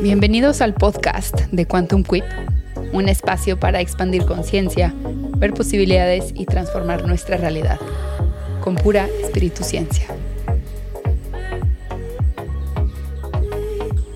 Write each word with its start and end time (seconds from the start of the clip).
Bienvenidos 0.00 0.60
al 0.60 0.74
podcast 0.74 1.34
de 1.50 1.66
Quantum 1.66 2.04
Quip, 2.04 2.22
un 2.92 3.08
espacio 3.08 3.58
para 3.58 3.80
expandir 3.80 4.24
conciencia, 4.24 4.94
ver 5.38 5.52
posibilidades 5.52 6.32
y 6.36 6.46
transformar 6.46 7.04
nuestra 7.04 7.36
realidad 7.36 7.80
con 8.62 8.76
pura 8.76 9.08
espíritu 9.20 9.64
ciencia. 9.64 10.06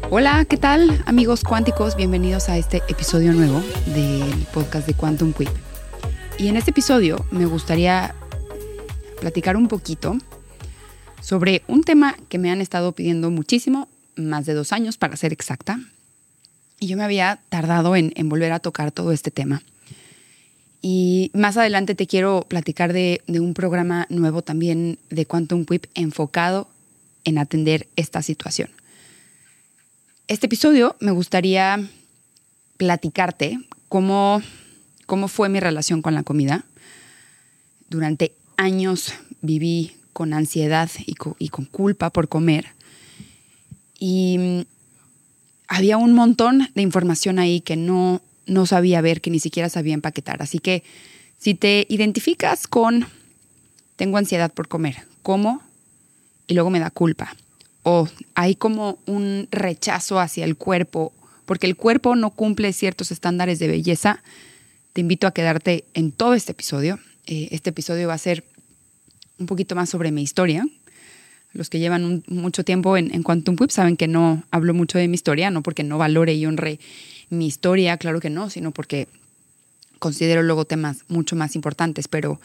Hola, 0.08 0.44
¿qué 0.44 0.56
tal 0.56 1.02
amigos 1.04 1.42
cuánticos? 1.42 1.96
Bienvenidos 1.96 2.48
a 2.48 2.56
este 2.58 2.80
episodio 2.88 3.32
nuevo 3.32 3.60
del 3.86 4.46
podcast 4.54 4.86
de 4.86 4.94
Quantum 4.94 5.32
Quip. 5.32 5.50
Y 6.38 6.46
en 6.46 6.56
este 6.56 6.70
episodio 6.70 7.26
me 7.32 7.46
gustaría 7.46 8.14
platicar 9.20 9.56
un 9.56 9.66
poquito 9.66 10.16
sobre 11.20 11.62
un 11.66 11.82
tema 11.82 12.14
que 12.28 12.38
me 12.38 12.52
han 12.52 12.60
estado 12.60 12.92
pidiendo 12.92 13.30
muchísimo, 13.30 13.88
más 14.16 14.46
de 14.46 14.54
dos 14.54 14.72
años 14.72 14.96
para 14.96 15.16
ser 15.16 15.32
exacta, 15.32 15.78
y 16.82 16.88
yo 16.88 16.96
me 16.96 17.04
había 17.04 17.38
tardado 17.48 17.94
en, 17.94 18.12
volver 18.28 18.50
a 18.50 18.58
tocar 18.58 18.90
todo 18.90 19.12
este 19.12 19.30
tema. 19.30 19.62
Y 20.80 21.30
más 21.32 21.56
adelante 21.56 21.94
te 21.94 22.08
quiero 22.08 22.44
platicar 22.48 22.92
de, 22.92 23.22
un 23.28 23.54
programa 23.54 24.08
nuevo 24.10 24.42
también 24.42 24.98
de 25.08 25.24
Quantum 25.24 25.64
Whip 25.70 25.86
enfocado 25.94 26.68
en 27.22 27.38
atender 27.38 27.86
esta 27.94 28.20
situación. 28.20 28.68
Este 30.26 30.46
episodio 30.46 30.96
me 30.98 31.12
gustaría 31.12 31.88
platicarte 32.78 33.60
cómo, 33.88 34.42
cómo 35.06 35.28
fue 35.28 35.48
mi 35.48 35.60
relación 35.60 36.02
con 36.02 36.16
la 36.16 36.24
comida. 36.24 36.64
Durante 37.90 38.32
años 38.56 39.14
viví 39.40 39.94
con 40.12 40.34
ansiedad 40.34 40.90
y 41.06 41.14
con, 41.14 41.64
culpa 41.66 42.10
por 42.10 42.28
comer. 42.28 42.66
Y 44.04 44.36
mm, 44.36 44.60
había 45.68 45.96
un 45.96 46.12
montón 46.12 46.68
de 46.74 46.82
información 46.82 47.38
ahí 47.38 47.60
que 47.60 47.76
no, 47.76 48.20
no 48.46 48.66
sabía 48.66 49.00
ver, 49.00 49.20
que 49.20 49.30
ni 49.30 49.38
siquiera 49.38 49.68
sabía 49.68 49.94
empaquetar. 49.94 50.42
Así 50.42 50.58
que 50.58 50.82
si 51.38 51.54
te 51.54 51.86
identificas 51.88 52.66
con 52.66 53.06
tengo 53.94 54.18
ansiedad 54.18 54.52
por 54.52 54.66
comer, 54.66 54.96
como 55.22 55.62
y 56.48 56.54
luego 56.54 56.68
me 56.68 56.80
da 56.80 56.90
culpa. 56.90 57.36
O 57.84 58.08
hay 58.34 58.56
como 58.56 58.98
un 59.06 59.46
rechazo 59.52 60.18
hacia 60.18 60.46
el 60.46 60.56
cuerpo, 60.56 61.12
porque 61.46 61.68
el 61.68 61.76
cuerpo 61.76 62.16
no 62.16 62.30
cumple 62.30 62.72
ciertos 62.72 63.12
estándares 63.12 63.60
de 63.60 63.68
belleza. 63.68 64.20
Te 64.94 65.00
invito 65.00 65.28
a 65.28 65.32
quedarte 65.32 65.84
en 65.94 66.10
todo 66.10 66.34
este 66.34 66.50
episodio. 66.50 66.98
Eh, 67.26 67.50
este 67.52 67.70
episodio 67.70 68.08
va 68.08 68.14
a 68.14 68.18
ser 68.18 68.42
un 69.38 69.46
poquito 69.46 69.76
más 69.76 69.90
sobre 69.90 70.10
mi 70.10 70.24
historia. 70.24 70.66
Los 71.52 71.68
que 71.68 71.78
llevan 71.78 72.22
mucho 72.28 72.64
tiempo 72.64 72.96
en, 72.96 73.22
Quantum 73.22 73.56
Whip 73.58 73.70
saben 73.70 73.96
que 73.96 74.08
no 74.08 74.42
hablo 74.50 74.72
mucho 74.72 74.98
de 74.98 75.08
mi 75.08 75.14
historia, 75.14 75.50
no 75.50 75.62
porque 75.62 75.84
no 75.84 75.98
valore 75.98 76.34
y 76.34 76.46
honre 76.46 76.78
mi 77.28 77.46
historia, 77.46 77.96
claro 77.98 78.20
que 78.20 78.30
no, 78.30 78.48
sino 78.48 78.72
porque 78.72 79.08
considero 79.98 80.42
luego 80.42 80.64
temas 80.64 81.04
mucho 81.08 81.36
más 81.36 81.54
importantes, 81.54 82.08
pero 82.08 82.40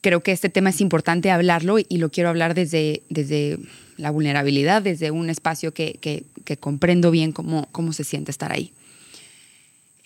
creo 0.00 0.20
que 0.22 0.32
este 0.32 0.48
tema 0.48 0.70
es 0.70 0.80
importante 0.80 1.30
hablarlo 1.30 1.78
y, 1.78 1.98
lo 1.98 2.10
quiero 2.10 2.30
hablar 2.30 2.54
desde, 2.54 3.02
desde 3.10 3.58
la 3.96 4.10
vulnerabilidad, 4.10 4.82
desde 4.82 5.10
un 5.10 5.28
espacio 5.28 5.72
que, 5.72 5.98
que, 6.00 6.24
que 6.44 6.56
comprendo 6.56 7.10
bien 7.10 7.32
cómo, 7.32 7.68
cómo 7.72 7.92
se 7.92 8.04
siente 8.04 8.30
estar 8.30 8.52
ahí. 8.52 8.72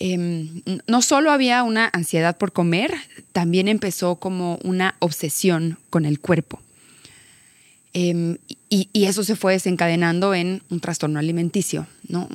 Em, 0.03 0.63
no 0.87 1.03
solo 1.03 1.31
había 1.31 1.61
una 1.61 1.89
ansiedad 1.93 2.35
por 2.35 2.51
comer, 2.51 2.91
también 3.33 3.67
empezó 3.67 4.15
como 4.15 4.57
una 4.63 4.95
obsesión 4.97 5.77
con 5.91 6.05
el 6.05 6.19
cuerpo. 6.19 6.59
Em, 7.93 8.37
y, 8.69 8.87
eso 8.93 9.23
se 9.23 9.35
fue 9.35 9.53
desencadenando 9.53 10.33
en 10.33 10.61
un 10.69 10.79
trastorno 10.79 11.19
alimenticio. 11.19 11.87
¿no? 12.07 12.29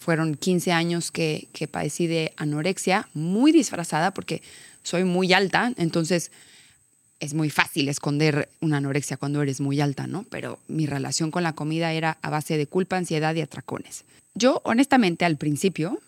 Fueron 0.00 0.34
15 0.34 0.72
años 0.72 1.10
que, 1.12 1.46
que 1.52 1.68
padecí 1.68 2.06
de 2.06 2.32
anorexia, 2.36 3.08
muy 3.14 3.52
disfrazada 3.52 4.12
porque 4.12 4.42
soy 4.82 5.04
muy 5.04 5.32
alta, 5.32 5.72
entonces 5.76 6.30
es 7.20 7.34
muy 7.34 7.50
fácil 7.50 7.88
esconder 7.88 8.48
una 8.60 8.78
anorexia 8.78 9.16
cuando 9.16 9.40
eres 9.42 9.60
muy 9.60 9.80
alta, 9.80 10.06
¿no? 10.06 10.24
Pero 10.30 10.58
mi 10.68 10.86
relación 10.86 11.30
con 11.30 11.42
la 11.42 11.54
comida 11.54 11.92
era 11.92 12.18
a 12.20 12.30
base 12.30 12.56
de 12.58 12.66
culpa, 12.66 12.96
ansiedad 12.96 13.34
y 13.34 13.40
atracones. 13.40 14.04
Yo, 14.34 14.60
honestamente, 14.64 15.24
al 15.24 15.36
principio 15.36 15.98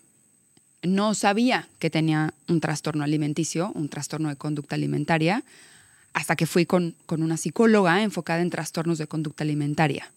no 0.83 1.15
sabía 1.15 1.67
que 1.79 1.89
tenía 1.89 2.33
un 2.47 2.61
trastorno 2.61 3.03
alimenticio, 3.03 3.71
un 3.73 3.89
trastorno 3.89 4.29
de 4.29 4.35
conducta 4.35 4.75
alimentaria, 4.75 5.43
hasta 6.13 6.35
que 6.35 6.45
fui 6.45 6.65
con, 6.65 6.95
una 7.09 7.37
psicóloga 7.37 8.01
enfocada 8.03 8.41
en 8.41 8.49
trastornos 8.49 8.97
de 8.97 9.07
conducta 9.07 9.43
alimentaria. 9.43 10.11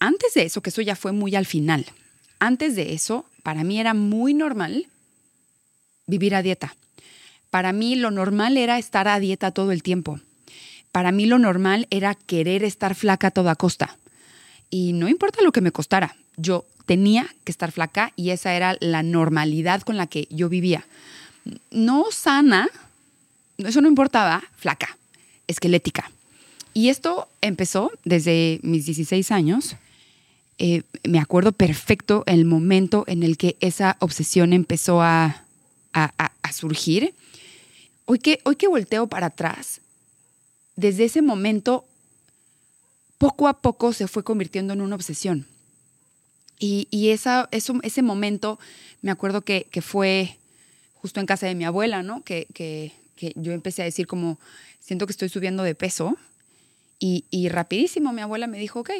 Antes 0.00 0.34
de 0.34 0.42
eso, 0.44 0.60
que 0.60 0.70
eso 0.70 0.82
ya 0.82 0.96
fue 0.96 1.12
muy 1.12 1.34
al 1.34 1.46
final, 1.46 1.86
antes 2.38 2.76
de 2.76 2.92
eso, 2.92 3.24
para 3.42 3.64
mí 3.64 3.80
era 3.80 3.94
muy 3.94 4.34
normal 4.34 4.86
vivir 6.06 6.34
a 6.34 6.42
dieta. 6.42 6.74
Para 7.50 7.72
mí 7.72 7.96
lo 7.96 8.10
normal 8.10 8.56
era 8.56 8.78
estar 8.78 9.08
a 9.08 9.18
dieta 9.18 9.50
todo 9.50 9.72
el 9.72 9.82
tiempo. 9.82 10.20
Para 10.92 11.12
mí 11.12 11.26
lo 11.26 11.38
normal 11.38 11.86
era 11.90 12.14
querer 12.14 12.62
estar 12.62 12.94
flaca 12.94 13.28
a 13.28 13.30
toda 13.30 13.56
costa. 13.56 13.96
Y 14.70 14.92
no 14.92 15.08
importa 15.08 15.42
lo 15.42 15.52
que 15.52 15.60
me 15.60 15.72
costara, 15.72 16.16
yo 16.36 16.66
tenía 16.86 17.26
que 17.44 17.52
estar 17.52 17.72
flaca 17.72 18.12
y 18.16 18.30
esa 18.30 18.54
era 18.54 18.76
la 18.80 19.02
normalidad 19.02 19.82
con 19.82 19.96
la 19.96 20.06
que 20.06 20.28
yo 20.30 20.48
vivía. 20.48 20.86
No 21.70 22.06
sana, 22.10 22.68
eso 23.56 23.80
no 23.80 23.88
importaba, 23.88 24.42
flaca, 24.56 24.97
esquelética. 25.48 26.10
Y 26.74 26.90
esto 26.90 27.28
empezó 27.40 27.90
desde 28.04 28.60
mis 28.62 28.86
16 28.86 29.32
años. 29.32 29.74
Eh, 30.58 30.82
me 31.02 31.18
acuerdo 31.18 31.52
perfecto 31.52 32.22
el 32.26 32.44
momento 32.44 33.04
en 33.08 33.22
el 33.24 33.36
que 33.36 33.56
esa 33.60 33.96
obsesión 34.00 34.52
empezó 34.52 35.02
a, 35.02 35.44
surgir. 36.52 37.14
Hoy 38.06 38.20
que, 38.20 38.40
hoy 38.44 38.56
que 38.56 38.68
volteo 38.68 39.08
para 39.08 39.26
atrás, 39.26 39.80
desde 40.76 41.04
ese 41.04 41.20
momento, 41.20 41.84
poco 43.18 43.48
a 43.48 43.60
poco 43.60 43.92
se 43.92 44.06
fue 44.06 44.22
convirtiendo 44.22 44.72
en 44.72 44.80
una 44.80 44.94
obsesión. 44.94 45.46
Y, 46.60 47.10
esa, 47.10 47.48
ese 47.52 48.02
momento, 48.02 48.58
me 49.02 49.10
acuerdo 49.10 49.42
que, 49.42 49.66
fue 49.82 50.38
justo 50.94 51.20
en 51.20 51.26
casa 51.26 51.46
de 51.46 51.54
mi 51.54 51.64
abuela, 51.64 52.02
¿no? 52.02 52.22
Que, 52.22 52.92
yo 53.34 53.52
empecé 53.52 53.82
a 53.82 53.84
decir 53.84 54.06
como, 54.06 54.38
siento 54.88 55.06
que 55.06 55.12
estoy 55.12 55.28
subiendo 55.28 55.62
de 55.64 55.74
peso. 55.74 56.16
Y, 56.98 57.48
rapidísimo 57.50 58.12
mi 58.12 58.22
abuela 58.22 58.48
me 58.48 58.58
dijo, 58.58 58.80
ok, 58.80 58.90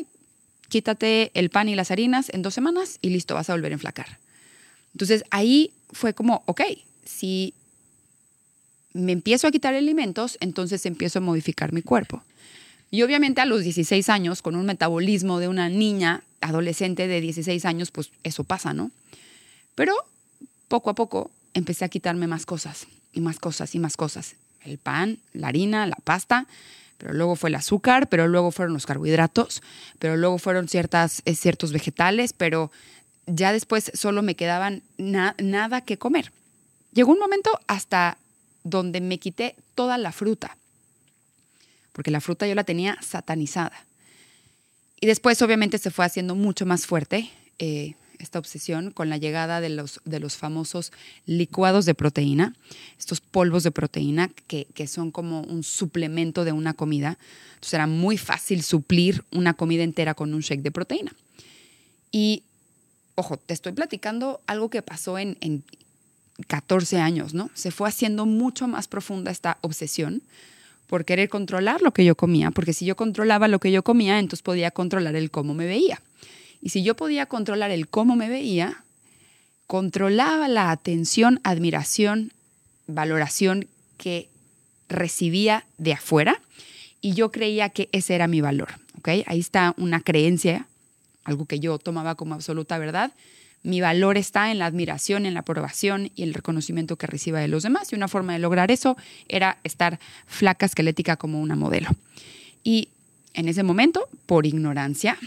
quítate 0.68 1.32
el 1.34 1.50
pan 1.50 1.68
y 1.68 1.74
las 1.74 1.90
harinas 1.90 2.28
en 2.32 2.42
dos 2.42 2.54
semanas 2.54 2.98
y 3.00 3.08
listo, 3.08 3.34
vas 3.34 3.50
a 3.50 3.54
volver 3.54 3.72
a 3.72 3.74
enflacar. 3.74 4.18
Entonces 4.92 5.24
ahí 5.30 5.72
fue 5.90 6.14
como, 6.14 6.44
ok, 6.46 6.60
si 7.04 7.54
me 8.92 9.12
empiezo 9.12 9.48
a 9.48 9.50
quitar 9.50 9.74
alimentos, 9.74 10.36
entonces 10.40 10.86
empiezo 10.86 11.18
a 11.18 11.22
modificar 11.22 11.72
mi 11.72 11.82
cuerpo. 11.82 12.22
Y 12.90 13.02
obviamente 13.02 13.40
a 13.40 13.46
los 13.46 13.62
16 13.62 14.08
años, 14.10 14.42
con 14.42 14.54
un 14.54 14.66
metabolismo 14.66 15.40
de 15.40 15.48
una 15.48 15.68
niña 15.68 16.22
adolescente 16.40 17.08
de 17.08 17.20
16 17.20 17.64
años, 17.64 17.90
pues 17.90 18.10
eso 18.22 18.44
pasa, 18.44 18.74
¿no? 18.74 18.90
Pero 19.74 19.94
poco 20.68 20.90
a 20.90 20.94
poco 20.94 21.30
empecé 21.54 21.84
a 21.84 21.88
quitarme 21.88 22.26
más 22.28 22.46
cosas 22.46 22.86
y 23.12 23.20
más 23.20 23.40
cosas 23.40 23.74
y 23.74 23.80
más 23.80 23.96
cosas. 23.96 24.36
El 24.64 24.78
pan, 24.78 25.18
la 25.32 25.48
harina, 25.48 25.86
la 25.86 25.96
pasta, 26.04 26.46
pero 26.98 27.12
luego 27.12 27.36
fue 27.36 27.50
el 27.50 27.54
azúcar, 27.54 28.08
pero 28.08 28.26
luego 28.26 28.50
fueron 28.50 28.74
los 28.74 28.86
carbohidratos, 28.86 29.62
pero 29.98 30.16
luego 30.16 30.38
fueron 30.38 30.68
ciertas, 30.68 31.22
eh, 31.24 31.34
ciertos 31.34 31.72
vegetales, 31.72 32.32
pero 32.32 32.70
ya 33.26 33.52
después 33.52 33.90
solo 33.94 34.22
me 34.22 34.34
quedaban 34.34 34.82
nada 34.96 35.80
que 35.82 35.98
comer. 35.98 36.32
Llegó 36.92 37.12
un 37.12 37.20
momento 37.20 37.50
hasta 37.68 38.18
donde 38.64 39.00
me 39.00 39.18
quité 39.18 39.54
toda 39.74 39.96
la 39.98 40.12
fruta, 40.12 40.56
porque 41.92 42.10
la 42.10 42.20
fruta 42.20 42.46
yo 42.46 42.54
la 42.54 42.64
tenía 42.64 42.98
satanizada. 43.00 43.84
Y 45.00 45.06
después 45.06 45.40
obviamente 45.42 45.78
se 45.78 45.92
fue 45.92 46.04
haciendo 46.04 46.34
mucho 46.34 46.66
más 46.66 46.86
fuerte 46.86 47.30
eh, 47.58 47.94
esta 48.18 48.38
obsesión 48.38 48.90
con 48.90 49.08
la 49.08 49.16
llegada 49.16 49.60
de 49.60 49.68
los, 49.68 50.00
de 50.04 50.20
los 50.20 50.36
famosos 50.36 50.92
licuados 51.26 51.84
de 51.84 51.94
proteína, 51.94 52.54
estos 52.98 53.20
polvos 53.20 53.62
de 53.62 53.70
proteína 53.70 54.30
que, 54.46 54.66
que 54.74 54.86
son 54.86 55.10
como 55.10 55.42
un 55.42 55.62
suplemento 55.62 56.44
de 56.44 56.52
una 56.52 56.74
comida. 56.74 57.18
Entonces 57.54 57.74
era 57.74 57.86
muy 57.86 58.18
fácil 58.18 58.62
suplir 58.62 59.24
una 59.32 59.54
comida 59.54 59.82
entera 59.82 60.14
con 60.14 60.34
un 60.34 60.40
shake 60.40 60.62
de 60.62 60.70
proteína. 60.70 61.12
Y, 62.10 62.42
ojo, 63.14 63.36
te 63.36 63.54
estoy 63.54 63.72
platicando 63.72 64.40
algo 64.46 64.70
que 64.70 64.82
pasó 64.82 65.18
en, 65.18 65.36
en 65.40 65.62
14 66.46 66.98
años, 66.98 67.34
¿no? 67.34 67.50
Se 67.54 67.70
fue 67.70 67.88
haciendo 67.88 68.26
mucho 68.26 68.68
más 68.68 68.88
profunda 68.88 69.30
esta 69.30 69.58
obsesión 69.60 70.22
por 70.86 71.04
querer 71.04 71.28
controlar 71.28 71.82
lo 71.82 71.92
que 71.92 72.04
yo 72.04 72.14
comía, 72.14 72.50
porque 72.50 72.72
si 72.72 72.86
yo 72.86 72.96
controlaba 72.96 73.48
lo 73.48 73.58
que 73.58 73.70
yo 73.70 73.82
comía, 73.82 74.18
entonces 74.18 74.42
podía 74.42 74.70
controlar 74.70 75.16
el 75.16 75.30
cómo 75.30 75.52
me 75.52 75.66
veía. 75.66 76.00
Y 76.60 76.70
si 76.70 76.82
yo 76.82 76.96
podía 76.96 77.26
controlar 77.26 77.70
el 77.70 77.88
cómo 77.88 78.16
me 78.16 78.28
veía, 78.28 78.84
controlaba 79.66 80.48
la 80.48 80.70
atención, 80.70 81.40
admiración, 81.44 82.32
valoración 82.86 83.68
que 83.96 84.28
recibía 84.88 85.64
de 85.76 85.92
afuera 85.92 86.40
y 87.00 87.14
yo 87.14 87.30
creía 87.30 87.68
que 87.68 87.88
ese 87.92 88.14
era 88.14 88.26
mi 88.26 88.40
valor. 88.40 88.68
¿okay? 88.98 89.24
Ahí 89.26 89.40
está 89.40 89.74
una 89.76 90.00
creencia 90.00 90.66
algo 91.28 91.44
que 91.44 91.60
yo 91.60 91.78
tomaba 91.78 92.14
como 92.14 92.34
absoluta 92.34 92.78
verdad, 92.78 93.12
mi 93.62 93.80
valor 93.82 94.16
está 94.16 94.50
en 94.50 94.58
la 94.58 94.66
admiración, 94.66 95.26
en 95.26 95.34
la 95.34 95.40
aprobación 95.40 96.10
y 96.14 96.22
el 96.22 96.32
reconocimiento 96.32 96.96
que 96.96 97.06
reciba 97.06 97.38
de 97.38 97.48
los 97.48 97.64
demás. 97.64 97.92
Y 97.92 97.96
una 97.96 98.08
forma 98.08 98.32
de 98.32 98.38
lograr 98.38 98.70
eso 98.70 98.96
era 99.28 99.58
estar 99.62 99.98
flaca, 100.26 100.64
esquelética 100.64 101.16
como 101.16 101.40
una 101.42 101.54
modelo. 101.54 101.90
Y 102.64 102.88
en 103.34 103.46
ese 103.46 103.62
momento, 103.62 104.08
por 104.24 104.46
ignorancia, 104.46 105.18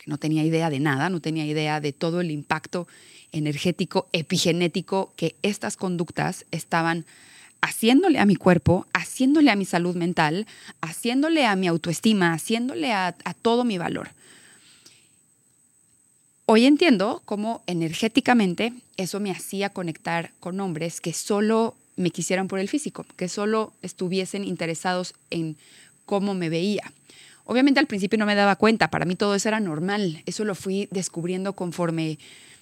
porque 0.00 0.10
no 0.10 0.16
tenía 0.16 0.44
idea 0.44 0.70
de 0.70 0.80
nada, 0.80 1.10
no 1.10 1.20
tenía 1.20 1.44
idea 1.44 1.78
de 1.78 1.92
todo 1.92 2.22
el 2.22 2.30
impacto 2.30 2.88
energético, 3.32 4.08
epigenético 4.12 5.12
que 5.14 5.36
estas 5.42 5.76
conductas 5.76 6.46
estaban 6.50 7.04
haciéndole 7.60 8.18
a 8.18 8.24
mi 8.24 8.34
cuerpo, 8.34 8.86
haciéndole 8.94 9.50
a 9.50 9.56
mi 9.56 9.66
salud 9.66 9.94
mental, 9.94 10.46
haciéndole 10.80 11.44
a 11.44 11.54
mi 11.54 11.66
autoestima, 11.66 12.32
haciéndole 12.32 12.92
a, 12.92 13.08
a 13.24 13.34
todo 13.34 13.64
mi 13.64 13.76
valor. 13.76 14.08
Hoy 16.46 16.64
entiendo 16.64 17.20
cómo 17.26 17.62
energéticamente 17.66 18.72
eso 18.96 19.20
me 19.20 19.30
hacía 19.30 19.68
conectar 19.68 20.32
con 20.40 20.60
hombres 20.60 21.02
que 21.02 21.12
solo 21.12 21.76
me 21.96 22.10
quisieran 22.10 22.48
por 22.48 22.58
el 22.58 22.70
físico, 22.70 23.04
que 23.16 23.28
solo 23.28 23.74
estuviesen 23.82 24.44
interesados 24.44 25.12
en 25.28 25.58
cómo 26.06 26.32
me 26.32 26.48
veía. 26.48 26.90
Obviamente 27.50 27.80
al 27.80 27.88
principio 27.88 28.16
no 28.16 28.26
me 28.26 28.36
daba 28.36 28.54
cuenta, 28.54 28.92
para 28.92 29.04
mí 29.04 29.16
todo 29.16 29.34
eso 29.34 29.48
era 29.48 29.58
normal, 29.58 30.22
eso 30.24 30.44
lo 30.44 30.54
fui 30.54 30.86
descubriendo 30.92 31.54
conforme 31.54 32.16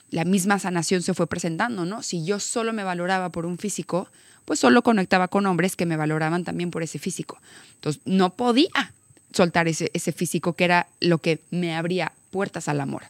la 0.09 0.25
misma 0.25 0.59
sanación 0.59 1.03
se 1.03 1.13
fue 1.13 1.27
presentando, 1.27 1.85
¿no? 1.85 2.03
Si 2.03 2.25
yo 2.25 2.41
solo 2.41 2.73
me 2.73 2.85
valoraba 2.85 3.29
por 3.29 3.45
un 3.45 3.59
físico, 3.59 4.09
pues 4.47 4.61
solo 4.61 4.83
conectaba 4.83 5.29
con 5.29 5.45
hombres 5.45 5.77
que 5.77 5.85
me 5.85 5.99
valoraban 5.99 6.43
también 6.43 6.71
por 6.71 6.83
ese 6.83 6.99
físico. 6.99 7.39
Entonces 7.75 8.01
no 8.07 8.35
podía 8.35 8.95
soltar 9.31 9.69
ese, 9.69 9.91
ese 9.93 10.11
físico 10.13 10.55
que 10.55 10.65
era 10.65 10.87
lo 11.01 11.19
que 11.19 11.41
me 11.51 11.77
abría 11.77 12.13
puertas 12.31 12.67
al 12.67 12.81
amor. 12.81 13.03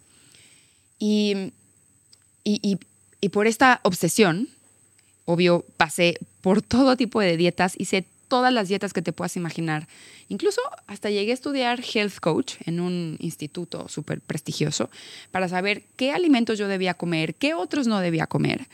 Y, 0.98 1.52
y, 2.42 2.80
y, 3.20 3.28
por 3.28 3.46
esta 3.46 3.78
obsesión, 3.84 4.48
obvio, 5.26 5.64
pasé 5.76 6.18
por 6.40 6.60
todo 6.60 6.96
tipo 6.96 7.20
de 7.20 7.36
dietas, 7.36 7.74
hice 7.78 8.04
todas 8.28 8.52
las 8.52 8.68
dietas 8.68 8.92
que 8.92 9.02
te 9.02 9.12
puedas 9.12 9.36
imaginar. 9.36 9.88
Incluso 10.28 10.60
hasta 10.86 11.10
llegué 11.10 11.32
a 11.32 11.34
estudiar 11.34 11.80
health 11.80 12.18
coach 12.20 12.54
en 12.66 12.80
un 12.80 13.16
instituto 13.20 13.88
súper 13.88 14.20
prestigioso 14.20 14.90
para 15.30 15.48
saber 15.48 15.82
qué 15.96 16.12
alimentos 16.12 16.58
yo 16.58 16.68
debía 16.68 16.94
comer, 16.94 17.34
qué 17.34 17.54
otros 17.54 17.86
no 17.86 18.00
debía 18.00 18.26
comer. 18.26 18.68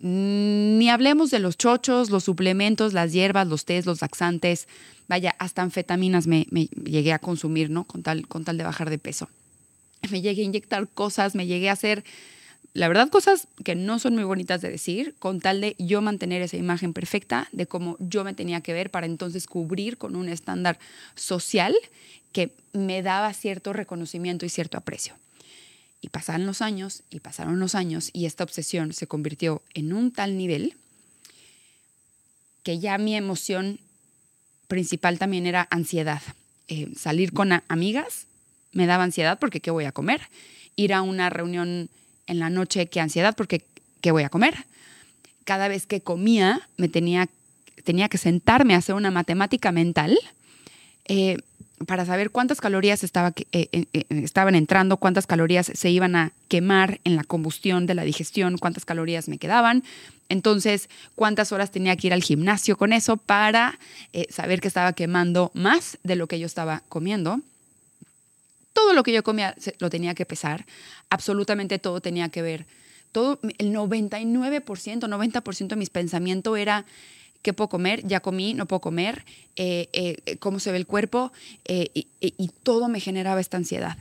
Mm, 0.00 0.78
ni 0.78 0.88
hablemos 0.88 1.30
de 1.30 1.40
los 1.40 1.56
chochos, 1.56 2.10
los 2.10 2.24
suplementos, 2.24 2.92
las 2.92 3.12
hierbas, 3.12 3.46
los 3.46 3.64
tés, 3.64 3.86
los 3.86 4.00
laxantes. 4.00 4.68
Vaya, 5.08 5.34
hasta 5.38 5.62
anfetaminas 5.62 6.26
me, 6.26 6.46
me 6.50 6.66
llegué 6.66 7.12
a 7.12 7.18
consumir, 7.18 7.70
¿no? 7.70 7.84
Con 7.84 8.02
tal, 8.02 8.26
con 8.26 8.44
tal 8.44 8.56
de 8.56 8.64
bajar 8.64 8.90
de 8.90 8.98
peso 8.98 9.28
me 10.10 10.22
llegué 10.22 10.42
a 10.42 10.44
inyectar 10.44 10.88
cosas, 10.88 11.34
me 11.34 11.46
llegué 11.46 11.68
a 11.68 11.72
hacer, 11.72 12.04
la 12.76 12.88
verdad, 12.88 13.08
cosas 13.08 13.48
que 13.64 13.74
no 13.74 13.98
son 13.98 14.14
muy 14.14 14.24
bonitas 14.24 14.60
de 14.60 14.70
decir, 14.70 15.14
con 15.18 15.40
tal 15.40 15.62
de 15.62 15.76
yo 15.78 16.02
mantener 16.02 16.42
esa 16.42 16.58
imagen 16.58 16.92
perfecta 16.92 17.48
de 17.52 17.66
cómo 17.66 17.96
yo 18.00 18.22
me 18.22 18.34
tenía 18.34 18.60
que 18.60 18.74
ver 18.74 18.90
para 18.90 19.06
entonces 19.06 19.46
cubrir 19.46 19.96
con 19.96 20.14
un 20.14 20.28
estándar 20.28 20.78
social 21.14 21.74
que 22.32 22.52
me 22.74 23.02
daba 23.02 23.32
cierto 23.32 23.72
reconocimiento 23.72 24.44
y 24.44 24.50
cierto 24.50 24.76
aprecio. 24.76 25.14
Y 26.02 26.10
pasaron 26.10 26.44
los 26.44 26.60
años 26.60 27.02
y 27.08 27.20
pasaron 27.20 27.58
los 27.58 27.74
años 27.74 28.10
y 28.12 28.26
esta 28.26 28.44
obsesión 28.44 28.92
se 28.92 29.06
convirtió 29.06 29.62
en 29.72 29.94
un 29.94 30.12
tal 30.12 30.36
nivel 30.36 30.74
que 32.62 32.78
ya 32.78 32.98
mi 32.98 33.16
emoción 33.16 33.80
principal 34.68 35.18
también 35.18 35.46
era 35.46 35.66
ansiedad. 35.70 36.20
Eh, 36.68 36.92
salir 36.94 37.32
con 37.32 37.52
amigas 37.68 38.26
me 38.72 38.86
daba 38.86 39.04
ansiedad 39.04 39.38
porque 39.38 39.60
¿qué 39.60 39.70
voy 39.70 39.86
a 39.86 39.92
comer? 39.92 40.20
Ir 40.74 40.92
a 40.92 41.00
una 41.00 41.30
reunión 41.30 41.88
en 42.26 42.38
la 42.38 42.50
noche, 42.50 42.86
¿qué 42.86 43.00
ansiedad? 43.00 43.34
Porque 43.36 43.62
¿qué 44.00 44.12
voy 44.12 44.22
a 44.22 44.28
comer? 44.28 44.54
Cada 45.44 45.68
vez 45.68 45.86
que 45.86 46.00
comía, 46.00 46.68
me 46.76 46.88
tenía, 46.88 47.28
tenía 47.84 48.08
que 48.08 48.18
sentarme 48.18 48.74
a 48.74 48.78
hacer 48.78 48.94
una 48.94 49.10
matemática 49.10 49.72
mental 49.72 50.18
eh, 51.06 51.38
para 51.86 52.06
saber 52.06 52.30
cuántas 52.30 52.60
calorías 52.60 53.04
estaba, 53.04 53.32
eh, 53.52 53.68
eh, 53.72 54.04
estaban 54.08 54.54
entrando, 54.54 54.96
cuántas 54.96 55.26
calorías 55.26 55.70
se 55.74 55.90
iban 55.90 56.16
a 56.16 56.32
quemar 56.48 57.00
en 57.04 57.16
la 57.16 57.24
combustión 57.24 57.86
de 57.86 57.94
la 57.94 58.02
digestión, 58.02 58.58
cuántas 58.58 58.84
calorías 58.84 59.28
me 59.28 59.38
quedaban. 59.38 59.84
Entonces, 60.28 60.88
cuántas 61.14 61.52
horas 61.52 61.70
tenía 61.70 61.96
que 61.96 62.08
ir 62.08 62.12
al 62.12 62.22
gimnasio 62.22 62.76
con 62.76 62.92
eso 62.92 63.16
para 63.16 63.78
saber 64.30 64.60
que 64.60 64.68
estaba 64.68 64.92
quemando 64.92 65.50
más 65.54 65.98
de 66.02 66.16
lo 66.16 66.26
que 66.26 66.40
yo 66.40 66.46
estaba 66.46 66.82
comiendo 66.88 67.40
todo 68.76 68.92
lo 68.92 69.02
que 69.02 69.12
yo 69.14 69.22
comía 69.22 69.56
lo 69.78 69.88
tenía 69.88 70.14
que 70.14 70.26
pesar, 70.26 70.66
absolutamente 71.08 71.78
todo 71.78 72.02
tenía 72.02 72.28
que 72.28 72.42
ver. 72.42 72.66
Todo, 73.10 73.40
el 73.56 73.72
99%, 73.72 74.28
90% 75.00 75.68
de 75.68 75.76
mis 75.76 75.88
pensamientos 75.88 76.58
era 76.58 76.84
qué 77.40 77.54
puedo 77.54 77.70
comer, 77.70 78.06
ya 78.06 78.20
comí, 78.20 78.52
no 78.52 78.66
puedo 78.66 78.80
comer, 78.80 79.24
eh, 79.56 79.88
eh, 79.94 80.36
cómo 80.40 80.60
se 80.60 80.72
ve 80.72 80.76
el 80.76 80.86
cuerpo, 80.86 81.32
eh, 81.64 81.88
y, 81.94 82.50
todo 82.64 82.88
me 82.88 83.00
generaba 83.00 83.40
esta 83.40 83.56
ansiedad. 83.56 83.96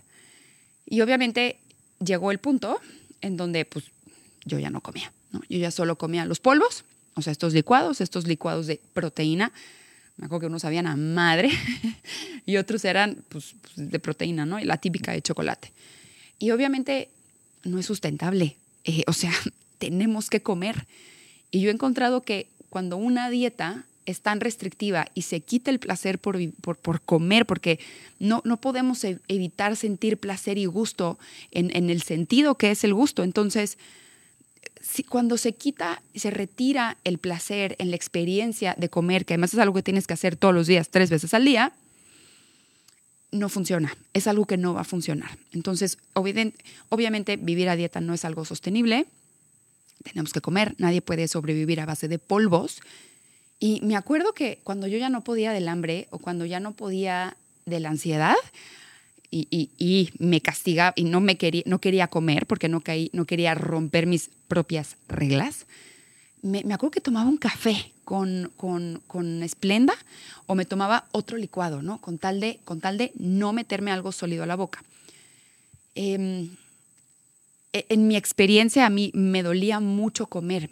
Y 0.86 1.00
obviamente 1.00 1.57
llegó 2.04 2.31
el 2.31 2.39
punto 2.39 2.81
en 3.22 3.38
donde 3.38 3.63
pues 3.63 3.86
yo 4.44 4.60
ya 4.60 4.69
no 4.69 4.81
comía, 4.81 5.13
yo 5.31 5.57
ya 5.57 5.72
solo 5.72 5.98
comía 5.98 6.25
los 6.25 6.42
polvos, 6.42 6.83
o 7.13 7.22
sea, 7.22 7.31
estos 7.31 7.54
licuados, 7.54 8.01
estos 8.01 8.27
licuados 8.27 8.68
de 8.68 8.81
proteína, 8.94 9.54
me 10.17 10.25
acuerdo 10.25 10.41
que 10.41 10.47
unos 10.47 10.62
sabían 10.62 10.88
a 10.88 10.95
madre 10.95 11.50
y 12.45 12.57
otros 12.57 12.85
eran 12.85 13.23
pues, 13.29 13.56
pues, 13.62 13.89
de 13.89 14.00
proteína, 14.00 14.45
¿no? 14.45 14.59
Y 14.59 14.63
la 14.63 14.77
típica 14.77 15.12
de 15.12 15.21
chocolate. 15.21 15.71
Y 16.39 16.51
obviamente 16.51 17.09
no 17.63 17.79
es 17.79 17.85
sustentable. 17.85 18.56
Eh, 18.83 19.03
o 19.07 19.13
sea, 19.13 19.31
tenemos 19.77 20.29
que 20.29 20.41
comer. 20.41 20.88
Y 21.51 21.62
yo 21.62 21.69
he 21.69 21.73
encontrado 21.73 22.21
que 22.21 22.47
cuando 22.69 22.97
una 22.97 23.29
dieta 23.29 23.85
es 24.06 24.21
tan 24.21 24.39
restrictiva 24.39 25.07
y 25.15 25.23
se 25.23 25.39
quita 25.39 25.71
el 25.71 25.79
placer 25.79 26.19
por, 26.19 26.38
por, 26.62 26.77
por 26.77 27.01
comer, 27.01 27.45
porque 27.45 27.79
no, 28.19 28.41
no 28.45 28.57
podemos 28.57 29.03
evitar 29.03 29.75
sentir 29.75 30.17
placer 30.17 30.57
y 30.57 30.65
gusto 30.65 31.17
en, 31.51 31.75
en 31.75 31.89
el 31.89 32.03
sentido 32.03 32.56
que 32.56 32.71
es 32.71 32.83
el 32.83 32.94
gusto. 32.94 33.23
Entonces, 33.23 33.77
cuando 35.09 35.37
se 35.37 35.53
quita 35.53 36.01
se 36.13 36.31
retira 36.31 36.97
el 37.03 37.17
placer 37.17 37.75
en 37.79 37.89
la 37.89 37.95
experiencia 37.95 38.75
de 38.77 38.89
comer, 38.89 39.25
que 39.25 39.33
además 39.33 39.53
es 39.53 39.59
algo 39.59 39.75
que 39.75 39.83
tienes 39.83 40.07
que 40.07 40.13
hacer 40.13 40.35
todos 40.35 40.53
los 40.53 40.67
días, 40.67 40.89
tres 40.89 41.09
veces 41.09 41.33
al 41.33 41.45
día, 41.45 41.74
no 43.31 43.50
funciona. 43.50 43.95
Es 44.13 44.27
algo 44.27 44.45
que 44.45 44.57
no 44.57 44.74
va 44.74 44.81
a 44.81 44.86
funcionar. 44.86 45.38
Entonces, 45.51 45.98
obviamente, 46.13 47.38
vivir 47.38 47.69
a 47.69 47.75
dieta 47.75 48.01
no 48.01 48.13
es 48.13 48.25
algo 48.25 48.45
sostenible. 48.45 49.05
Tenemos 50.03 50.33
que 50.33 50.41
comer. 50.41 50.75
Nadie 50.77 51.01
puede 51.01 51.27
sobrevivir 51.27 51.81
a 51.81 51.86
base 51.86 52.07
de 52.07 52.19
polvos. 52.19 52.79
Y 53.60 53.81
me 53.81 53.95
acuerdo 53.95 54.33
que 54.33 54.60
cuando 54.63 54.88
yo 54.88 54.98
ya 54.98 55.10
no 55.10 55.24
podía 55.24 55.51
del 55.51 55.67
hambre 55.67 56.07
o 56.12 56.19
cuando 56.19 56.45
ya 56.45 56.60
no 56.60 56.74
podía 56.74 57.38
de 57.65 57.79
la 57.79 57.89
ansiedad, 57.89 58.36
y, 59.38 60.10
me 60.18 60.39
castigaba 60.42 60.94
y 60.96 61.04
no, 61.04 61.20
me 61.20 61.38
quería, 61.38 61.63
no 61.65 61.80
quería 61.80 62.08
comer 62.08 62.46
porque 62.46 62.70
no, 62.70 62.82
caí, 62.82 63.10
no 63.13 63.25
quería 63.25 63.54
romper 63.54 64.08
mis 64.08 64.30
propias 64.48 64.96
reglas, 65.10 65.65
me, 66.42 66.60
acuerdo 66.74 66.92
que 66.92 67.01
tomaba 67.01 67.27
un 67.27 67.38
café 67.38 67.92
con, 68.04 68.51
con, 68.56 69.01
con, 69.08 69.42
Esplenda 69.42 69.96
o 70.46 70.54
me 70.54 70.65
tomaba 70.65 71.06
otro 71.12 71.38
licuado, 71.38 71.82
¿no? 71.82 72.00
Con 72.00 72.20
tal 72.20 72.39
de, 72.39 72.60
con 72.63 72.80
tal 72.80 73.00
de 73.00 73.12
no 73.15 73.51
meterme 73.51 73.92
algo 73.92 74.12
sólido 74.12 74.44
a 74.44 74.46
la 74.46 74.56
boca. 74.56 74.84
Em, 75.96 76.51
e, 77.74 77.88
en 77.89 78.08
mi 78.08 78.15
experiencia 78.15 78.86
a 78.86 78.92
mí 78.92 79.10
me 79.15 79.42
dolía 79.42 79.80
mucho 79.80 80.27
comer. 80.27 80.70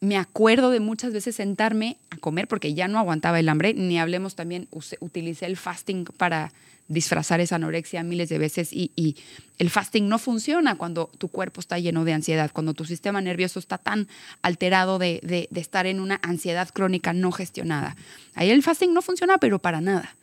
Me 0.00 0.16
acuerdo 0.16 0.70
de 0.70 0.80
muchas 0.80 1.12
veces 1.12 1.36
sentarme 1.36 1.96
a 2.10 2.16
comer 2.16 2.48
porque 2.48 2.74
ya 2.74 2.88
no 2.88 2.98
aguantaba 2.98 3.38
el 3.38 3.48
hambre, 3.48 3.74
ni 3.74 4.00
hablemos 4.00 4.34
también, 4.34 4.66
utilicé 4.98 5.46
el 5.46 5.56
fasting 5.56 6.04
para 6.16 6.52
disfrazar 6.92 7.40
esa 7.40 7.56
anorexia 7.56 8.02
miles 8.02 8.28
de 8.28 8.38
veces 8.38 8.72
y, 8.72 9.16
el 9.58 9.70
fasting 9.70 10.08
no 10.08 10.18
funciona 10.18 10.74
cuando 10.74 11.08
tu 11.18 11.28
cuerpo 11.28 11.60
está 11.60 11.78
lleno 11.78 12.04
de 12.04 12.12
ansiedad, 12.12 12.50
cuando 12.52 12.74
tu 12.74 12.84
sistema 12.84 13.20
nervioso 13.20 13.60
está 13.60 13.78
tan 13.78 14.08
alterado 14.40 14.98
de, 14.98 15.48
estar 15.54 15.86
en 15.86 16.00
una 16.00 16.18
ansiedad 16.22 16.68
crónica 16.72 17.12
no 17.12 17.30
gestionada. 17.30 17.94
Ahí 18.34 18.50
el 18.50 18.62
fasting 18.64 18.92
no 18.92 19.02
funciona, 19.02 19.38
pero 19.38 19.60
para 19.60 19.80
nada. 19.80 20.16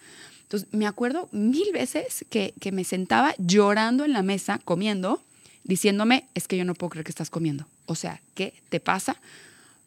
Entonces, 0.43 0.67
me 0.73 0.85
acuerdo 0.87 1.29
mil 1.31 1.71
veces 1.71 2.25
que, 2.29 2.53
me 2.73 2.83
sentaba 2.83 3.33
llorando 3.37 4.03
en 4.03 4.11
la 4.11 4.23
mesa, 4.23 4.59
comiendo, 4.65 5.21
diciéndome, 5.63 6.25
es 6.33 6.47
que 6.47 6.57
yo 6.57 6.65
no 6.65 6.73
puedo 6.73 6.89
creer 6.89 7.05
que 7.05 7.11
estás 7.11 7.29
comiendo. 7.29 7.65
O 7.85 7.95
sea, 7.95 8.19
¿qué 8.35 8.53
te 8.67 8.81
pasa? 8.81 9.15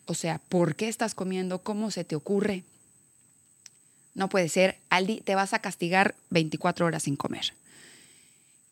O 0.06 0.14
sea, 0.14 0.40
¿por 0.48 0.76
qué 0.76 0.88
estás 0.88 1.14
comiendo? 1.14 1.58
¿Cómo 1.58 1.90
se 1.90 2.04
te 2.04 2.16
ocurre? 2.16 2.64
No 4.14 4.28
puede 4.28 4.48
ser, 4.48 4.76
Aldi, 4.90 5.20
te 5.20 5.34
vas 5.34 5.54
a 5.54 5.60
castigar 5.60 6.14
24 6.30 6.86
horas 6.86 7.04
sin 7.04 7.16
comer. 7.16 7.54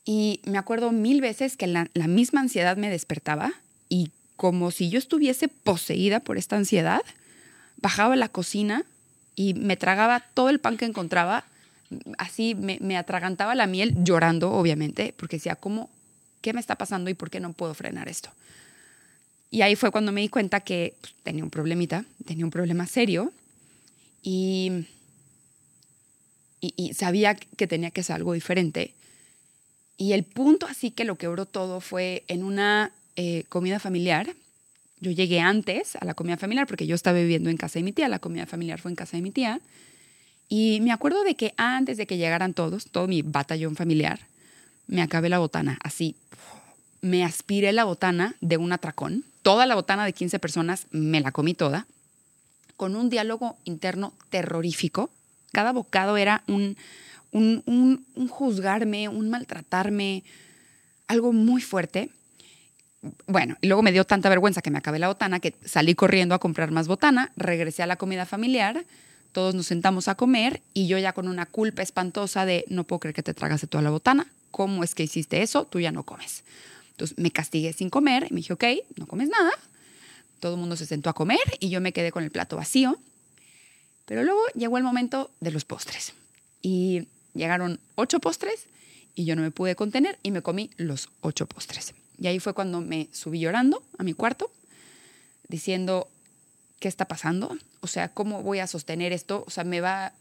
Y 0.04 0.40
me 0.44 0.58
acuerdo 0.58 0.92
mil 0.92 1.20
veces 1.20 1.56
que 1.56 1.66
la, 1.66 1.88
misma 1.94 2.40
ansiedad 2.40 2.76
me 2.76 2.90
despertaba 2.90 3.52
y 3.88 4.10
como 4.36 4.70
si 4.70 4.88
yo 4.90 4.98
estuviese 4.98 5.48
poseída 5.48 6.20
por 6.20 6.38
esta 6.38 6.56
ansiedad, 6.56 7.02
bajaba 7.76 8.14
a 8.14 8.16
la 8.16 8.28
cocina 8.28 8.84
y 9.36 9.54
me 9.54 9.76
tragaba 9.76 10.20
todo 10.34 10.48
el 10.48 10.58
pan 10.58 10.76
que 10.76 10.86
encontraba, 10.86 11.44
así 12.18 12.54
me, 12.54 12.96
atragantaba 12.96 13.54
la 13.54 13.66
miel 13.66 13.94
llorando, 14.02 14.52
obviamente, 14.52 15.14
porque 15.16 15.36
decía, 15.36 15.56
¿cómo, 15.56 15.90
¿qué 16.40 16.52
me 16.52 16.60
está 16.60 16.76
pasando 16.76 17.10
y 17.10 17.14
por 17.14 17.30
qué 17.30 17.40
no 17.40 17.52
puedo 17.52 17.74
frenar 17.74 18.08
esto? 18.08 18.30
Y 19.50 19.62
ahí 19.62 19.76
fue 19.76 19.90
cuando 19.90 20.12
me 20.12 20.22
di 20.22 20.28
cuenta 20.28 20.60
que 20.60 20.94
pues, 21.00 21.14
tenía 21.22 21.44
un 21.44 21.50
problemita, 21.50 22.04
tenía 22.24 22.44
un 22.44 22.50
problema 22.50 22.86
serio 22.86 23.32
y, 24.22 24.86
y, 26.60 26.94
sabía 26.94 27.34
que 27.34 27.66
tenía 27.66 27.90
que 27.90 28.02
hacer 28.02 28.16
algo 28.16 28.32
diferente. 28.32 28.94
Y 29.96 30.12
el 30.12 30.24
punto 30.24 30.66
así 30.66 30.90
que 30.90 31.04
lo 31.04 31.16
quebró 31.16 31.46
todo 31.46 31.80
fue 31.80 32.24
en 32.28 32.44
una 32.44 32.92
eh, 33.16 33.44
comida 33.48 33.78
familiar. 33.78 34.34
Yo 35.00 35.10
llegué 35.10 35.40
antes 35.40 35.96
a 35.96 36.04
la 36.04 36.14
comida 36.14 36.36
familiar 36.36 36.66
porque 36.66 36.86
yo 36.86 36.94
estaba 36.94 37.18
viviendo 37.18 37.50
en 37.50 37.56
casa 37.56 37.78
de 37.78 37.84
mi 37.84 37.92
tía, 37.92 38.08
la 38.08 38.18
comida 38.18 38.46
familiar 38.46 38.80
fue 38.80 38.90
en 38.90 38.96
casa 38.96 39.16
de 39.16 39.22
mi 39.22 39.30
tía. 39.30 39.60
Y 40.48 40.80
me 40.80 40.92
acuerdo 40.92 41.22
de 41.22 41.36
que 41.36 41.54
antes 41.56 41.96
de 41.96 42.06
que 42.06 42.16
llegaran 42.16 42.54
todos, 42.54 42.86
todo 42.90 43.06
mi 43.06 43.22
batallón 43.22 43.76
familiar, 43.76 44.20
me 44.86 45.02
acabé 45.02 45.28
la 45.28 45.38
botana, 45.38 45.78
así. 45.82 46.16
Me 47.02 47.24
aspiré 47.24 47.72
la 47.72 47.84
botana 47.84 48.34
de 48.40 48.56
un 48.56 48.72
atracón 48.72 49.24
toda 49.42 49.66
la 49.66 49.74
botana 49.74 50.04
de 50.04 50.12
15 50.12 50.38
personas, 50.38 50.86
me 50.90 51.20
la 51.20 51.32
comí 51.32 51.54
toda, 51.54 51.86
con 52.76 52.96
un 52.96 53.10
diálogo 53.10 53.56
interno 53.64 54.12
terrorífico. 54.30 55.10
Cada 55.52 55.72
bocado 55.72 56.16
era 56.16 56.42
un, 56.46 56.76
un, 57.32 58.28
juzgarme, 58.28 59.08
un 59.08 59.30
maltratarme, 59.30 60.24
algo 61.06 61.32
muy 61.32 61.60
fuerte. 61.60 62.10
Bueno, 63.26 63.56
y 63.60 63.68
luego 63.68 63.82
me 63.82 63.92
dio 63.92 64.04
tanta 64.04 64.28
vergüenza 64.28 64.60
que 64.60 64.70
me 64.70 64.78
acabé 64.78 64.98
la 64.98 65.08
botana 65.08 65.40
que 65.40 65.54
salí 65.64 65.94
corriendo 65.94 66.34
a 66.34 66.38
comprar 66.38 66.70
más 66.70 66.86
botana, 66.86 67.32
regresé 67.36 67.82
a 67.82 67.86
la 67.86 67.96
comida 67.96 68.26
familiar, 68.26 68.84
todos 69.32 69.54
nos 69.54 69.66
sentamos 69.66 70.08
a 70.08 70.16
comer 70.16 70.60
y 70.74 70.86
yo 70.86 70.98
ya 70.98 71.12
con 71.12 71.28
una 71.28 71.46
culpa 71.46 71.82
espantosa 71.82 72.44
de 72.44 72.64
no 72.68 72.84
puedo 72.84 73.00
creer 73.00 73.14
que 73.14 73.22
te 73.22 73.32
tragaste 73.32 73.66
toda 73.66 73.82
la 73.82 73.90
botana, 73.90 74.26
¿cómo 74.50 74.84
es 74.84 74.94
que 74.94 75.04
hiciste 75.04 75.40
eso? 75.42 75.64
Tú 75.64 75.80
ya 75.80 75.92
no 75.92 76.02
comes. 76.02 76.44
Entonces 76.90 77.16
me 77.16 77.30
castigué 77.30 77.72
sin 77.72 77.88
comer 77.88 78.26
y 78.28 78.34
me 78.34 78.40
dije, 78.40 78.52
ok, 78.52 78.64
no 78.96 79.06
comes 79.06 79.30
nada. 79.30 79.52
Todo 80.40 80.54
el 80.54 80.60
mundo 80.60 80.76
se 80.76 80.84
sentó 80.84 81.08
a 81.08 81.14
comer 81.14 81.40
y 81.58 81.70
yo 81.70 81.80
me 81.80 81.92
quedé 81.92 82.12
con 82.12 82.24
el 82.24 82.30
plato 82.30 82.56
vacío. 82.56 82.98
Pero 84.10 84.24
luego 84.24 84.40
llegó 84.56 84.76
el 84.76 84.82
momento 84.82 85.30
de 85.38 85.52
los 85.52 85.64
postres. 85.64 86.14
Y 86.62 87.06
llegaron 87.32 87.78
ocho 87.94 88.18
postres 88.18 88.66
y 89.14 89.24
yo 89.24 89.36
no 89.36 89.42
me 89.42 89.52
pude 89.52 89.76
contener 89.76 90.18
y 90.24 90.32
me 90.32 90.42
comí 90.42 90.68
los 90.78 91.10
ocho 91.20 91.46
postres. 91.46 91.94
Y 92.18 92.26
ahí 92.26 92.40
fue 92.40 92.52
cuando 92.52 92.80
me 92.80 93.08
subí 93.12 93.38
llorando 93.38 93.84
a 93.98 94.02
mi 94.02 94.12
cuarto, 94.12 94.50
diciendo, 95.46 96.08
¿qué 96.80 96.88
está 96.88 97.04
pasando? 97.04 97.56
O 97.82 97.86
sea, 97.86 98.08
¿cómo 98.08 98.42
voy 98.42 98.58
a 98.58 98.66
sostener 98.66 99.12
esto? 99.12 99.44
O 99.46 99.50
sea, 99.50 99.62
me 99.62 99.80
va, 99.80 100.12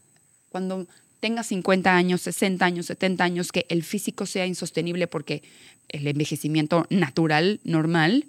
cuando 0.50 0.86
tenga 1.18 1.42
50 1.42 1.92
años, 1.92 2.20
60 2.20 2.64
años, 2.64 2.86
70 2.86 3.24
años, 3.24 3.50
que 3.50 3.66
el 3.70 3.82
físico 3.82 4.24
sea 4.24 4.46
insostenible 4.46 5.08
porque 5.08 5.42
el 5.88 6.06
envejecimiento 6.06 6.86
natural, 6.90 7.58
normal, 7.64 8.26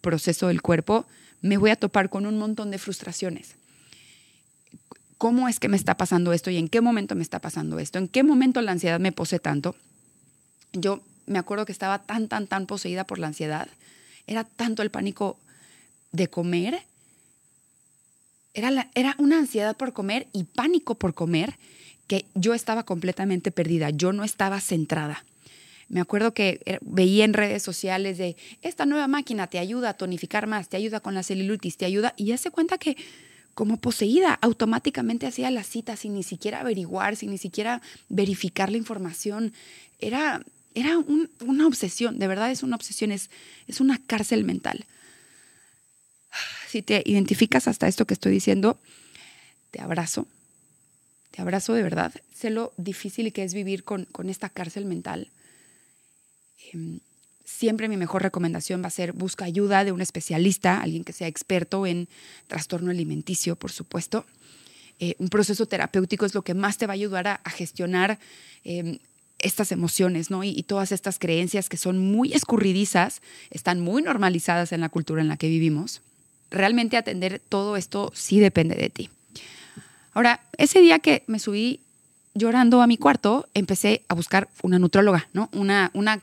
proceso 0.00 0.48
del 0.48 0.60
cuerpo, 0.60 1.06
me 1.40 1.56
voy 1.56 1.70
a 1.70 1.76
topar 1.76 2.10
con 2.10 2.26
un 2.26 2.36
montón 2.36 2.72
de 2.72 2.78
frustraciones. 2.78 3.54
¿Cómo 5.18 5.48
es 5.48 5.60
que 5.60 5.68
me 5.68 5.76
está 5.76 5.96
pasando 5.96 6.32
esto 6.32 6.50
y 6.50 6.56
en 6.56 6.68
qué 6.68 6.80
momento 6.80 7.14
me 7.14 7.22
está 7.22 7.40
pasando 7.40 7.78
esto? 7.78 7.98
¿En 7.98 8.08
qué 8.08 8.22
momento 8.22 8.60
la 8.60 8.72
ansiedad 8.72 9.00
me 9.00 9.12
posee 9.12 9.38
tanto? 9.38 9.74
Yo 10.72 11.00
me 11.26 11.38
acuerdo 11.38 11.66
que 11.66 11.72
estaba 11.72 12.00
tan, 12.00 12.28
tan, 12.28 12.46
tan 12.46 12.66
poseída 12.66 13.04
por 13.04 13.18
la 13.18 13.28
ansiedad. 13.28 13.68
Era 14.26 14.44
tanto 14.44 14.82
el 14.82 14.90
pánico 14.90 15.38
de 16.12 16.28
comer. 16.28 16.82
Era, 18.54 18.90
era 18.94 19.14
una 19.18 19.38
ansiedad 19.38 19.76
por 19.76 19.92
comer 19.92 20.26
y 20.32 20.44
pánico 20.44 20.96
por 20.96 21.14
comer 21.14 21.56
que 22.06 22.26
yo 22.34 22.54
estaba 22.54 22.84
completamente 22.84 23.50
perdida, 23.50 23.90
yo 23.90 24.12
no 24.12 24.24
estaba 24.24 24.60
centrada. 24.60 25.24
Me 25.88 26.00
acuerdo 26.00 26.32
que 26.34 26.78
veía 26.82 27.24
en 27.24 27.34
redes 27.34 27.62
sociales 27.62 28.18
de 28.18 28.36
esta 28.62 28.86
nueva 28.86 29.06
máquina 29.06 29.46
te 29.46 29.58
ayuda 29.58 29.90
a 29.90 29.94
tonificar 29.94 30.46
más, 30.46 30.68
te 30.68 30.76
ayuda 30.76 31.00
con 31.00 31.14
la 31.14 31.22
celulitis, 31.22 31.76
te 31.76 31.84
ayuda 31.84 32.14
y 32.16 32.26
ya 32.26 32.38
se 32.38 32.50
cuenta 32.50 32.78
que 32.78 32.96
como 33.54 33.80
poseída 33.80 34.34
automáticamente 34.42 35.26
hacía 35.26 35.50
la 35.50 35.62
cita 35.62 35.96
sin 35.96 36.14
ni 36.14 36.22
siquiera 36.22 36.60
averiguar, 36.60 37.16
sin 37.16 37.30
ni 37.30 37.38
siquiera 37.38 37.80
verificar 38.08 38.70
la 38.70 38.76
información. 38.76 39.52
Era, 40.00 40.44
era 40.74 40.98
una 40.98 41.66
obsesión, 41.66 42.18
de 42.18 42.26
verdad 42.26 42.50
es 42.50 42.62
una 42.62 42.76
obsesión, 42.76 43.12
es, 43.12 43.30
es 43.68 43.80
una 43.80 44.00
cárcel 44.06 44.44
mental. 44.44 44.86
Si 46.68 46.82
te 46.82 47.02
identificas 47.06 47.68
hasta 47.68 47.86
esto 47.86 48.04
que 48.04 48.14
estoy 48.14 48.32
diciendo, 48.32 48.80
te 49.70 49.80
abrazo, 49.80 50.26
te 51.30 51.40
abrazo 51.40 51.74
de 51.74 51.82
verdad. 51.84 52.12
Sé 52.34 52.50
lo 52.50 52.72
difícil 52.76 53.32
que 53.32 53.44
es 53.44 53.54
vivir 53.54 53.84
con, 53.84 54.06
con 54.06 54.28
esta 54.28 54.48
cárcel 54.48 54.84
mental. 54.84 55.28
Em, 56.72 56.98
siempre 57.44 57.88
mi 57.88 57.96
mejor 57.96 58.22
recomendación 58.22 58.82
va 58.82 58.88
a 58.88 58.90
ser 58.90 59.12
busca 59.12 59.44
ayuda 59.44 59.84
de 59.84 59.92
un 59.92 60.00
especialista, 60.00 60.80
alguien 60.80 61.04
que 61.04 61.12
sea 61.12 61.28
experto 61.28 61.86
en 61.86 62.08
trastorno 62.46 62.90
alimenticio, 62.90 63.56
por 63.56 63.70
supuesto. 63.70 64.24
Eh, 65.00 65.14
un 65.18 65.28
proceso 65.28 65.66
terapéutico 65.66 66.24
es 66.24 66.34
lo 66.34 66.42
que 66.42 66.54
más 66.54 66.78
te 66.78 66.86
va 66.86 66.92
a 66.92 66.94
ayudar 66.94 67.26
a, 67.26 67.40
gestionar 67.50 68.18
em, 68.64 68.98
estas 69.38 69.72
emociones 69.72 70.30
¿no? 70.30 70.44
y, 70.44 70.62
todas 70.62 70.92
estas 70.92 71.18
creencias 71.18 71.68
que 71.68 71.76
son 71.76 71.98
muy 71.98 72.32
escurridizas, 72.32 73.20
están 73.50 73.80
muy 73.80 74.02
normalizadas 74.02 74.72
en 74.72 74.80
la 74.80 74.88
cultura 74.88 75.20
en 75.20 75.28
la 75.28 75.36
que 75.36 75.48
vivimos. 75.48 76.00
Realmente 76.50 76.96
atender 76.96 77.40
todo 77.48 77.76
esto 77.76 78.12
sí 78.14 78.38
depende 78.38 78.76
de 78.76 78.88
ti. 78.88 79.10
Ahora, 80.12 80.40
ese 80.56 80.80
día 80.80 81.00
que 81.00 81.24
me 81.26 81.40
subí 81.40 81.80
llorando 82.34 82.80
a 82.80 82.86
mi 82.86 82.96
cuarto, 82.96 83.48
empecé 83.54 84.02
a 84.08 84.14
buscar 84.14 84.48
una 84.62 84.78
nutróloga, 84.78 85.28
¿no? 85.32 85.48
Una, 85.52 85.90
una 85.94 86.20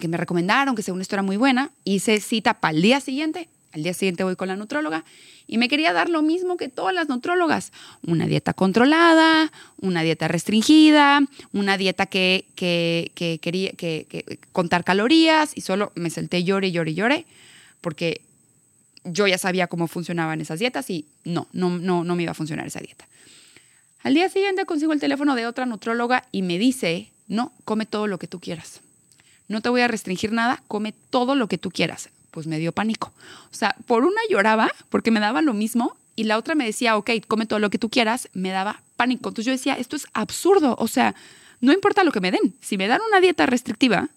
que 0.00 0.08
me 0.08 0.16
recomendaron, 0.16 0.74
que 0.74 0.82
según 0.82 1.00
esto 1.00 1.14
era 1.14 1.22
muy 1.22 1.36
buena. 1.36 1.70
Hice 1.84 2.20
cita 2.20 2.54
para 2.54 2.74
el 2.74 2.82
día 2.82 3.00
siguiente. 3.00 3.48
Al 3.72 3.82
día 3.82 3.94
siguiente 3.94 4.24
voy 4.24 4.36
con 4.36 4.48
la 4.48 4.56
nutróloga 4.56 5.04
y 5.46 5.58
me 5.58 5.68
quería 5.68 5.92
dar 5.92 6.10
lo 6.10 6.22
mismo 6.22 6.56
que 6.56 6.68
todas 6.68 6.94
las 6.94 7.08
nutrólogas. 7.08 7.72
Una 8.06 8.26
dieta 8.26 8.52
controlada, 8.52 9.50
una 9.80 10.02
dieta 10.02 10.28
restringida, 10.28 11.20
una 11.52 11.76
dieta 11.76 12.06
que, 12.06 12.46
que, 12.54 13.10
que 13.14 13.38
quería 13.40 13.72
que, 13.72 14.38
contar 14.52 14.84
calorías 14.84 15.56
y 15.56 15.62
solo 15.62 15.90
me 15.94 16.10
salté 16.10 16.44
llore, 16.44 16.70
llore, 16.70 16.94
llore, 16.94 17.26
porque 17.80 18.20
yo 19.04 19.26
ya 19.26 19.38
sabía 19.38 19.68
cómo 19.68 19.88
funcionaban 19.88 20.40
esas 20.40 20.58
dietas 20.58 20.90
y 20.90 21.06
no, 21.24 21.48
no, 21.52 21.70
no, 21.78 22.04
no 22.04 22.14
me 22.14 22.24
iba 22.24 22.32
a 22.32 22.34
funcionar 22.34 22.66
esa 22.66 22.80
dieta. 22.80 23.06
Al 24.02 24.14
día 24.14 24.28
siguiente 24.28 24.66
consigo 24.66 24.92
el 24.92 25.00
teléfono 25.00 25.34
de 25.34 25.46
otra 25.46 25.66
nutróloga 25.66 26.26
y 26.30 26.42
me 26.42 26.58
dice, 26.58 27.10
no, 27.26 27.52
come 27.64 27.86
todo 27.86 28.06
lo 28.06 28.18
que 28.18 28.28
tú 28.28 28.38
quieras. 28.38 28.80
No 29.48 29.60
te 29.60 29.68
voy 29.68 29.80
a 29.80 29.88
restringir 29.88 30.32
nada, 30.32 30.62
come 30.68 30.94
todo 31.10 31.34
lo 31.34 31.48
que 31.48 31.58
tú 31.58 31.70
quieras. 31.70 32.10
Pues 32.30 32.46
me 32.46 32.58
dio 32.58 32.72
pánico. 32.72 33.12
O 33.50 33.54
sea, 33.54 33.74
por 33.86 34.04
una 34.04 34.20
lloraba 34.30 34.70
porque 34.90 35.10
me 35.10 35.20
daba 35.20 35.42
lo 35.42 35.54
mismo 35.54 35.96
y 36.14 36.24
la 36.24 36.36
otra 36.36 36.54
me 36.54 36.66
decía, 36.66 36.96
ok, 36.96 37.10
come 37.26 37.46
todo 37.46 37.58
lo 37.58 37.70
que 37.70 37.78
tú 37.78 37.88
quieras, 37.88 38.28
me 38.34 38.50
daba 38.50 38.82
pánico. 38.96 39.30
Entonces 39.30 39.46
yo 39.46 39.52
decía, 39.52 39.74
esto 39.74 39.96
es 39.96 40.06
absurdo. 40.12 40.76
O 40.78 40.88
sea, 40.88 41.14
no 41.60 41.72
importa 41.72 42.04
lo 42.04 42.12
que 42.12 42.20
me 42.20 42.30
den. 42.30 42.54
Si 42.60 42.76
me 42.76 42.88
dan 42.88 43.00
una 43.08 43.20
dieta 43.20 43.46
restrictiva 43.46 44.08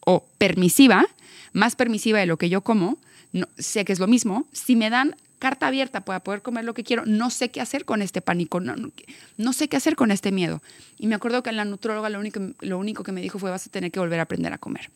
o 0.00 0.24
permisiva, 0.38 1.06
más 1.52 1.76
permisiva 1.76 2.18
de 2.18 2.26
lo 2.26 2.38
que 2.38 2.48
yo 2.48 2.62
como, 2.62 2.98
no, 3.32 3.46
sé 3.58 3.84
que 3.84 3.92
es 3.92 3.98
lo 3.98 4.06
mismo. 4.06 4.46
Si 4.52 4.76
me 4.76 4.88
dan 4.88 5.16
carta 5.42 5.66
abierta 5.66 6.02
para 6.02 6.20
poder 6.20 6.40
comer 6.40 6.64
lo 6.64 6.72
que 6.72 6.84
quiero, 6.84 7.02
no 7.04 7.28
sé 7.28 7.50
qué 7.50 7.60
hacer 7.60 7.84
con 7.84 8.00
este 8.00 8.22
pánico, 8.22 8.60
no, 8.60 9.52
sé 9.52 9.66
qué 9.66 9.76
hacer 9.76 9.96
con 9.96 10.12
este 10.12 10.30
miedo. 10.30 10.62
Y 11.00 11.08
me 11.08 11.16
acuerdo 11.16 11.42
que 11.42 11.50
la 11.50 11.64
nutróloga 11.64 12.08
lo 12.10 12.20
único, 12.20 12.38
lo 12.60 12.78
único 12.78 13.02
que 13.02 13.10
me 13.10 13.20
dijo 13.20 13.40
fue 13.40 13.50
vas 13.50 13.66
a 13.66 13.70
tener 13.70 13.90
que 13.90 13.98
volver 13.98 14.20
a 14.20 14.22
aprender 14.22 14.52
a 14.52 14.58
comer. 14.58 14.88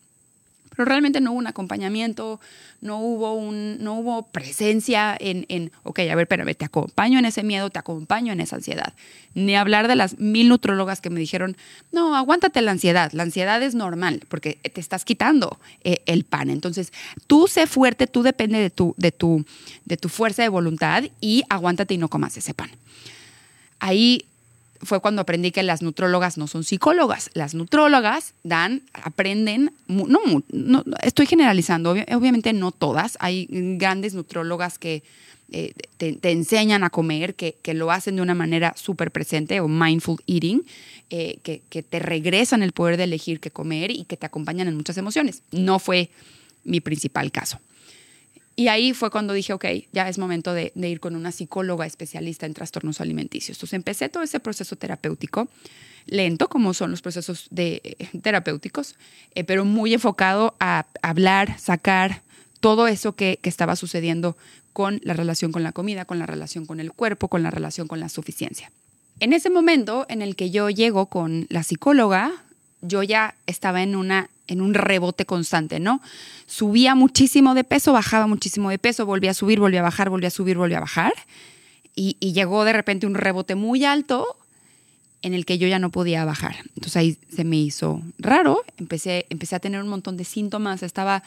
Pero 0.76 0.86
realmente 0.86 1.20
no 1.20 1.32
hubo 1.32 1.38
un 1.38 1.46
acompañamiento, 1.46 2.38
no 2.82 2.98
hubo, 2.98 3.34
un, 3.34 3.82
no 3.82 3.94
hubo 3.94 4.26
presencia 4.26 5.16
en, 5.18 5.46
en, 5.48 5.72
ok, 5.82 6.00
a 6.00 6.14
ver, 6.14 6.24
espérame, 6.24 6.54
te 6.54 6.66
acompaño 6.66 7.18
en 7.18 7.24
ese 7.24 7.42
miedo, 7.42 7.70
te 7.70 7.78
acompaño 7.78 8.32
en 8.32 8.40
esa 8.40 8.56
ansiedad. 8.56 8.92
Ni 9.34 9.56
hablar 9.56 9.88
de 9.88 9.96
las 9.96 10.18
mil 10.18 10.48
nutrólogas 10.48 11.00
que 11.00 11.08
me 11.08 11.18
dijeron, 11.18 11.56
no, 11.92 12.14
aguántate 12.14 12.60
la 12.60 12.72
ansiedad, 12.72 13.10
la 13.12 13.22
ansiedad 13.22 13.62
es 13.62 13.74
normal 13.74 14.22
porque 14.28 14.54
te 14.54 14.80
estás 14.80 15.04
quitando 15.04 15.58
eh, 15.82 16.02
el 16.06 16.24
pan. 16.24 16.50
Entonces, 16.50 16.92
tú 17.26 17.48
sé 17.48 17.66
fuerte, 17.66 18.06
tú 18.06 18.22
depende 18.22 18.58
de 18.58 18.70
tu, 18.70 18.94
de, 18.98 19.12
tu, 19.12 19.44
de 19.86 19.96
tu 19.96 20.08
fuerza 20.08 20.42
de 20.42 20.48
voluntad 20.50 21.04
y 21.20 21.42
aguántate 21.48 21.94
y 21.94 21.98
no 21.98 22.08
comas 22.08 22.36
ese 22.36 22.52
pan. 22.52 22.70
Ahí 23.78 24.26
fue 24.82 25.00
cuando 25.00 25.22
aprendí 25.22 25.50
que 25.50 25.62
las 25.62 25.82
nutrólogas 25.82 26.38
no 26.38 26.46
son 26.46 26.64
psicólogas. 26.64 27.30
Las 27.34 27.54
nutrólogas 27.54 28.34
dan, 28.42 28.82
aprenden, 28.92 29.72
no, 29.88 30.08
no 30.50 30.84
estoy 31.02 31.26
generalizando, 31.26 31.92
obviamente 31.92 32.52
no 32.52 32.72
todas. 32.72 33.16
Hay 33.20 33.46
grandes 33.50 34.14
nutrólogas 34.14 34.78
que 34.78 35.02
eh, 35.52 35.72
te, 35.96 36.18
enseñan 36.30 36.82
a 36.82 36.90
comer, 36.90 37.34
que, 37.34 37.56
que, 37.62 37.72
lo 37.72 37.92
hacen 37.92 38.16
de 38.16 38.22
una 38.22 38.34
manera 38.34 38.74
súper 38.76 39.12
presente 39.12 39.60
o 39.60 39.68
mindful 39.68 40.18
eating, 40.26 40.64
eh, 41.10 41.38
que, 41.44 41.62
que 41.68 41.84
te 41.84 42.00
regresan 42.00 42.64
el 42.64 42.72
poder 42.72 42.96
de 42.96 43.04
elegir 43.04 43.38
qué 43.38 43.50
comer 43.52 43.92
y 43.92 44.04
que 44.04 44.16
te 44.16 44.26
acompañan 44.26 44.66
en 44.66 44.76
muchas 44.76 44.98
emociones. 44.98 45.42
No 45.52 45.78
fue 45.78 46.10
mi 46.64 46.80
principal 46.80 47.30
caso. 47.30 47.60
Y 48.58 48.68
ahí 48.68 48.94
fue 48.94 49.10
cuando 49.10 49.34
dije, 49.34 49.52
ok, 49.52 49.66
ya 49.92 50.08
es 50.08 50.16
momento 50.16 50.54
de, 50.54 50.72
ir 50.74 50.98
con 50.98 51.14
una 51.14 51.30
psicóloga 51.30 51.84
especialista 51.84 52.46
en 52.46 52.54
trastornos 52.54 53.02
alimenticios. 53.02 53.58
Entonces 53.58 53.74
empecé 53.74 54.08
todo 54.08 54.22
ese 54.22 54.40
proceso 54.40 54.76
terapéutico, 54.76 55.48
lento 56.06 56.48
como 56.48 56.72
son 56.72 56.90
los 56.90 57.02
procesos 57.02 57.48
de, 57.50 57.82
eh, 57.84 58.08
terapéuticos, 58.22 58.96
eh, 59.34 59.44
pero 59.44 59.66
muy 59.66 59.92
enfocado 59.92 60.54
a 60.58 60.86
hablar, 61.02 61.60
sacar 61.60 62.22
todo 62.60 62.88
eso 62.88 63.14
que, 63.14 63.38
que 63.42 63.50
estaba 63.50 63.76
sucediendo 63.76 64.38
con 64.72 65.00
la 65.02 65.12
relación 65.12 65.52
con 65.52 65.62
la 65.62 65.72
comida, 65.72 66.06
con 66.06 66.18
la 66.18 66.26
relación 66.26 66.64
con 66.64 66.80
el 66.80 66.92
cuerpo, 66.92 67.28
con 67.28 67.42
la 67.42 67.50
relación 67.50 67.88
con 67.88 68.00
la 68.00 68.08
suficiencia. 68.08 68.72
En 69.20 69.34
ese 69.34 69.50
momento 69.50 70.06
en 70.08 70.22
el 70.22 70.34
que 70.34 70.50
yo 70.50 70.70
llego 70.70 71.06
con 71.06 71.46
la 71.50 71.62
psicóloga, 71.62 72.32
yo 72.80 73.02
ya 73.02 73.34
estaba 73.46 73.82
en 73.82 73.96
una 73.96 74.30
en 74.46 74.60
un 74.60 74.74
rebote 74.74 75.24
constante, 75.24 75.80
¿no? 75.80 76.00
Subía 76.46 76.94
muchísimo 76.94 77.54
de 77.54 77.64
peso, 77.64 77.92
bajaba 77.92 78.26
muchísimo 78.26 78.70
de 78.70 78.78
peso, 78.78 79.06
volvía 79.06 79.32
a 79.32 79.34
subir, 79.34 79.58
volvía 79.58 79.80
a 79.80 79.84
bajar, 79.84 80.10
volvía 80.10 80.28
a 80.28 80.30
subir, 80.30 80.56
volvía 80.56 80.78
a 80.78 80.80
bajar. 80.80 81.12
Y, 81.94 82.14
llegó 82.20 82.64
de 82.64 82.74
repente 82.74 83.06
un 83.06 83.14
rebote 83.14 83.54
muy 83.54 83.84
alto 83.84 84.36
en 85.22 85.32
el 85.32 85.46
que 85.46 85.56
yo 85.56 85.66
ya 85.66 85.78
no 85.78 85.90
podía 85.90 86.24
bajar. 86.24 86.56
Entonces 86.74 86.96
ahí 86.96 87.18
se 87.34 87.42
me 87.42 87.56
hizo 87.56 88.02
raro, 88.18 88.62
empecé, 88.76 89.26
empecé 89.30 89.56
a 89.56 89.60
tener 89.60 89.80
un 89.82 89.88
montón 89.88 90.16
de 90.18 90.24
síntomas, 90.24 90.82
estaba 90.82 91.22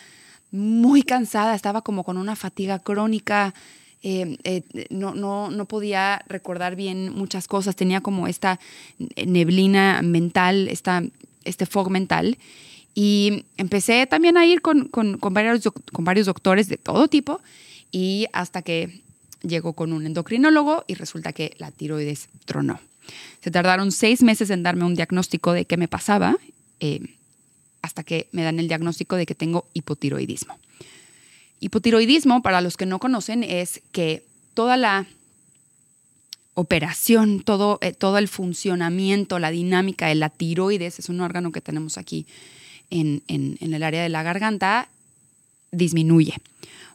muy 0.51 1.01
cansada, 1.01 1.55
estaba 1.55 1.81
como 1.81 2.03
con 2.03 2.17
una 2.17 2.35
fatiga 2.35 2.79
crónica, 2.79 3.53
eh, 4.01 4.37
eh, 4.43 4.63
no, 4.89 5.13
no, 5.15 5.49
no 5.49 5.65
podía 5.65 6.23
recordar 6.27 6.75
bien 6.75 7.11
muchas 7.13 7.47
cosas, 7.47 7.75
tenía 7.75 7.99
como 7.99 8.27
esta 8.27 8.59
neblina 9.25 10.01
mental, 10.03 10.67
esta, 10.69 11.03
este 11.43 11.65
fog 11.65 11.89
mental. 11.89 12.37
Y 12.95 13.45
empecé 13.57 14.07
también 14.07 14.37
a 14.37 14.45
ir 14.45 14.61
con, 14.61 14.89
varios, 15.31 15.63
con 15.91 16.05
varios 16.05 16.25
doctores 16.25 16.67
de 16.67 16.77
todo 16.77 17.07
tipo 17.07 17.41
y 17.91 18.27
hasta 18.33 18.61
que 18.61 19.01
llegó 19.41 19.73
con 19.73 19.93
un 19.93 20.05
endocrinólogo 20.05 20.83
y 20.87 20.95
resulta 20.95 21.33
que 21.33 21.55
la 21.57 21.71
tiroides 21.71 22.29
tronó. 22.45 22.79
Se 23.41 23.51
tardaron 23.51 23.91
seis 23.91 24.21
meses 24.21 24.49
en 24.49 24.63
darme 24.63 24.85
un 24.85 24.95
diagnóstico 24.95 25.53
de 25.53 25.65
qué 25.65 25.77
me 25.77 25.87
pasaba 25.87 26.37
eh, 26.79 27.15
hasta 27.81 28.03
que 28.03 28.27
me 28.31 28.43
dan 28.43 28.59
el 28.59 28.67
diagnóstico 28.67 29.15
de 29.15 29.25
que 29.25 29.35
tengo 29.35 29.67
hipotiroidismo. 29.73 30.57
Hipotiroidismo, 31.59 32.41
para 32.41 32.61
los 32.61 32.77
que 32.77 32.85
no 32.85 32.99
conocen, 32.99 33.43
es 33.43 33.81
que 33.91 34.25
toda 34.53 34.77
la 34.77 35.07
operación, 36.53 37.41
todo, 37.41 37.79
eh, 37.81 37.93
todo 37.93 38.17
el 38.17 38.27
funcionamiento, 38.27 39.39
la 39.39 39.51
dinámica 39.51 40.07
de 40.07 40.15
la 40.15 40.29
tiroides, 40.29 40.99
es 40.99 41.09
un 41.09 41.21
órgano 41.21 41.51
que 41.51 41.61
tenemos 41.61 41.97
aquí 41.97 42.25
en, 42.89 43.21
el 43.27 43.83
área 43.83 44.03
de 44.03 44.09
la 44.09 44.23
garganta 44.23 44.89
disminuye. 45.71 46.33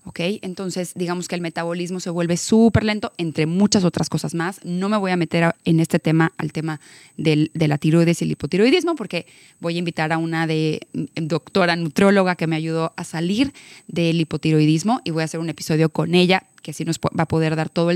¿ok? 0.05 0.21
Entonces, 0.43 0.93
digamos 0.95 1.29
que 1.29 1.35
el 1.35 1.41
metabolismo 1.41 1.99
se 2.01 2.11
vuelve 2.11 2.37
súper 2.37 2.85
lento, 2.85 3.13
entre 3.17 3.47
muchas 3.47 3.85
otras 3.85 4.09
cosas 4.09 4.35
más. 4.35 4.61
No 4.65 4.89
me 4.89 4.97
voy 4.97 5.13
a 5.13 5.17
meter 5.17 5.55
en 5.65 5.81
este 5.81 5.99
tema, 5.99 6.33
al 6.37 6.53
tema 6.53 6.81
de 7.17 7.49
la 7.55 7.79
tiroides 7.79 8.21
y 8.21 8.25
el 8.25 8.33
hipotiroidismo, 8.33 8.97
porque 8.97 9.27
voy 9.61 9.77
a 9.77 9.79
invitar 9.79 10.13
a 10.13 10.19
una 10.19 10.47
de 10.47 10.81
mm, 10.93 11.27
doctora 11.27 11.77
nutrióloga 11.77 12.37
que 12.37 12.47
me 12.47 12.57
ayudó 12.57 12.93
a 12.97 13.05
salir 13.05 13.53
del 13.89 14.21
hipotiroidismo 14.21 15.01
y 15.05 15.11
voy 15.11 15.23
a 15.23 15.25
hacer 15.25 15.41
un 15.41 15.49
episodio 15.49 15.89
con 15.89 16.15
ella 16.15 16.45
que 16.65 16.71
así 16.71 16.85
nos 16.85 16.99
va 16.99 17.23
a 17.23 17.27
poder 17.27 17.55
dar 17.55 17.69
toda 17.69 17.95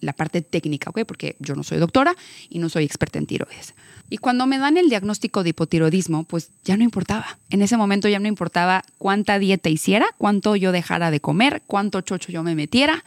la 0.00 0.12
parte 0.12 0.42
técnica. 0.42 0.90
Porque 0.90 1.36
yo 1.38 1.54
no 1.54 1.62
soy 1.62 1.78
doctora 1.78 2.14
y 2.50 2.58
no 2.58 2.68
soy 2.68 2.84
experta 2.84 3.18
en 3.18 3.26
tiroides. 3.26 3.74
Y 4.10 4.18
cuando 4.18 4.46
me 4.46 4.58
dan 4.58 4.76
el 4.76 4.88
diagnóstico 4.88 5.42
de 5.42 5.50
hipotiroidismo, 5.50 6.24
pues 6.24 6.50
ya 6.64 6.76
no 6.76 6.82
importaba. 6.82 7.38
En 7.50 7.62
ese 7.62 7.76
momento 7.76 8.08
ya 8.08 8.18
no 8.18 8.26
importaba 8.26 8.84
cuánta 8.98 9.38
dieta 9.38 9.68
hiciera, 9.68 10.06
cuánto 10.18 10.56
yo 10.56 10.72
dejara 10.72 11.10
de 11.10 11.20
comer, 11.20 11.62
cuánto 11.66 12.00
chocho 12.00 12.32
yo 12.32 12.42
me 12.42 12.54
metiera. 12.54 13.04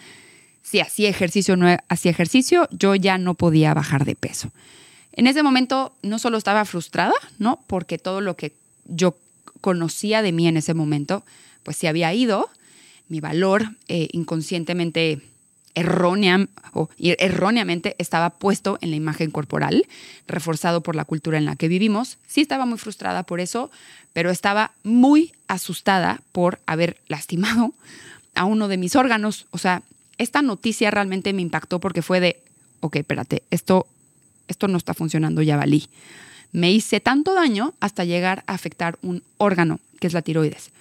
Si 0.64 0.80
hacía 0.80 1.10
ejercicio 1.10 1.56
o 1.56 1.58
no 1.58 1.76
hacía 1.90 2.12
ejercicio, 2.12 2.70
yo 2.72 2.96
ya 2.96 3.18
no 3.18 3.34
podía 3.34 3.74
bajar 3.74 4.06
de 4.06 4.16
peso. 4.16 4.52
En 5.12 5.28
ese 5.28 5.44
momento 5.44 5.94
no 6.04 6.20
solo 6.20 6.38
estaba 6.38 6.64
frustrada, 6.64 7.16
¿no? 7.38 7.60
Porque 7.68 7.98
todo 7.98 8.22
lo 8.22 8.38
que 8.38 8.54
yo 8.86 9.18
conocía 9.60 10.22
de 10.22 10.32
mí 10.32 10.48
en 10.48 10.56
ese 10.56 10.74
momento, 10.74 11.24
pues 11.64 11.76
se 11.78 11.88
había 11.88 12.14
ido, 12.14 12.50
mi 13.12 13.20
valor 13.20 13.76
eh, 13.90 14.08
inconscientemente 14.14 15.22
errónea 15.76 16.48
o 16.74 16.90
erróneamente 16.98 17.96
estaba 17.98 18.30
puesto 18.30 18.78
en 18.82 18.90
la 18.90 18.96
imagen 18.96 19.32
corporal, 19.32 19.86
reforzado 20.28 20.82
por 20.82 20.96
la 20.96 21.04
cultura 21.04 21.38
en 21.38 21.46
la 21.46 21.58
que 21.58 21.68
vivimos. 21.68 22.18
Sí 22.28 22.40
estaba 22.40 22.66
muy 22.66 22.78
frustrada 22.78 23.24
por 23.24 23.42
eso, 23.42 23.70
pero 24.14 24.32
estaba 24.32 24.72
muy 24.84 25.34
asustada 25.48 26.22
por 26.32 26.60
haber 26.66 26.98
lastimado 27.08 27.74
a 28.34 28.46
uno 28.46 28.70
de 28.70 28.78
mis 28.78 28.96
órganos. 28.96 29.46
O 29.52 29.58
sea, 29.58 29.84
esta 30.18 30.42
noticia 30.42 30.90
realmente 30.90 31.34
me 31.34 31.42
impactó 31.42 31.80
porque 31.80 32.02
fue 32.02 32.22
de, 32.22 32.42
ok, 32.80 32.96
espérate, 32.98 33.44
esto, 33.52 33.88
esto 34.48 34.70
no 34.70 34.78
está 34.78 34.94
funcionando, 34.94 35.42
ya 35.42 35.58
valí. 35.58 35.90
Me 36.54 36.72
hice 36.72 37.02
tanto 37.02 37.34
daño 37.34 37.74
hasta 37.82 38.06
llegar 38.06 38.46
a 38.48 38.54
afectar 38.54 38.98
un 39.02 39.22
órgano, 39.38 39.82
que 40.00 40.08
es 40.08 40.14
la 40.14 40.22
tiroides 40.22 40.72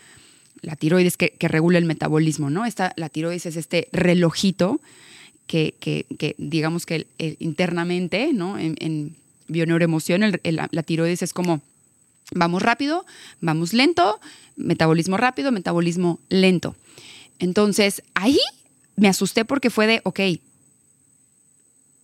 la 0.63 0.77
tiroides 0.77 1.17
que, 1.17 1.35
regula 1.41 1.79
el 1.79 1.85
metabolismo, 1.85 2.51
¿no? 2.51 2.67
Esta, 2.67 2.93
la 2.97 3.09
tiroides 3.09 3.47
es 3.47 3.57
este 3.57 3.89
relojito 3.93 4.81
que, 5.47 5.75
digamos 6.39 6.87
que 6.87 7.07
internamente, 7.39 8.33
¿no? 8.33 8.59
En, 8.59 8.77
en 8.81 9.17
bioneuroemoción, 9.49 10.23
la 10.45 10.83
tiroides 10.83 11.23
es 11.23 11.33
como, 11.33 11.61
vamos 12.33 12.63
rápido, 12.63 13.05
vamos 13.41 13.73
lento, 13.73 14.21
metabolismo 14.57 15.17
rápido, 15.17 15.53
metabolismo 15.53 16.21
lento. 16.29 16.77
Entonces, 17.39 18.03
ahí 18.15 18.39
me 18.97 19.09
asusté 19.09 19.45
porque 19.45 19.71
fue 19.71 19.87
de, 19.87 20.01
ok, 20.05 20.21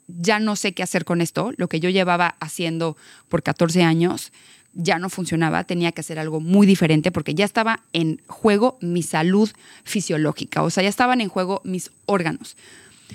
ya 0.09 0.39
no 0.39 0.57
sé 0.57 0.73
qué 0.73 0.83
hacer 0.83 1.05
con 1.05 1.21
esto, 1.21 1.53
lo 1.57 1.69
que 1.69 1.81
yo 1.81 1.91
llevaba 1.91 2.37
haciendo 2.41 2.97
por 3.29 3.43
14 3.43 3.83
años, 3.83 4.33
ya 4.77 4.99
no 4.99 5.09
funcionaba, 5.09 5.65
tenía 5.65 5.91
que 5.93 6.03
hacer 6.03 6.19
algo 6.19 6.41
muy 6.41 6.67
diferente 6.67 7.11
porque 7.11 7.35
ya 7.35 7.45
estaba 7.45 7.81
en 7.93 8.21
juego 8.27 8.79
mi 8.81 9.03
salud 9.03 9.51
fisiológica, 9.85 10.63
o 10.63 10.71
sea, 10.71 10.83
ya 10.83 10.89
estaban 10.89 11.21
en 11.21 11.29
juego 11.29 11.63
mis 11.65 11.91
órganos. 12.05 12.57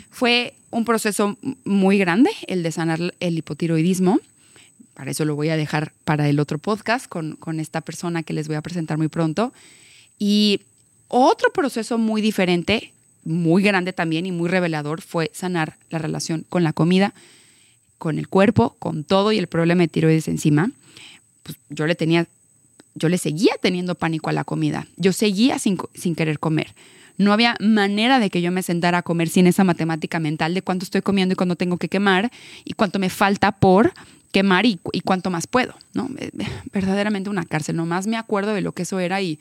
Fue 0.09 0.55
un 0.71 0.85
proceso 0.85 1.37
muy 1.63 1.97
grande 1.97 2.31
el 2.47 2.63
de 2.63 2.71
sanar 2.71 3.13
el 3.19 3.37
hipotiroidismo. 3.37 4.19
Para 4.93 5.11
eso 5.11 5.23
lo 5.25 5.35
voy 5.35 5.49
a 5.49 5.57
dejar 5.57 5.93
para 6.03 6.27
el 6.29 6.39
otro 6.39 6.57
podcast 6.57 7.07
con, 7.07 7.35
con 7.35 7.59
esta 7.59 7.81
persona 7.81 8.23
que 8.23 8.33
les 8.33 8.47
voy 8.47 8.55
a 8.55 8.61
presentar 8.61 8.97
muy 8.97 9.07
pronto. 9.07 9.53
Y 10.17 10.61
otro 11.09 11.51
proceso 11.51 11.97
muy 11.97 12.21
diferente, 12.21 12.93
muy 13.23 13.63
grande 13.63 13.93
también 13.93 14.25
y 14.25 14.31
muy 14.31 14.49
revelador 14.49 15.01
fue 15.01 15.29
sanar 15.33 15.77
la 15.89 15.99
relación 15.99 16.45
con 16.47 16.63
la 16.63 16.73
comida, 16.73 17.13
con 17.97 18.17
el 18.17 18.29
cuerpo, 18.29 18.75
con 18.79 19.03
todo 19.03 19.31
y 19.31 19.37
el 19.37 19.47
problema 19.47 19.81
de 19.81 19.87
tiroides 19.89 20.27
encima 20.27 20.71
pues 21.43 21.57
yo 21.69 21.87
le 21.87 21.95
tenía, 21.95 22.27
yo 22.95 23.09
le 23.09 23.17
seguía 23.17 23.53
teniendo 23.61 23.95
pánico 23.95 24.29
a 24.29 24.33
la 24.33 24.43
comida. 24.43 24.87
Yo 24.97 25.13
seguía 25.13 25.59
sin, 25.59 25.77
querer 26.15 26.39
comer. 26.39 26.73
No 27.17 27.33
había 27.33 27.55
manera 27.59 28.19
de 28.19 28.29
que 28.29 28.41
yo 28.41 28.51
me 28.51 28.63
sentara 28.63 28.99
a 28.99 29.01
comer 29.03 29.29
sin 29.29 29.47
esa 29.47 29.63
matemática 29.63 30.19
mental 30.19 30.53
de 30.53 30.61
cuánto 30.61 30.85
estoy 30.85 31.01
comiendo 31.01 31.33
y 31.33 31.35
cuánto 31.35 31.55
tengo 31.55 31.77
que 31.77 31.89
quemar 31.89 32.31
y 32.65 32.73
cuánto 32.73 32.99
me 32.99 33.09
falta 33.09 33.51
por 33.51 33.93
quemar 34.31 34.65
y, 34.65 34.79
cuánto 35.03 35.29
más 35.29 35.45
puedo, 35.45 35.75
¿no? 35.93 36.09
Eh, 36.17 36.31
eh, 36.39 36.47
verdaderamente 36.71 37.29
una 37.29 37.45
cárcel. 37.45 37.75
Nomás 37.75 38.07
me 38.07 38.17
acuerdo 38.17 38.53
de 38.53 38.61
lo 38.61 38.71
que 38.71 38.83
eso 38.83 38.99
era 38.99 39.21
y 39.21 39.39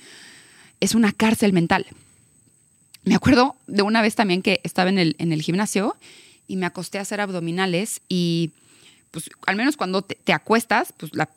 es 0.81 0.95
una 0.95 1.13
cárcel 1.13 1.53
mental. 1.53 1.87
Me 3.05 3.15
acuerdo 3.15 3.57
de 3.67 3.83
una 3.83 4.03
vez 4.03 4.15
también 4.15 4.43
que 4.43 4.61
estaba 4.63 4.91
en 4.91 4.99
el, 4.99 5.17
en 5.19 5.33
el 5.33 5.43
gimnasio 5.43 5.97
y 6.49 6.57
me 6.57 6.67
acosté 6.67 6.99
a 6.99 7.03
hacer 7.03 7.21
abdominales 7.21 8.03
y 8.09 8.51
pues 9.11 9.31
al 9.47 9.57
menos 9.57 9.77
cuando 9.77 10.03
te, 10.03 10.17
te 10.17 10.33
acuestas, 10.33 10.93
pues 10.97 11.15
la 11.15 11.29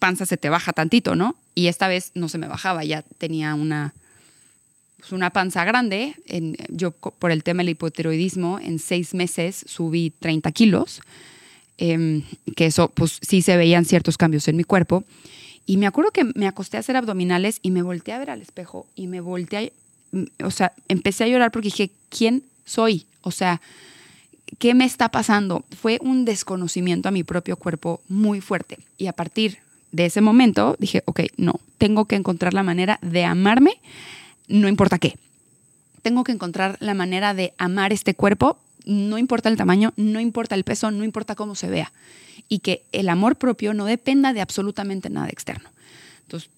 panza 0.00 0.26
se 0.26 0.36
te 0.36 0.48
baja 0.48 0.72
tantito, 0.72 1.14
¿no? 1.14 1.36
Y 1.54 1.68
esta 1.68 1.86
vez 1.86 2.10
no 2.14 2.28
se 2.28 2.38
me 2.38 2.48
bajaba, 2.48 2.82
ya 2.84 3.02
tenía 3.02 3.54
una, 3.54 3.94
pues 4.98 5.12
una 5.12 5.30
panza 5.30 5.64
grande. 5.64 6.16
Yo 6.68 6.90
por 6.90 7.30
el 7.30 7.44
tema 7.44 7.62
del 7.62 7.68
hipotiroidismo, 7.70 8.58
en 8.58 8.80
seis 8.80 9.14
meses 9.14 9.62
subí 9.68 10.10
30 10.18 10.50
kilos, 10.50 11.02
em, 11.78 12.24
que 12.56 12.66
eso 12.66 12.88
pues 12.88 13.20
sí 13.22 13.42
se 13.42 13.56
veían 13.56 13.84
ciertos 13.84 14.18
cambios 14.18 14.48
en 14.48 14.56
mi 14.56 14.64
cuerpo. 14.64 15.04
Y 15.66 15.76
me 15.76 15.86
acuerdo 15.86 16.10
que 16.10 16.24
me 16.24 16.48
acosté 16.48 16.78
a 16.78 16.80
hacer 16.80 16.96
abdominales 16.96 17.60
y 17.62 17.70
me 17.70 17.82
volteé 17.82 18.14
a 18.14 18.18
ver 18.18 18.30
al 18.30 18.42
espejo 18.42 18.88
y 18.96 19.06
me 19.06 19.20
volteé, 19.20 19.72
a, 20.12 20.44
o 20.44 20.50
sea, 20.50 20.72
empecé 20.88 21.24
a 21.24 21.28
llorar 21.28 21.52
porque 21.52 21.66
dije, 21.66 21.90
¿quién 22.08 22.42
soy? 22.64 23.06
O 23.20 23.30
sea, 23.30 23.60
¿qué 24.58 24.74
me 24.74 24.84
está 24.84 25.10
pasando? 25.10 25.64
Fue 25.80 25.98
un 26.00 26.24
desconocimiento 26.24 27.08
a 27.08 27.12
mi 27.12 27.22
propio 27.22 27.56
cuerpo 27.56 28.00
muy 28.08 28.40
fuerte. 28.40 28.78
Y 28.98 29.06
a 29.06 29.12
partir 29.12 29.58
de 29.92 30.06
ese 30.06 30.20
momento 30.20 30.76
dije, 30.78 31.02
ok, 31.06 31.20
no, 31.36 31.60
tengo 31.78 32.04
que 32.04 32.16
encontrar 32.16 32.54
la 32.54 32.62
manera 32.62 32.98
de 33.02 33.24
amarme, 33.24 33.80
no 34.48 34.68
importa 34.68 34.98
qué. 34.98 35.16
Tengo 36.02 36.24
que 36.24 36.32
encontrar 36.32 36.76
la 36.80 36.94
manera 36.94 37.34
de 37.34 37.52
amar 37.58 37.92
este 37.92 38.14
cuerpo, 38.14 38.58
no 38.84 39.18
importa 39.18 39.48
el 39.48 39.56
tamaño, 39.56 39.92
no 39.96 40.20
importa 40.20 40.54
el 40.54 40.64
peso, 40.64 40.90
no 40.90 41.04
importa 41.04 41.34
cómo 41.34 41.54
se 41.54 41.68
vea. 41.68 41.92
Y 42.48 42.60
que 42.60 42.82
el 42.92 43.08
amor 43.08 43.36
propio 43.36 43.74
no 43.74 43.84
dependa 43.84 44.32
de 44.32 44.40
absolutamente 44.40 45.10
nada 45.10 45.28
externo. 45.28 45.68
Entonces, 46.22 46.50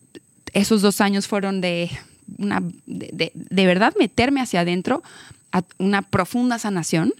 esos 0.53 0.83
dos 0.83 1.01
años 1.01 1.27
fueron 1.27 1.61
de 1.61 1.90
una, 2.38 2.62
de, 2.87 3.33
de 3.35 3.66
verdad 3.66 3.95
meterme 3.99 4.40
hacia 4.40 4.61
adentro 4.61 5.03
a 5.51 5.64
una 5.79 6.03
profunda 6.03 6.59
sanación, 6.59 7.12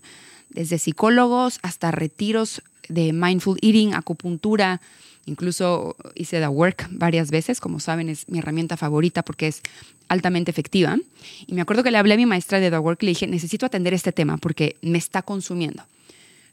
desde 0.49 0.79
psicólogos 0.79 1.59
hasta 1.63 1.91
retiros 1.91 2.63
de 2.89 3.13
mindful 3.13 3.59
eating, 3.63 3.95
acupuntura, 3.95 4.81
incluso 5.27 5.97
hice 6.15 6.41
The 6.41 6.49
Work 6.49 6.89
varias 6.91 7.31
veces, 7.31 7.61
como 7.61 7.81
saben 7.81 8.09
es 8.09 8.29
mi 8.29 8.39
herramienta 8.39 8.77
favorita 8.77 9.23
porque 9.23 9.49
es 9.49 9.61
altamente 10.09 10.51
efectiva. 10.51 10.97
Y 11.47 11.55
me 11.55 11.63
acuerdo 11.63 11.83
que 11.83 11.91
le 11.91 11.99
hablé 11.99 12.15
a 12.15 12.17
mi 12.17 12.27
maestra 12.27 12.61
de 12.61 12.71
The 12.71 12.79
Work 12.79 13.03
y 13.03 13.07
le 13.07 13.11
dije, 13.11 13.27
necesito 13.27 13.67
atender 13.67 13.95
este 13.95 14.13
tema 14.13 14.37
porque 14.37 14.77
me 14.83 14.99
está 14.99 15.23
consumiendo. 15.23 15.85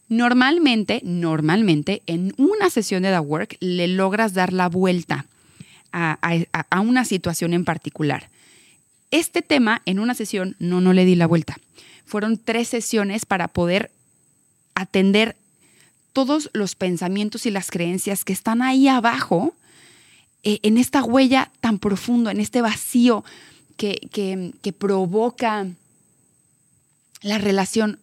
Normalmente, 0.07 1.01
normalmente, 1.03 2.01
en 2.07 2.33
una 2.37 2.69
sesión 2.69 3.03
de 3.03 3.11
The 3.11 3.19
Work 3.19 3.57
le 3.59 3.87
logras 3.87 4.33
dar 4.33 4.53
la 4.53 4.67
vuelta 4.67 5.25
a, 5.91 6.17
a 6.69 6.79
una 6.81 7.05
situación 7.05 7.53
en 7.53 7.65
particular. 7.65 8.29
Este 9.11 9.41
tema 9.41 9.81
en 9.85 9.99
una 9.99 10.13
sesión 10.13 10.55
no, 10.59 10.81
no 10.81 10.93
le 10.93 11.05
di 11.05 11.15
la 11.15 11.27
vuelta. 11.27 11.57
Fueron 12.05 12.37
tres 12.37 12.67
sesiones 12.67 13.25
para 13.25 13.47
poder 13.47 13.91
atender 14.75 15.35
todos 16.13 16.49
los 16.53 16.75
pensamientos 16.75 17.45
y 17.45 17.51
las 17.51 17.71
creencias 17.71 18.23
que 18.25 18.33
están 18.33 18.61
ahí 18.61 18.87
abajo, 18.87 19.53
eh, 20.43 20.59
en 20.63 20.77
esta 20.77 21.03
huella 21.03 21.51
tan 21.59 21.79
profundo, 21.79 22.29
en 22.29 22.39
este 22.39 22.61
vacío 22.61 23.23
que, 23.75 24.09
que, 24.11 24.73
provoca 24.73 25.67
la 27.21 27.37
relación 27.37 27.99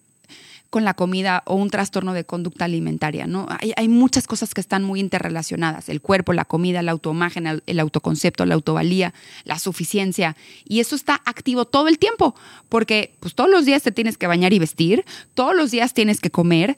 con 0.69 0.85
la 0.85 0.95
comida 0.95 1.43
o 1.47 1.55
un 1.55 1.71
trastorno 1.71 2.13
de 2.13 2.25
conducta 2.25 2.67
alimentaria. 2.67 3.27
¿no? 3.27 3.47
Hay, 3.61 3.73
hay, 3.77 3.89
muchas 3.89 4.27
cosas 4.27 4.53
que 4.53 4.61
están 4.61 4.85
muy 4.85 5.01
interrelacionadas, 5.01 5.89
el 5.89 6.03
cuerpo, 6.03 6.33
la 6.35 6.45
comida, 6.45 6.83
la 6.83 6.93
autoimagen, 6.93 7.47
el, 7.47 7.63
el, 7.67 7.81
autoconcepto, 7.81 8.45
la 8.45 8.55
autovalía, 8.55 9.15
la 9.45 9.59
suficiencia. 9.59 10.37
Y 10.67 10.81
eso 10.81 10.97
está 10.97 11.23
activo 11.25 11.65
todo 11.65 11.89
el 11.89 11.99
tiempo, 11.99 12.35
porque 12.69 13.15
pues, 13.21 13.35
todos 13.35 13.49
los 13.49 13.65
días 13.65 13.83
te 13.83 13.93
tienes 13.93 14.19
que 14.19 14.27
bañar 14.27 14.53
y 14.53 14.59
vestir, 14.59 15.05
todos 15.35 15.55
los 15.55 15.71
días 15.71 15.95
tienes 15.95 16.21
que 16.21 16.31
comer, 16.31 16.77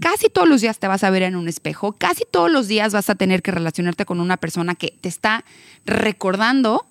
casi 0.00 0.28
todos 0.28 0.48
los 0.48 0.60
días 0.60 0.78
te 0.78 0.88
vas 0.88 1.04
a 1.04 1.10
ver 1.10 1.22
en 1.22 1.36
un 1.36 1.48
espejo, 1.48 1.92
casi 1.92 2.24
todos 2.30 2.50
los 2.50 2.68
días 2.68 2.92
vas 2.92 3.10
a 3.10 3.14
tener 3.14 3.42
que 3.42 3.50
relacionarte 3.50 4.04
con 4.04 4.20
una 4.20 4.36
persona 4.36 4.74
que 4.74 4.94
te 5.00 5.08
está 5.08 5.44
recordando 5.84 6.86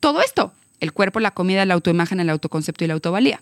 todo 0.00 0.20
esto, 0.20 0.52
el 0.80 0.92
cuerpo, 0.92 1.20
la 1.20 1.30
comida, 1.30 1.64
la 1.64 1.74
autoimagen, 1.74 2.20
el 2.20 2.30
autoconcepto 2.30 2.84
y 2.84 2.86
la 2.86 2.94
autovalía. 2.94 3.40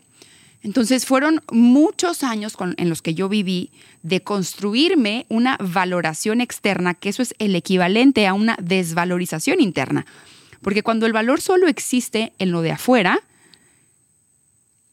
Entonces 0.63 1.05
fueron 1.05 1.43
muchos 1.53 2.23
años 2.23 2.57
en 2.79 2.89
los 2.89 3.03
que 3.03 3.15
yo 3.15 3.29
viví 3.29 3.71
de 4.03 4.23
construirme 4.23 5.27
una 5.29 5.59
valoración 5.61 6.41
externa, 6.41 6.95
que 6.95 7.11
eso 7.11 7.21
es 7.21 7.35
el 7.39 7.55
equivalente 7.55 8.27
a 8.27 8.33
una 8.33 8.57
desvalorización 8.61 9.61
interna. 9.61 10.07
Porque 10.63 10.83
cuando 10.83 11.05
el 11.05 11.13
valor 11.13 11.43
solo 11.43 11.69
existe 11.69 12.33
en 12.39 12.51
lo 12.51 12.63
de 12.63 12.73
afuera, 12.73 13.21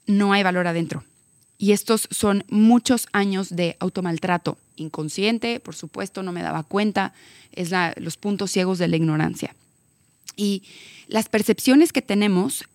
no 0.08 0.34
hay 0.34 0.44
valor 0.44 0.68
adentro. 0.68 1.06
Y 1.62 1.74
estos 1.74 2.08
son 2.10 2.44
muchos 2.50 3.08
años 3.12 3.56
de 3.56 3.78
automaltrato 3.80 4.58
inconsciente, 4.78 5.60
por 5.60 5.76
supuesto, 5.76 6.24
no 6.24 6.32
me 6.32 6.42
daba 6.42 6.64
cuenta, 6.64 7.14
es 7.52 7.70
los 7.98 8.18
puntos 8.18 8.50
ciegos 8.50 8.80
de 8.80 8.88
la 8.88 8.96
ignorancia. 8.96 9.56
Y 10.36 10.64
las 11.08 11.30
percepciones 11.30 11.94
que 11.94 12.02
tenemos 12.02 12.66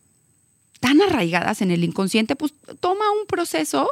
tan 0.78 1.02
arraigadas 1.02 1.62
en 1.62 1.72
el 1.72 1.82
inconsciente, 1.82 2.36
pues 2.36 2.54
toma 2.78 3.10
un 3.10 3.26
proceso, 3.26 3.90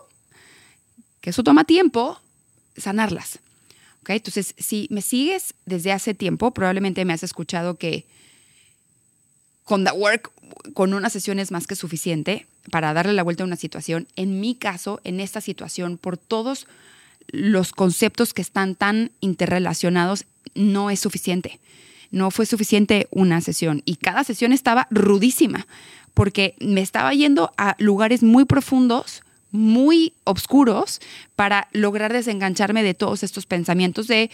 que 1.20 1.30
eso 1.30 1.42
toma 1.42 1.64
tiempo, 1.64 2.20
sanarlas. 2.76 3.40
¿Okay? 4.02 4.18
Entonces, 4.18 4.54
si 4.59 4.87
me 4.92 5.02
sigues 5.02 5.54
desde 5.66 5.90
hace 5.90 6.14
tiempo, 6.14 6.54
probablemente 6.54 7.04
me 7.04 7.14
has 7.14 7.24
escuchado 7.24 7.78
que 7.78 8.07
con 9.64 9.83
The 9.83 9.90
Work, 9.90 10.30
con 10.72 10.94
una 10.94 11.11
sesión 11.11 11.40
es 11.40 11.50
más 11.50 11.66
que 11.66 11.74
suficiente 11.74 12.46
para 12.70 12.92
darle 12.94 13.12
la 13.12 13.22
vuelta 13.22 13.42
a 13.42 13.46
una 13.46 13.57
situación. 13.57 14.07
En 14.16 14.40
mi 14.40 14.55
caso, 14.55 15.00
en 15.05 15.20
esta 15.20 15.40
situación, 15.40 15.98
por 15.98 16.16
todos 16.16 16.66
los 17.29 17.72
conceptos 17.72 18.35
que 18.35 18.42
están 18.42 18.74
tan 18.74 19.11
interrelacionados, 19.20 20.24
no 20.55 20.90
es 20.90 21.00
suficiente. 21.00 21.59
No 22.11 22.31
fue 22.31 22.46
suficiente 22.46 23.09
una 23.11 23.40
sesión 23.40 23.83
y 23.85 23.96
cada 23.96 24.22
sesión 24.22 24.53
estaba 24.53 24.87
rudísima 24.90 25.66
porque 26.12 26.55
me 26.61 26.81
estaba 26.81 27.12
yendo 27.12 27.53
a 27.57 27.74
lugares 27.79 28.22
muy 28.22 28.44
profundos 28.44 29.23
muy 29.55 30.14
oscuros 30.25 31.01
para 31.37 31.69
lograr 31.71 32.12
desengancharme 32.12 32.83
de 32.83 32.93
todos 32.93 33.23
estos 33.23 33.47
pensamientos 33.47 34.09
de, 34.09 34.29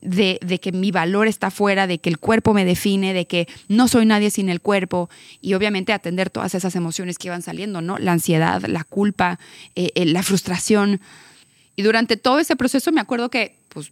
de, 0.00 0.60
que 0.60 0.70
mi 0.70 0.92
valor 0.92 1.26
está 1.26 1.50
fuera, 1.50 1.88
de 1.88 1.98
que 1.98 2.08
el 2.08 2.18
cuerpo 2.18 2.54
me 2.54 2.64
define, 2.64 3.12
de 3.12 3.26
que 3.26 3.48
no 3.66 3.88
soy 3.88 4.06
nadie 4.06 4.30
sin 4.30 4.48
el 4.48 4.60
cuerpo 4.60 5.10
y 5.40 5.54
obviamente 5.54 5.92
atender 5.92 6.30
todas 6.30 6.54
esas 6.54 6.76
emociones 6.76 7.18
que 7.18 7.26
iban 7.26 7.42
saliendo, 7.42 7.80
¿no? 7.82 7.98
La 7.98 8.12
ansiedad, 8.12 8.62
la 8.64 8.84
culpa, 8.84 9.40
eh, 9.74 9.90
eh, 9.96 10.04
la 10.06 10.22
frustración. 10.22 11.00
Y 11.74 11.82
durante 11.82 12.16
todo 12.16 12.38
ese 12.38 12.54
proceso 12.54 12.92
me 12.92 13.00
acuerdo 13.00 13.28
que 13.28 13.56
pues, 13.70 13.90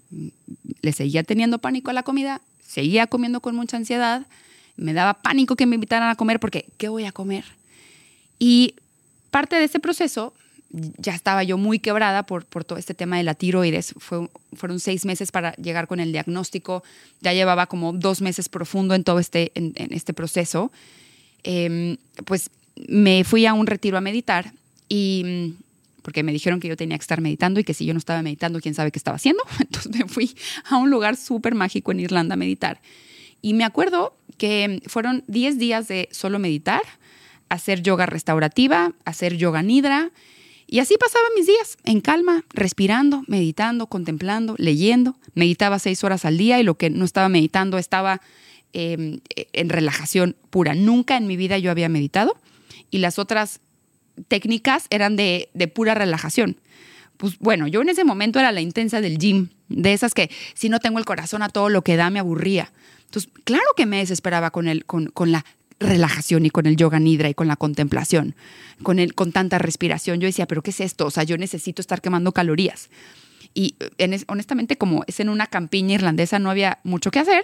le 0.81 0.93
seguía 0.93 1.25
teniendo 1.25 1.59
pánico 1.59 1.91
a 1.91 1.93
la 1.93 2.05
comida, 2.05 2.41
seguía 2.65 3.09
comiendo 3.09 3.41
con 3.41 3.57
mucha 3.57 3.77
ansiedad, 3.77 4.29
me 4.77 4.93
daba 4.93 5.15
pánico 5.15 5.57
que 5.57 5.67
me 5.67 5.75
invitaran 5.75 6.09
a 6.09 6.15
comer 6.15 6.39
porque 6.39 6.67
¿qué 6.77 6.89
voy 6.89 7.05
a 7.05 7.11
comer? 7.11 7.45
Y 8.39 8.77
parte 9.33 9.57
de 9.57 9.65
ese 9.65 9.81
proceso 9.81 10.35
ya 10.71 11.15
estaba 11.15 11.43
yo 11.45 11.57
muy 11.57 11.79
quebrada 11.79 12.25
por, 12.25 12.45
por 12.45 12.65
todo 12.65 12.79
este 12.79 12.95
tema 12.95 13.17
de 13.17 13.23
la 13.23 13.35
tiroides. 13.35 13.95
Fue, 13.99 14.29
fueron 14.53 14.81
seis 14.81 15.05
meses 15.05 15.33
para 15.33 15.55
llegar 15.55 15.87
con 15.87 16.01
el 16.01 16.13
diagnóstico. 16.13 16.83
Ya 17.21 17.33
llevaba 17.33 17.67
como 17.67 17.93
dos 17.93 18.21
meses 18.21 18.49
profundo 18.49 18.95
en 18.95 19.05
todo 19.05 19.19
este, 19.19 19.51
en, 19.55 19.73
este 19.77 20.13
proceso. 20.13 20.71
Em, 21.43 21.97
pues 22.27 22.51
me 22.87 23.25
fui 23.25 23.47
a 23.47 23.55
un 23.55 23.67
retiro 23.67 23.97
a 23.97 24.01
meditar 24.01 24.53
y 24.89 25.55
porque 26.03 26.23
me 26.23 26.33
dijeron 26.33 26.61
que 26.61 26.69
yo 26.69 26.77
tenía 26.77 26.97
que 26.97 27.03
estar 27.03 27.21
meditando 27.21 27.61
y 27.61 27.65
que 27.65 27.75
si 27.75 27.85
yo 27.85 27.93
no 27.93 27.99
estaba 27.99 28.23
meditando, 28.23 28.61
quién 28.61 28.75
sabe 28.75 28.91
qué 28.91 28.99
estaba 28.99 29.17
haciendo. 29.17 29.43
Entonces 29.61 29.93
me 29.93 30.07
fui 30.07 30.35
a 30.65 30.77
un 30.77 30.91
lugar 30.91 31.17
súper 31.17 31.55
mágico 31.55 31.93
en 31.93 32.01
Irlanda 32.01 32.35
a 32.35 32.37
meditar. 32.37 32.81
Y 33.41 33.55
me 33.55 33.65
acuerdo 33.65 34.15
que 34.37 34.83
fueron 34.87 35.25
10 35.29 35.59
días 35.59 35.89
de 35.89 36.09
solo 36.13 36.39
meditar, 36.39 36.83
hacer 37.49 37.83
yoga 37.83 38.07
restaurativa, 38.07 38.93
hacer 39.05 39.37
yoga 39.37 39.63
nidra 39.63 40.11
y 40.71 40.81
así 40.81 40.97
pasaba 40.99 41.25
mis 41.35 41.47
días, 41.47 41.79
en 41.85 42.03
calma, 42.03 42.45
respirando, 42.53 43.25
meditando, 43.27 43.87
contemplando, 43.87 44.55
leyendo. 44.59 45.17
Meditaba 45.35 45.79
seis 45.79 46.05
horas 46.05 46.27
al 46.27 46.37
día 46.37 46.61
y 46.61 46.63
lo 46.63 46.77
que 46.77 46.91
no 46.91 47.07
estaba 47.07 47.31
meditando 47.31 47.79
estaba 47.79 48.21
em, 48.75 49.21
en 49.35 49.69
relajación 49.71 50.37
pura. 50.51 50.75
Nunca 50.75 51.17
en 51.17 51.27
mi 51.27 51.39
vida 51.39 51.57
yo 51.57 51.71
había 51.71 51.89
meditado 51.89 52.37
y 52.91 52.99
las 52.99 53.19
otras 53.19 53.61
técnicas 54.29 54.89
eran 54.91 55.17
de, 55.17 55.49
de 55.55 55.69
pura 55.69 55.95
relajación. 55.95 56.61
Pues 57.17 57.39
bueno, 57.39 57.67
yo 57.67 57.81
en 57.81 57.89
ese 57.89 58.05
momento 58.05 58.39
era 58.39 58.53
la 58.53 58.61
intensa 58.61 59.01
del 59.01 59.17
gym, 59.17 59.49
de 59.71 59.95
esas 59.95 60.13
que 60.13 60.31
si 60.53 60.69
no 60.69 60.81
tengo 60.81 60.99
el 60.99 61.07
corazón 61.07 61.43
a 61.43 61.49
todo 61.49 61.71
lo 61.71 61.81
que 61.81 61.97
da 61.97 62.11
me 62.11 62.19
aburría. 62.19 62.71
Entonces, 63.07 63.33
claro 63.45 63.65
que 63.75 63.87
me 63.87 63.99
desesperaba 63.99 64.51
con, 64.51 64.69
el, 64.69 64.85
con, 64.85 65.07
con 65.07 65.33
la 65.33 65.47
relajación 65.81 66.47
y 66.47 66.51
con 66.51 66.67
el 66.67 66.77
yoga 66.77 66.99
nidra 66.99 67.29
y 67.29 67.35
con 67.35 67.49
la 67.49 67.57
contemplación, 67.57 68.35
con, 68.83 68.99
el, 68.99 69.15
con 69.15 69.33
tanta 69.33 69.59
respiración. 69.59 70.21
Yo 70.21 70.27
decía, 70.27 70.47
pero 70.47 70.63
¿qué 70.63 70.71
es 70.71 70.81
esto? 70.81 71.07
O 71.07 71.11
sea, 71.11 71.25
yo 71.25 71.37
necesito 71.39 71.81
estar 71.81 72.01
quemando 72.01 72.33
calorías. 72.33 72.91
Y 73.55 73.77
en, 73.99 74.17
honestamente, 74.29 74.77
como 74.77 75.05
es 75.07 75.21
en 75.21 75.29
una 75.29 75.47
campiña 75.47 75.95
irlandesa, 75.95 76.39
no 76.39 76.51
había 76.51 76.79
mucho 76.85 77.11
que 77.11 77.21
hacer. 77.21 77.43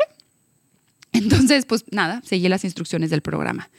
Entonces, 1.12 1.64
pues 1.66 1.84
nada, 1.90 2.22
seguí 2.24 2.48
las 2.48 2.64
instrucciones 2.64 3.10
del 3.10 3.22
programa. 3.22 3.70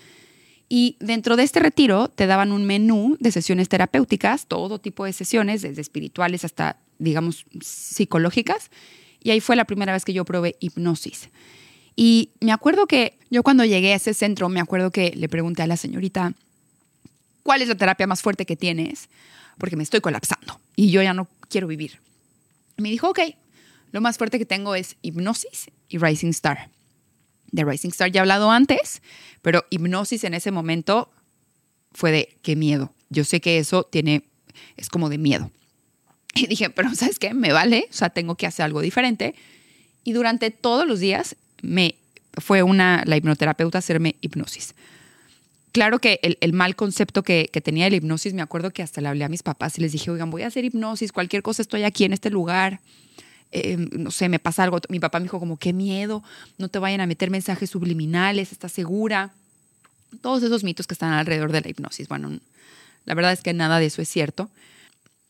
Y 0.68 0.98
dentro 1.00 1.36
de 1.36 1.44
este 1.44 1.60
retiro 1.60 2.08
te 2.08 2.26
daban 2.26 2.52
un 2.52 2.65
menú 2.65 3.18
de 3.20 3.32
sesiones 3.32 3.70
terapéuticas, 3.70 4.48
todo 4.48 4.80
tipo 4.80 5.06
de 5.06 5.13
sesiones, 5.13 5.62
desde 5.62 5.82
espirituales 5.82 6.44
hasta, 6.44 6.78
digamos, 6.98 7.46
psicológicas. 7.62 8.72
Y 9.22 9.32
ahí 9.32 9.41
fue 9.41 9.56
la 9.56 9.65
primera 9.65 9.94
vez 9.94 10.06
que 10.06 10.13
yo 10.13 10.26
probé 10.26 10.56
hipnosis. 10.60 11.30
Y 11.95 12.31
me 12.41 12.51
acuerdo 12.51 12.88
que 12.88 13.17
yo 13.29 13.43
cuando 13.43 13.63
llegué 13.63 13.93
a 13.93 13.95
ese 13.95 14.13
centro, 14.13 14.49
me 14.49 14.60
acuerdo 14.60 14.91
que 14.91 15.13
le 15.15 15.29
pregunté 15.29 15.62
a 15.62 15.67
la 15.67 15.77
señorita, 15.77 16.34
¿cuál 17.43 17.62
es 17.62 17.67
la 17.67 17.75
terapia 17.75 18.08
más 18.08 18.21
fuerte 18.21 18.45
que 18.45 18.55
tienes? 18.55 19.10
Porque 19.58 19.75
me 19.75 19.84
estoy 19.84 20.01
colapsando 20.01 20.60
y 20.75 20.91
yo 20.91 21.01
ya 21.01 21.13
no 21.13 21.27
quiero 21.49 21.67
vivir. 21.67 21.99
Me 22.77 22.89
dijo, 22.89 23.10
ok, 23.10 23.19
lo 23.91 24.01
más 24.01 24.17
fuerte 24.17 24.38
que 24.38 24.45
tengo 24.45 24.75
es 24.75 24.97
hipnosis 25.01 25.71
y 25.88 25.97
Rising 25.97 26.29
Star. 26.29 26.69
De 27.51 27.63
Rising 27.63 27.89
Star 27.89 28.12
ya 28.12 28.19
he 28.19 28.21
hablado 28.21 28.51
antes, 28.51 29.01
pero 29.41 29.63
hipnosis 29.69 30.25
en 30.25 30.34
ese 30.34 30.51
momento 30.51 31.10
fue 31.93 32.12
de 32.12 32.38
qué 32.41 32.58
miedo. 32.58 32.93
Yo 33.10 33.23
sé 33.23 33.39
que 33.39 33.58
eso 33.58 33.84
tiene, 33.84 34.23
es 34.75 34.89
como 34.89 35.08
de 35.08 35.17
miedo. 35.17 35.49
Y 36.34 36.47
dije, 36.47 36.69
pero 36.69 36.93
¿sabes 36.93 37.17
qué? 37.17 37.34
Me 37.34 37.53
vale, 37.53 37.88
o 37.89 37.93
sea, 37.93 38.10
tengo 38.10 38.36
que 38.36 38.45
hacer 38.45 38.65
algo 38.65 38.81
diferente. 38.81 39.36
Y 40.03 40.12
durante 40.12 40.51
todos 40.51 40.86
los 40.86 40.99
días 40.99 41.38
fue 42.38 42.63
una, 42.63 43.04
la 43.06 43.17
hipnoterapeuta 43.17 43.78
hacerme 43.78 44.15
hipnosis. 44.21 44.75
Claro 45.71 45.99
que 45.99 46.19
el, 46.21 46.54
mal 46.54 46.75
concepto 46.75 47.23
que, 47.23 47.49
tenía 47.63 47.86
de 47.86 47.91
la 47.91 47.97
hipnosis, 47.97 48.34
me 48.34 48.41
acuerdo 48.41 48.71
que 48.71 48.82
hasta 48.82 49.01
le 49.01 49.10
hablé 49.10 49.25
a 49.25 49.30
mis 49.30 49.43
papás 49.43 49.78
y 49.78 49.82
les 49.82 49.91
dije, 49.91 50.10
oigan, 50.10 50.30
voy 50.30 50.43
a 50.43 50.47
hacer 50.47 50.63
hipnosis, 50.63 51.12
cualquier 51.12 51.41
cosa, 51.41 51.62
estoy 51.62 51.84
aquí 51.84 52.06
en 52.06 52.13
este 52.13 52.30
lugar, 52.30 52.80
em, 53.51 53.89
no 53.91 54.12
sé, 54.12 54.30
me 54.30 54.39
pasa 54.39 54.63
algo. 54.63 54.80
Mi 54.88 55.01
papá 55.01 55.19
me 55.19 55.23
dijo 55.23 55.39
como, 55.39 55.58
qué 55.58 55.73
miedo, 55.73 56.23
no 56.58 56.69
te 56.69 56.80
vayan 56.80 57.01
a 57.01 57.08
meter 57.08 57.30
mensajes 57.30 57.69
subliminales, 57.69 58.54
¿estás 58.54 58.71
segura? 58.71 59.34
todos 60.21 60.43
esos 60.43 60.63
mitos 60.63 60.88
que 60.88 60.93
están 60.93 61.13
alrededor 61.13 61.51
de 61.51 61.62
la 61.62 61.69
hipnosis. 61.69 62.08
Bueno, 62.08 62.39
la 63.06 63.13
verdad 63.13 63.34
es 63.34 63.41
que 63.41 63.54
nada 63.54 63.80
de 63.80 63.88
eso 63.88 64.01
es 64.01 64.10
cierto. 64.10 64.49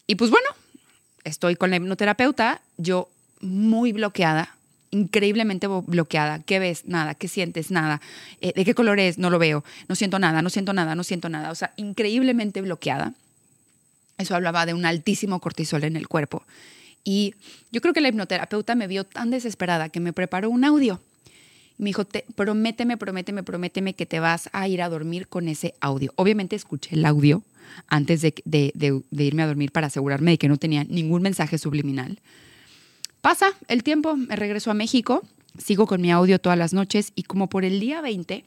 Y 0.08 0.16
pues 0.16 0.32
bueno, 0.32 0.48
estoy 1.24 1.56
con 1.56 1.70
la 1.70 1.78
hipnoterapeuta, 1.78 2.62
yo 2.78 3.10
muy 3.42 3.92
bloqueada, 3.92 4.55
increíblemente 4.96 5.68
bloqueada. 5.68 6.40
¿Qué 6.40 6.60
ves? 6.60 6.86
Nada. 6.86 7.16
¿Qué 7.16 7.28
sientes? 7.28 7.72
Nada. 7.72 8.02
Eh, 8.42 8.54
¿De 8.56 8.66
qué 8.66 8.74
color 8.74 9.00
es? 9.00 9.18
No 9.18 9.30
lo 9.30 9.40
veo. 9.40 9.64
No 9.88 9.96
siento 9.96 10.20
nada, 10.20 10.42
no 10.42 10.50
siento 10.50 10.74
nada, 10.74 10.96
no 10.96 11.04
siento 11.04 11.30
nada. 11.30 11.52
O 11.52 11.56
sea, 11.56 11.74
increíblemente 11.78 12.62
bloqueada. 12.62 13.14
Eso 14.18 14.36
hablaba 14.36 14.66
de 14.66 14.74
un 14.74 14.86
altísimo 14.86 15.40
cortisol 15.40 15.84
en 15.84 15.98
el 15.98 16.08
cuerpo. 16.08 16.44
Y 17.04 17.36
yo 17.72 17.82
creo 17.82 17.94
que 17.94 18.02
la 18.02 18.08
hipnoterapeuta 18.08 18.74
me 18.76 18.88
vio 18.88 19.04
tan 19.04 19.30
desesperada 19.30 19.90
que 19.90 20.00
me 20.00 20.14
preparó 20.14 20.50
un 20.50 20.64
audio. 20.64 21.00
Me 21.78 21.90
dijo, 21.90 22.08
prométeme, 22.36 22.96
prométeme, 22.96 23.44
prométeme 23.44 23.94
que 23.94 24.06
te 24.06 24.22
vas 24.22 24.50
a 24.54 24.68
ir 24.70 24.82
a 24.82 24.88
dormir 24.88 25.28
con 25.28 25.50
ese 25.50 25.76
audio. 25.82 26.14
Obviamente 26.16 26.56
escuché 26.56 26.96
el 26.96 27.06
audio 27.06 27.44
antes 27.88 28.22
de 28.22 29.04
irme 29.12 29.44
a 29.44 29.48
dormir 29.48 29.74
para 29.74 29.88
asegurarme 29.88 30.32
de 30.32 30.38
que 30.38 30.48
no 30.48 30.56
tenía 30.56 30.86
ningún 30.86 31.22
mensaje 31.22 31.58
subliminal. 31.58 32.20
Pasa 33.26 33.48
el 33.70 33.82
tiempo, 33.82 34.16
me 34.16 34.36
regreso 34.36 34.70
a 34.70 34.76
México, 34.76 35.24
sigo 35.58 35.88
con 35.88 36.00
mi 36.00 36.12
audio 36.12 36.38
todas 36.38 36.60
las 36.60 36.74
noches 36.74 37.12
y 37.16 37.24
como 37.24 37.50
por 37.50 37.66
el 37.66 37.80
día 37.80 38.00
20, 38.00 38.46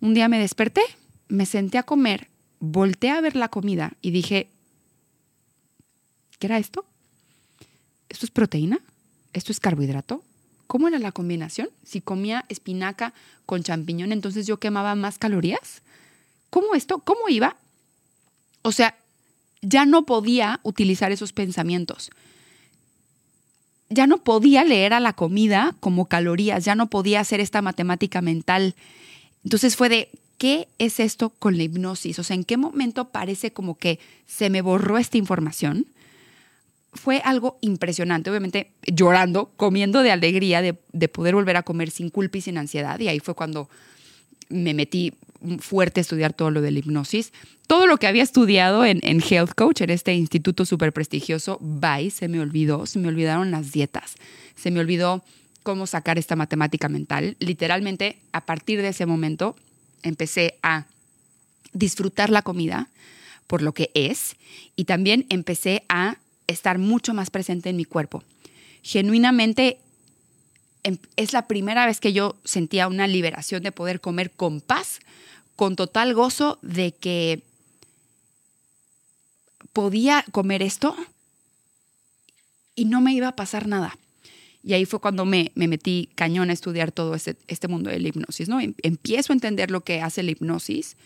un 0.00 0.12
día 0.12 0.26
me 0.26 0.40
desperté, 0.40 0.80
me 1.28 1.46
senté 1.46 1.78
a 1.78 1.84
comer, 1.84 2.26
volteé 2.58 3.10
a 3.10 3.20
ver 3.20 3.36
la 3.36 3.46
comida 3.46 3.92
y 4.02 4.10
dije, 4.10 4.48
¿qué 6.40 6.48
era 6.48 6.58
esto? 6.58 6.84
¿Esto 8.08 8.26
es 8.26 8.32
proteína? 8.32 8.80
¿Esto 9.34 9.52
es 9.52 9.60
carbohidrato? 9.60 10.24
¿Cómo 10.66 10.88
era 10.88 10.98
la 10.98 11.12
combinación? 11.12 11.68
Si 11.84 12.00
comía 12.00 12.44
espinaca 12.48 13.14
con 13.46 13.62
champiñón, 13.62 14.10
entonces 14.10 14.48
yo 14.48 14.58
quemaba 14.58 14.96
más 14.96 15.18
calorías. 15.18 15.82
¿Cómo 16.50 16.74
esto? 16.74 16.98
¿Cómo 16.98 17.28
iba? 17.28 17.56
O 18.62 18.72
sea, 18.72 18.96
ya 19.62 19.86
no 19.86 20.06
podía 20.06 20.58
utilizar 20.64 21.12
esos 21.12 21.32
pensamientos 21.32 22.10
ya 23.90 24.06
no 24.06 24.18
podía 24.18 24.64
leer 24.64 24.92
a 24.92 25.00
la 25.00 25.12
comida 25.12 25.74
como 25.80 26.06
calorías, 26.06 26.64
ya 26.64 26.74
no 26.74 26.88
podía 26.90 27.20
hacer 27.20 27.40
esta 27.40 27.62
matemática 27.62 28.20
mental. 28.20 28.74
Entonces 29.44 29.76
fue 29.76 29.88
de, 29.88 30.10
¿qué 30.36 30.68
es 30.78 31.00
esto 31.00 31.30
con 31.30 31.56
la 31.56 31.62
hipnosis? 31.62 32.18
O 32.18 32.22
sea, 32.24 32.34
¿en 32.34 32.44
qué 32.44 32.56
momento 32.56 33.06
parece 33.06 33.52
como 33.52 33.76
que 33.76 33.98
se 34.26 34.50
me 34.50 34.62
borró 34.62 34.98
esta 34.98 35.18
información? 35.18 35.86
Fue 36.92 37.20
algo 37.24 37.58
impresionante, 37.60 38.30
obviamente 38.30 38.72
llorando, 38.86 39.50
comiendo 39.56 40.02
de 40.02 40.10
alegría 40.10 40.62
de, 40.62 40.76
de 40.92 41.08
poder 41.08 41.34
volver 41.34 41.56
a 41.56 41.62
comer 41.62 41.90
sin 41.90 42.10
culpa 42.10 42.38
y 42.38 42.40
sin 42.42 42.58
ansiedad. 42.58 42.98
Y 42.98 43.08
ahí 43.08 43.20
fue 43.20 43.34
cuando 43.34 43.68
me 44.48 44.74
metí 44.74 45.12
fuerte 45.60 46.00
a 46.00 46.02
estudiar 46.02 46.32
todo 46.32 46.50
lo 46.50 46.60
de 46.60 46.70
la 46.70 46.78
hipnosis. 46.80 47.32
Todo 47.66 47.86
lo 47.86 47.98
que 47.98 48.06
había 48.06 48.22
estudiado 48.22 48.84
en, 48.84 49.00
Health 49.02 49.52
Coach, 49.54 49.82
en 49.82 49.90
este 49.90 50.14
instituto 50.14 50.64
súper 50.64 50.92
prestigioso, 50.92 51.58
bye, 51.60 52.10
se 52.10 52.28
me 52.28 52.40
olvidó, 52.40 52.86
se 52.86 52.98
me 52.98 53.08
olvidaron 53.08 53.50
las 53.50 53.72
dietas, 53.72 54.14
se 54.56 54.70
me 54.70 54.80
olvidó 54.80 55.22
cómo 55.62 55.86
sacar 55.86 56.18
esta 56.18 56.34
matemática 56.34 56.88
mental. 56.88 57.36
Literalmente, 57.40 58.16
a 58.32 58.46
partir 58.46 58.80
de 58.80 58.88
ese 58.88 59.04
momento, 59.04 59.54
empecé 60.02 60.58
a 60.62 60.86
disfrutar 61.74 62.30
la 62.30 62.40
comida 62.40 62.88
por 63.46 63.60
lo 63.60 63.74
que 63.74 63.90
es 63.92 64.36
y 64.74 64.84
también 64.84 65.26
empecé 65.28 65.84
a 65.90 66.16
estar 66.46 66.78
mucho 66.78 67.12
más 67.12 67.28
presente 67.28 67.68
en 67.68 67.76
mi 67.76 67.84
cuerpo. 67.84 68.24
Genuinamente 68.82 69.78
es 71.16 71.32
la 71.32 71.46
primera 71.46 71.86
vez 71.86 72.00
que 72.00 72.12
yo 72.12 72.36
sentía 72.44 72.88
una 72.88 73.06
liberación 73.06 73.62
de 73.62 73.72
poder 73.72 74.00
comer 74.00 74.30
con 74.30 74.60
paz, 74.60 75.00
con 75.56 75.76
total 75.76 76.14
gozo 76.14 76.58
de 76.62 76.92
que 76.92 77.42
podía 79.72 80.24
comer 80.30 80.62
esto 80.62 80.96
y 82.74 82.84
no 82.84 83.00
me 83.00 83.12
iba 83.12 83.28
a 83.28 83.36
pasar 83.36 83.66
nada. 83.66 83.98
Y 84.62 84.74
ahí 84.74 84.84
fue 84.84 85.00
cuando 85.00 85.24
me, 85.24 85.52
metí 85.54 86.10
cañón 86.14 86.50
a 86.50 86.52
estudiar 86.52 86.92
todo 86.92 87.14
este, 87.14 87.36
este 87.46 87.68
mundo 87.68 87.90
de 87.90 87.98
la 88.00 88.08
hipnosis. 88.08 88.48
¿no? 88.48 88.60
Em, 88.60 88.74
empiezo 88.82 89.32
a 89.32 89.34
entender 89.34 89.70
lo 89.70 89.82
que 89.82 90.00
hace 90.00 90.22
la 90.22 90.32
hipnosis 90.32 90.96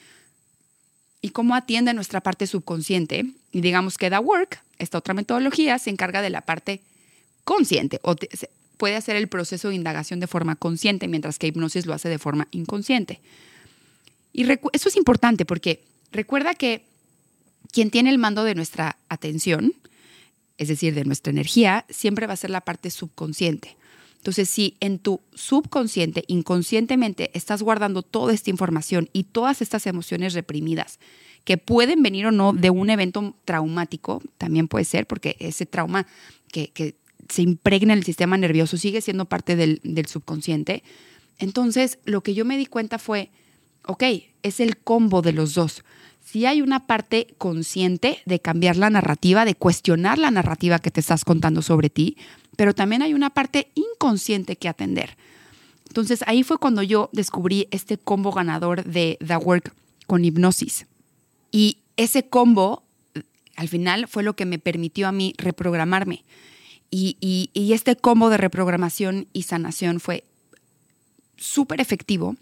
y 1.20 1.30
cómo 1.30 1.54
atiende 1.54 1.94
nuestra 1.94 2.20
parte 2.20 2.46
subconsciente. 2.46 3.26
Y 3.52 3.60
digamos 3.60 3.98
que 3.98 4.10
da 4.10 4.20
work, 4.20 4.62
esta 4.78 4.98
otra 4.98 5.14
metodología, 5.14 5.78
se 5.78 5.90
encarga 5.90 6.22
de 6.22 6.30
la 6.30 6.42
parte 6.42 6.80
consciente 7.44 8.00
o 8.02 8.16
puede 8.76 8.96
hacer 8.96 9.16
el 9.16 9.28
proceso 9.28 9.68
de 9.68 9.74
indagación 9.74 10.20
de 10.20 10.26
forma 10.26 10.56
consciente, 10.56 11.08
mientras 11.08 11.38
que 11.38 11.46
hipnosis 11.46 11.86
lo 11.86 11.94
hace 11.94 12.08
de 12.08 12.18
forma 12.18 12.48
inconsciente. 12.50 13.20
Y 14.32 14.46
eso 14.72 14.88
es 14.88 14.96
importante 14.96 15.44
porque 15.44 15.82
recuerda 16.10 16.54
que 16.54 16.84
quien 17.70 17.90
tiene 17.90 18.10
el 18.10 18.18
mando 18.18 18.44
de 18.44 18.54
nuestra 18.54 18.98
atención, 19.08 19.72
es 20.58 20.68
decir, 20.68 20.94
de 20.94 21.04
nuestra 21.04 21.30
energía, 21.30 21.84
siempre 21.88 22.26
va 22.26 22.34
a 22.34 22.36
ser 22.36 22.50
la 22.50 22.60
parte 22.60 22.90
subconsciente. 22.90 23.76
Entonces, 24.16 24.48
si 24.48 24.76
en 24.78 25.00
tu 25.00 25.20
subconsciente, 25.34 26.24
inconscientemente, 26.28 27.30
estás 27.34 27.62
guardando 27.62 28.02
toda 28.02 28.32
esta 28.32 28.50
información 28.50 29.10
y 29.12 29.24
todas 29.24 29.62
estas 29.62 29.86
emociones 29.86 30.34
reprimidas, 30.34 31.00
que 31.44 31.58
pueden 31.58 32.02
venir 32.04 32.26
o 32.26 32.30
no 32.30 32.52
de 32.52 32.70
un 32.70 32.88
evento 32.88 33.34
traumático, 33.44 34.22
también 34.38 34.68
puede 34.68 34.84
ser, 34.84 35.06
porque 35.06 35.36
ese 35.40 35.66
trauma 35.66 36.06
que, 36.52 36.68
que 36.68 36.94
se 37.32 37.42
impregna 37.42 37.94
el 37.94 38.04
sistema 38.04 38.36
nervioso, 38.36 38.76
sigue 38.76 39.00
siendo 39.00 39.24
parte 39.24 39.56
del, 39.56 39.80
subconsciente. 40.06 40.82
Entonces, 41.38 41.98
lo 42.04 42.22
que 42.22 42.34
yo 42.34 42.44
me 42.44 42.58
di 42.58 42.66
cuenta 42.66 42.98
fue, 42.98 43.30
ok, 43.86 44.04
es 44.42 44.60
el 44.60 44.76
combo 44.76 45.22
de 45.22 45.32
los 45.32 45.54
dos. 45.54 45.82
Si 46.22 46.44
hay 46.46 46.60
una 46.60 46.86
parte 46.86 47.34
consciente 47.38 48.18
de 48.26 48.38
cambiar 48.38 48.76
la 48.76 48.90
narrativa, 48.90 49.44
de 49.44 49.54
cuestionar 49.54 50.18
la 50.18 50.30
narrativa 50.30 50.78
que 50.78 50.90
te 50.90 51.00
estás 51.00 51.24
contando 51.24 51.62
sobre 51.62 51.90
ti, 51.90 52.16
pero 52.56 52.74
también 52.74 53.02
hay 53.02 53.14
una 53.14 53.30
parte 53.30 53.68
inconsciente 53.74 54.56
que 54.56 54.68
atender. 54.68 55.16
Entonces 55.88 56.22
ahí 56.26 56.42
fue 56.42 56.58
cuando 56.58 56.82
yo 56.82 57.08
descubrí 57.12 57.66
este 57.70 57.98
combo 57.98 58.30
ganador 58.30 58.84
de 58.84 59.18
The 59.26 59.36
Work 59.36 59.74
con 60.06 60.24
hipnosis. 60.24 60.86
Y 61.50 61.78
ese 61.96 62.28
combo, 62.28 62.82
al 63.56 63.68
final, 63.68 64.06
fue 64.06 64.22
lo 64.22 64.34
que 64.34 64.44
me 64.46 64.58
permitió 64.58 65.08
a 65.08 65.12
mí 65.12 65.34
reprogramarme. 65.38 66.24
Y, 66.94 67.50
este 67.72 67.96
combo 67.96 68.28
de 68.28 68.36
reprogramación 68.36 69.26
y 69.32 69.44
sanación 69.44 69.98
fue 69.98 70.24
súper 71.38 71.80
efectivo. 71.80 72.36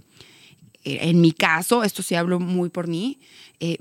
Eh, 0.85 0.99
en 1.03 1.21
mi 1.21 1.31
caso, 1.31 1.85
esto 1.85 2.03
sí 2.03 2.17
hablo 2.17 2.41
muy 2.41 2.69
por 2.69 2.89
mí, 2.89 3.19
eh, 3.61 3.79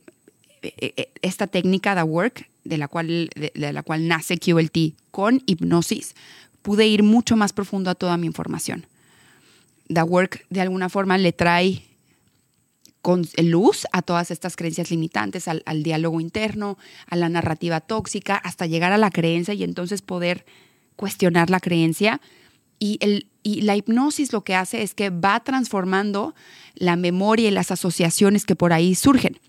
eh, 0.62 1.10
esta 1.24 1.48
técnica 1.48 1.96
de 1.96 2.04
work, 2.04 2.48
de 2.66 2.78
la, 2.78 2.88
cual, 2.88 3.32
de, 3.36 3.74
la 3.74 3.82
cual 3.82 4.08
nace 4.08 4.38
QLT 4.38 4.94
con 5.10 5.42
hipnosis, 5.48 6.14
pude 6.62 6.86
ir 6.86 7.02
mucho 7.02 7.36
más 7.36 7.52
profundo 7.52 7.90
a 7.90 7.96
toda 7.96 8.16
mi 8.18 8.28
información. 8.28 8.86
The 9.88 10.04
work 10.04 10.46
de 10.52 10.62
alguna 10.62 10.88
forma 10.88 11.18
le 11.18 11.34
trae 11.34 11.82
con 13.02 13.26
luz 13.38 13.86
a 13.92 14.02
todas 14.02 14.32
estas 14.32 14.56
creencias 14.56 14.92
limitantes, 14.92 15.48
al, 15.48 15.84
diálogo 15.84 16.20
interno, 16.20 16.78
a 17.08 17.16
la 17.16 17.30
narrativa 17.30 17.80
tóxica, 17.80 18.36
hasta 18.36 18.66
llegar 18.66 18.92
a 18.92 18.98
la 18.98 19.10
creencia 19.10 19.54
y 19.54 19.64
entonces 19.64 20.02
poder 20.02 20.46
cuestionar 20.96 21.50
la 21.50 21.60
creencia. 21.60 22.20
Y, 22.78 22.98
el, 23.02 23.28
y 23.44 23.62
la 23.62 23.76
hipnosis 23.76 24.34
lo 24.34 24.44
que 24.44 24.56
hace 24.56 24.82
es 24.82 24.94
que 24.94 25.10
va 25.10 25.40
transformando 25.42 26.36
la 26.76 26.96
memoria 26.96 27.48
y 27.48 27.52
las 27.52 27.72
asociaciones 27.72 28.46
que 28.46 28.56
por 28.56 28.74
ahí 28.74 28.96
surgen 28.96 29.40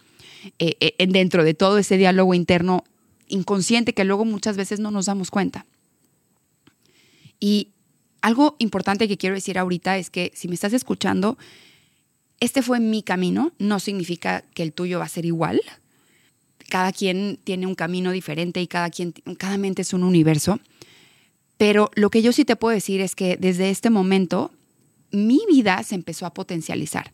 eh, 0.58 0.76
eh, 0.80 1.06
dentro 1.08 1.44
de 1.44 1.54
todo 1.54 1.78
ese 1.78 1.96
diálogo 1.96 2.34
interno 2.34 2.84
inconsciente 3.28 3.94
que 3.94 4.04
luego 4.04 4.24
muchas 4.24 4.56
veces 4.56 4.80
no 4.80 4.90
nos 4.90 5.06
damos 5.06 5.30
cuenta. 5.30 5.66
Y 7.38 7.68
algo 8.20 8.56
importante 8.58 9.08
que 9.08 9.16
quiero 9.16 9.34
decir 9.34 9.58
ahorita 9.58 9.96
es 9.96 10.10
que 10.10 10.30
si 10.34 10.48
me 10.48 10.54
estás 10.54 10.72
escuchando, 10.72 11.38
este 12.40 12.62
fue 12.62 12.81
mi 12.81 13.03
camino, 13.03 13.53
no 13.59 13.79
significa 13.81 14.42
que 14.55 14.62
el 14.62 14.72
tuyo 14.72 14.98
va 14.98 15.05
a 15.05 15.09
ser 15.09 15.26
igual. 15.26 15.61
Cada 16.68 16.92
quien 16.92 17.38
tiene 17.44 17.66
un 17.66 17.74
camino 17.74 18.12
diferente 18.12 18.62
y 18.62 18.66
cada, 18.66 18.90
quien, 18.90 19.12
cada 19.38 19.59
mente 19.59 19.83
es 19.83 19.92
un 19.92 20.03
universo. 20.03 20.59
Pero 21.59 21.90
lo 21.94 22.09
que 22.09 22.22
yo 22.22 22.33
sí 22.33 22.46
te 22.46 22.57
puedo 22.57 22.74
decir 22.74 23.03
es 23.03 23.14
que 23.14 23.37
desde 23.37 23.68
este 23.68 23.90
momento 23.90 24.50
mi 25.11 25.40
vida 25.50 25.83
se 25.83 25.94
empezó 25.94 26.24
a 26.24 26.33
potencializar. 26.33 27.12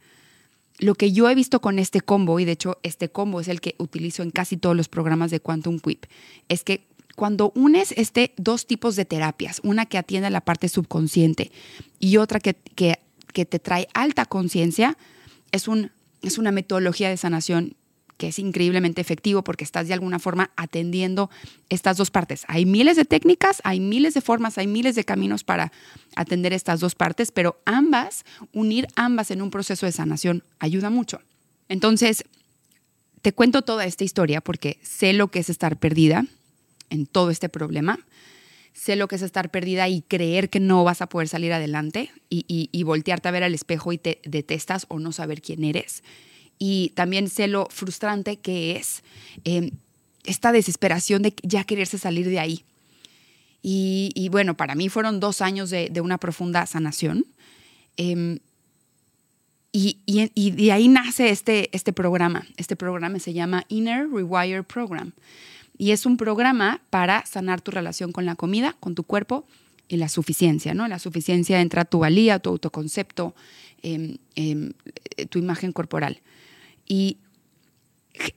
Lo 0.78 0.94
que 0.94 1.10
yo 1.10 1.28
he 1.28 1.34
visto 1.34 1.60
con 1.60 1.78
este 1.78 2.00
combo, 2.00 2.38
y 2.38 2.44
de 2.44 2.52
hecho 2.52 2.78
este 2.84 3.08
combo 3.08 3.40
es 3.40 3.48
el 3.48 3.60
que 3.60 3.74
utilizo 3.78 4.22
en 4.22 4.30
casi 4.30 4.56
todos 4.56 4.76
los 4.76 4.88
programas 4.88 5.30
de 5.30 5.40
Quantum 5.40 5.80
Quip, 5.80 6.04
es 6.48 6.62
que 6.62 6.86
cuando 7.16 7.50
unes 7.56 7.92
este 7.96 8.34
dos 8.36 8.66
tipos 8.66 8.94
de 8.94 9.06
terapias, 9.06 9.60
una 9.64 9.86
que 9.86 9.98
atiende 9.98 10.26
a 10.26 10.30
la 10.30 10.42
parte 10.42 10.68
subconsciente 10.68 11.50
y 11.98 12.18
otra 12.18 12.38
que, 12.38 12.54
que, 12.54 13.00
que 13.32 13.46
te 13.46 13.58
trae 13.58 13.88
alta 13.94 14.26
conciencia, 14.26 14.98
es, 15.52 15.68
un, 15.68 15.90
es 16.22 16.38
una 16.38 16.52
metodología 16.52 17.08
de 17.08 17.16
sanación 17.16 17.76
que 18.16 18.28
es 18.28 18.38
increíblemente 18.38 19.00
efectivo 19.00 19.44
porque 19.44 19.64
estás 19.64 19.88
de 19.88 19.94
alguna 19.94 20.18
forma 20.18 20.50
atendiendo 20.56 21.30
estas 21.68 21.96
dos 21.96 22.10
partes. 22.10 22.44
Hay 22.48 22.64
miles 22.64 22.96
de 22.96 23.04
técnicas, 23.04 23.60
hay 23.64 23.78
miles 23.80 24.14
de 24.14 24.20
formas, 24.20 24.58
hay 24.58 24.66
miles 24.66 24.94
de 24.94 25.04
caminos 25.04 25.44
para 25.44 25.70
atender 26.14 26.52
estas 26.52 26.80
dos 26.80 26.94
partes, 26.94 27.30
pero 27.30 27.60
ambas, 27.66 28.24
unir 28.52 28.86
ambas 28.96 29.30
en 29.30 29.42
un 29.42 29.50
proceso 29.50 29.86
de 29.86 29.92
sanación 29.92 30.42
ayuda 30.58 30.88
mucho. 30.88 31.20
Entonces, 31.68 32.24
te 33.22 33.32
cuento 33.32 33.62
toda 33.62 33.84
esta 33.84 34.04
historia 34.04 34.40
porque 34.40 34.78
sé 34.82 35.12
lo 35.12 35.28
que 35.28 35.40
es 35.40 35.50
estar 35.50 35.76
perdida 35.76 36.24
en 36.90 37.06
todo 37.06 37.30
este 37.30 37.48
problema. 37.48 37.98
Sé 38.76 38.94
lo 38.94 39.08
que 39.08 39.16
es 39.16 39.22
estar 39.22 39.50
perdida 39.50 39.88
y 39.88 40.02
creer 40.02 40.50
que 40.50 40.60
no 40.60 40.84
vas 40.84 41.00
a 41.00 41.08
poder 41.08 41.28
salir 41.28 41.50
adelante 41.54 42.10
y, 42.28 42.82
voltearte 42.82 43.26
a 43.26 43.30
ver 43.30 43.42
al 43.42 43.54
espejo 43.54 43.90
y 43.90 43.98
te 43.98 44.20
detestas 44.24 44.84
o 44.88 44.98
no 44.98 45.12
saber 45.12 45.40
quién 45.40 45.64
eres. 45.64 46.04
Y 46.58 46.92
también 46.94 47.30
sé 47.30 47.48
lo 47.48 47.68
frustrante 47.70 48.36
que 48.36 48.76
es 48.76 49.02
em, 49.44 49.70
esta 50.24 50.52
desesperación 50.52 51.22
de 51.22 51.34
ya 51.42 51.64
quererse 51.64 51.96
salir 51.96 52.28
de 52.28 52.38
ahí. 52.38 52.64
Y, 53.62 54.28
bueno, 54.30 54.56
para 54.56 54.74
mí 54.74 54.90
fueron 54.90 55.20
dos 55.20 55.40
años 55.40 55.70
de, 55.70 55.90
una 56.02 56.18
profunda 56.18 56.66
sanación. 56.66 57.24
Em, 57.96 58.38
y, 59.72 60.50
de 60.50 60.72
ahí 60.72 60.88
nace 60.88 61.30
este, 61.30 61.70
este 61.72 61.94
programa. 61.94 62.46
Este 62.58 62.76
programa 62.76 63.18
se 63.20 63.32
llama 63.32 63.64
Inner 63.68 64.06
Rewire 64.08 64.62
Program. 64.62 65.12
Y 65.78 65.90
es 65.90 66.06
un 66.06 66.16
programa 66.16 66.80
para 66.90 67.24
sanar 67.26 67.60
tu 67.60 67.70
relación 67.70 68.12
con 68.12 68.24
la 68.24 68.34
comida, 68.34 68.76
con 68.80 68.94
tu 68.94 69.04
cuerpo 69.04 69.46
y 69.88 69.96
la 69.96 70.08
suficiencia, 70.08 70.74
¿no? 70.74 70.88
La 70.88 70.98
suficiencia 70.98 71.60
entra 71.60 71.84
tu 71.84 71.98
valía, 71.98 72.38
tu 72.38 72.50
autoconcepto, 72.50 73.34
em, 73.82 74.16
em, 74.34 74.72
tu 75.28 75.38
imagen 75.38 75.72
corporal. 75.72 76.20
Y 76.86 77.18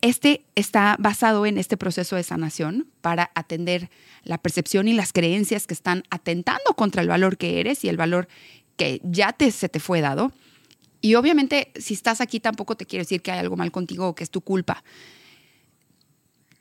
este 0.02 0.44
está 0.56 0.98
basado 1.00 1.46
en 1.46 1.58
este 1.58 1.78
proceso 1.78 2.16
de 2.18 2.24
sanación 2.24 2.88
para 3.02 3.32
atender 3.34 3.90
la 4.24 4.38
percepción 4.38 4.88
y 4.88 4.94
las 4.94 5.14
creencias 5.14 5.66
que 5.66 5.74
están 5.74 6.04
atentando 6.10 6.74
contra 6.76 7.02
el 7.02 7.08
valor 7.08 7.38
que 7.38 7.62
eres 7.62 7.84
y 7.86 7.90
el 7.90 7.96
valor 7.96 8.28
que 8.76 9.02
ya 9.04 9.32
te, 9.32 9.52
se 9.52 9.70
te 9.70 9.80
fue 9.80 10.02
dado. 10.02 10.34
Y 11.02 11.16
obviamente, 11.16 11.72
si 11.76 11.94
estás 11.94 12.20
aquí, 12.20 12.42
tampoco 12.42 12.76
te 12.76 12.86
quiero 12.86 13.04
decir 13.04 13.22
que 13.22 13.32
hay 13.32 13.40
algo 13.40 13.56
mal 13.56 13.72
contigo 13.72 14.10
o 14.10 14.16
que 14.16 14.26
es 14.26 14.30
tu 14.30 14.42
culpa 14.42 14.84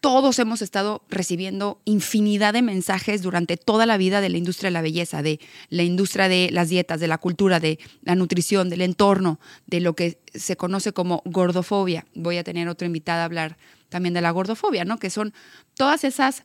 todos 0.08 0.38
hemos 0.38 0.62
estado 0.62 1.02
recibiendo 1.10 1.82
infinidad 1.84 2.54
de 2.54 2.62
mensajes 2.62 3.20
durante 3.20 3.58
toda 3.58 3.84
la 3.84 3.98
vida 3.98 4.22
de 4.22 4.30
la 4.30 4.38
industria 4.38 4.68
de 4.68 4.72
la 4.72 4.80
belleza, 4.80 5.20
de 5.20 5.38
la 5.68 5.82
industria 5.82 6.30
de 6.30 6.48
las 6.50 6.70
dietas, 6.70 6.98
de 6.98 7.08
la 7.08 7.18
cultura, 7.18 7.60
de 7.60 7.78
la 8.00 8.14
nutrición, 8.14 8.70
del 8.70 8.80
entorno, 8.80 9.38
de 9.66 9.80
lo 9.80 9.94
que 9.94 10.18
se 10.32 10.56
conoce 10.56 10.94
como 10.94 11.20
gordofobia. 11.26 12.06
Voy 12.14 12.38
a 12.38 12.42
tener 12.42 12.68
otra 12.68 12.86
invitada 12.86 13.20
a 13.20 13.24
hablar 13.26 13.58
también 13.90 14.14
de 14.14 14.22
la 14.22 14.30
gordofobia, 14.30 14.86
¿no? 14.86 14.98
Que 14.98 15.10
son 15.10 15.34
todas 15.74 16.04
esas 16.04 16.44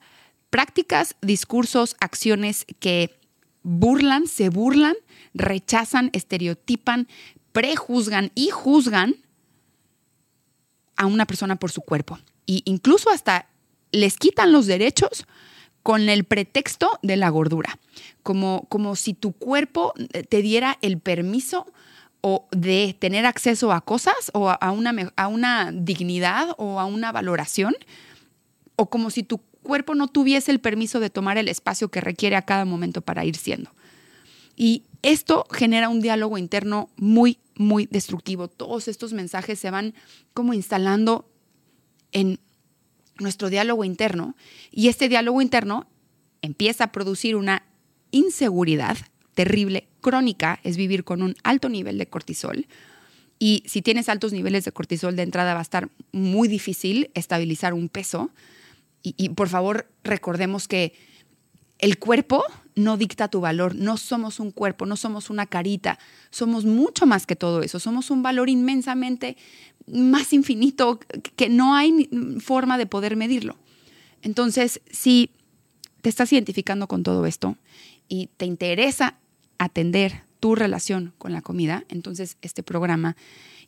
prácticas, 0.50 1.16
discursos, 1.22 1.96
acciones 2.02 2.66
que 2.82 3.18
burlan, 3.62 4.28
se 4.28 4.50
burlan, 4.50 4.96
rechazan, 5.34 6.10
estereotipan, 6.12 7.08
prejuzgan 7.54 8.34
y 8.36 8.50
juzgan 8.50 9.16
a 10.98 11.06
una 11.06 11.26
persona 11.26 11.56
por 11.56 11.72
su 11.72 11.80
cuerpo 11.80 12.20
y 12.46 12.62
incluso 12.66 13.10
hasta 13.10 13.48
les 13.94 14.18
quitan 14.18 14.52
los 14.52 14.66
derechos 14.68 15.26
con 15.84 16.10
el 16.10 16.26
pretexto 16.26 17.00
de 17.02 17.16
la 17.16 17.30
gordura, 17.30 17.80
como, 18.24 18.66
como 18.70 18.98
si 18.98 19.14
tu 19.14 19.32
cuerpo 19.32 19.94
te 20.30 20.42
diera 20.42 20.78
el 20.82 21.00
permiso 21.00 21.66
o 22.22 22.48
de 22.52 22.96
tener 22.98 23.26
acceso 23.26 23.72
a 23.72 23.82
cosas 23.82 24.32
o 24.34 24.50
a 24.50 24.72
una, 24.72 25.12
a 25.16 25.28
una 25.28 25.72
dignidad 25.74 26.56
o 26.58 26.80
a 26.80 26.86
una 26.86 27.12
valoración, 27.12 27.76
o 28.76 28.90
como 28.90 29.10
si 29.10 29.24
tu 29.24 29.40
cuerpo 29.62 29.94
no 29.94 30.08
tuviese 30.08 30.52
el 30.52 30.60
permiso 30.60 31.00
de 31.00 31.10
tomar 31.10 31.38
el 31.38 31.48
espacio 31.48 31.90
que 31.90 32.02
requiere 32.02 32.36
a 32.36 32.44
cada 32.44 32.66
momento 32.66 33.02
para 33.02 33.26
ir 33.26 33.36
siendo. 33.36 33.72
Y 34.56 34.84
esto 35.02 35.46
genera 35.52 35.90
un 35.90 36.02
diálogo 36.02 36.38
interno 36.38 36.90
muy, 36.96 37.40
muy 37.56 37.88
destructivo. 37.88 38.48
Todos 38.48 38.88
estos 38.88 39.12
mensajes 39.12 39.60
se 39.60 39.72
van 39.72 39.94
como 40.34 40.54
instalando 40.54 41.30
en 42.12 42.40
nuestro 43.20 43.50
diálogo 43.50 43.84
interno 43.84 44.36
y 44.72 44.88
este 44.88 45.10
diálogo 45.10 45.42
interno 45.42 45.88
empieza 46.42 46.86
a 46.86 46.92
producir 46.92 47.36
una 47.36 47.64
inseguridad 48.12 48.98
terrible, 49.34 49.88
crónica, 50.02 50.60
es 50.64 50.78
vivir 50.78 51.04
con 51.04 51.22
un 51.22 51.36
alto 51.44 51.70
nivel 51.70 51.98
de 51.98 52.08
cortisol. 52.08 52.68
Y 53.40 53.64
si 53.66 53.82
tienes 53.82 54.10
altos 54.10 54.32
niveles 54.32 54.64
de 54.66 54.72
cortisol 54.72 55.16
de 55.16 55.24
entrada 55.24 55.54
va 55.54 55.60
a 55.60 55.64
estar 55.64 55.90
muy 56.12 56.48
difícil 56.48 57.10
estabilizar 57.14 57.74
un 57.74 57.90
peso. 57.90 58.32
Y, 59.02 59.30
por 59.30 59.50
favor 59.50 59.90
recordemos 60.04 60.70
que 60.70 60.94
el 61.80 62.00
cuerpo 62.00 62.42
no 62.76 62.96
dicta 62.96 63.28
tu 63.28 63.42
valor, 63.42 63.76
no 63.76 63.98
somos 63.98 64.40
un 64.40 64.52
cuerpo, 64.52 64.86
no 64.86 64.96
somos 64.96 65.30
una 65.30 65.46
carita, 65.46 66.00
somos 66.30 66.64
mucho 66.64 67.06
más 67.06 67.26
que 67.26 67.36
todo 67.36 67.62
eso, 67.64 67.80
somos 67.80 68.10
un 68.12 68.24
valor 68.24 68.50
inmensamente 68.50 69.36
más 69.88 70.34
infinito 70.34 71.00
que 71.36 71.50
no 71.50 71.76
hay 71.76 72.10
forma 72.40 72.78
de 72.78 72.86
poder 72.86 73.16
medirlo. 73.16 73.58
Entonces, 74.22 74.82
si 74.90 75.32
te 76.02 76.10
estás 76.10 76.32
identificando 76.34 76.88
con 76.88 77.04
todo 77.04 77.26
esto 77.26 77.58
y 78.08 78.28
te 78.38 78.46
interesa 78.46 79.18
atender 79.58 80.24
tu 80.40 80.56
relación 80.56 81.14
con 81.18 81.32
la 81.34 81.42
comida, 81.42 81.86
entonces 81.90 82.38
este 82.42 82.64
programa 82.64 83.16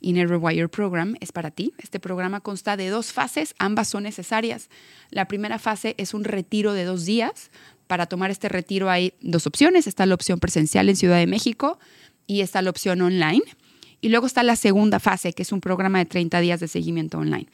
Inner 0.01 0.29
Rewire 0.29 0.67
Program 0.67 1.15
es 1.19 1.31
para 1.31 1.51
ti. 1.51 1.73
Este 1.77 1.99
programa 1.99 2.41
consta 2.41 2.77
de 2.77 2.89
dos 2.89 3.11
fases, 3.11 3.55
ambas 3.59 3.87
son 3.87 4.03
necesarias. 4.03 4.69
La 5.09 5.27
primera 5.27 5.59
fase 5.59 5.95
es 5.97 6.13
un 6.13 6.23
retiro 6.23 6.73
de 6.73 6.83
dos 6.83 7.05
días. 7.05 7.49
Para 7.87 8.05
tomar 8.05 8.31
este 8.31 8.49
retiro 8.49 8.89
hay 8.89 9.13
dos 9.21 9.47
opciones. 9.47 9.87
Está 9.87 10.05
la 10.05 10.15
opción 10.15 10.39
presencial 10.39 10.89
en 10.89 10.95
Ciudad 10.95 11.17
de 11.17 11.27
México 11.27 11.79
y 12.27 12.41
está 12.41 12.61
la 12.61 12.69
opción 12.69 13.01
online. 13.01 13.43
Y 14.05 14.09
luego 14.09 14.27
está 14.27 14.43
la 14.43 14.55
segunda 14.55 14.99
fase, 14.99 15.33
que 15.33 15.41
es 15.41 15.51
un 15.51 15.61
programa 15.61 15.97
de 15.97 16.05
30 16.05 16.39
días 16.39 16.59
de 16.59 16.67
seguimiento 16.67 17.17
online. 17.17 17.47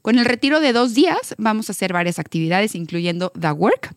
Con 0.00 0.18
el 0.18 0.24
retiro 0.24 0.58
de 0.58 0.72
dos 0.72 0.94
días 0.94 1.34
vamos 1.36 1.68
a 1.68 1.72
hacer 1.72 1.92
varias 1.92 2.18
actividades, 2.18 2.74
incluyendo 2.74 3.30
The 3.38 3.52
Work, 3.52 3.94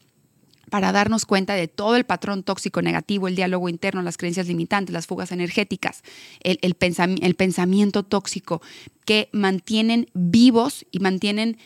para 0.70 0.92
darnos 0.92 1.26
cuenta 1.26 1.54
de 1.54 1.70
todo 1.70 1.96
el 1.96 2.04
patrón 2.04 2.44
tóxico 2.44 2.82
negativo, 2.82 3.30
el 3.30 3.38
diálogo 3.38 3.70
interno, 3.70 4.02
las 4.02 4.18
creencias 4.18 4.48
limitantes, 4.48 4.92
las 4.92 5.08
fugas 5.08 5.32
energéticas, 5.32 6.04
el, 6.42 6.76
pensamiento 6.76 8.04
tóxico 8.04 8.62
que 9.06 9.30
mantienen 9.32 10.10
vivos 10.14 10.86
y 10.92 11.00
mantienen, 11.00 11.58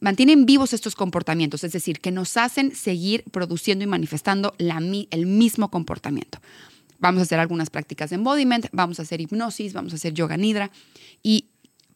mantienen 0.00 0.44
vivos 0.44 0.74
estos 0.74 0.96
comportamientos, 0.96 1.64
es 1.64 1.72
decir, 1.72 2.00
que 2.00 2.10
nos 2.10 2.36
hacen 2.36 2.76
seguir 2.76 3.24
produciendo 3.30 3.84
y 3.84 3.86
manifestando 3.86 4.52
la, 4.58 4.82
el 5.10 5.24
mismo 5.24 5.70
comportamiento. 5.70 6.40
Vamos 6.98 7.20
a 7.20 7.22
hacer 7.22 7.38
algunas 7.38 7.70
prácticas 7.70 8.10
de 8.10 8.16
embodiment, 8.16 8.66
vamos 8.72 8.98
a 8.98 9.02
hacer 9.02 9.20
hipnosis, 9.20 9.72
vamos 9.72 9.92
a 9.92 9.96
hacer 9.96 10.14
yoga 10.14 10.36
nidra. 10.36 10.70
Y 11.22 11.46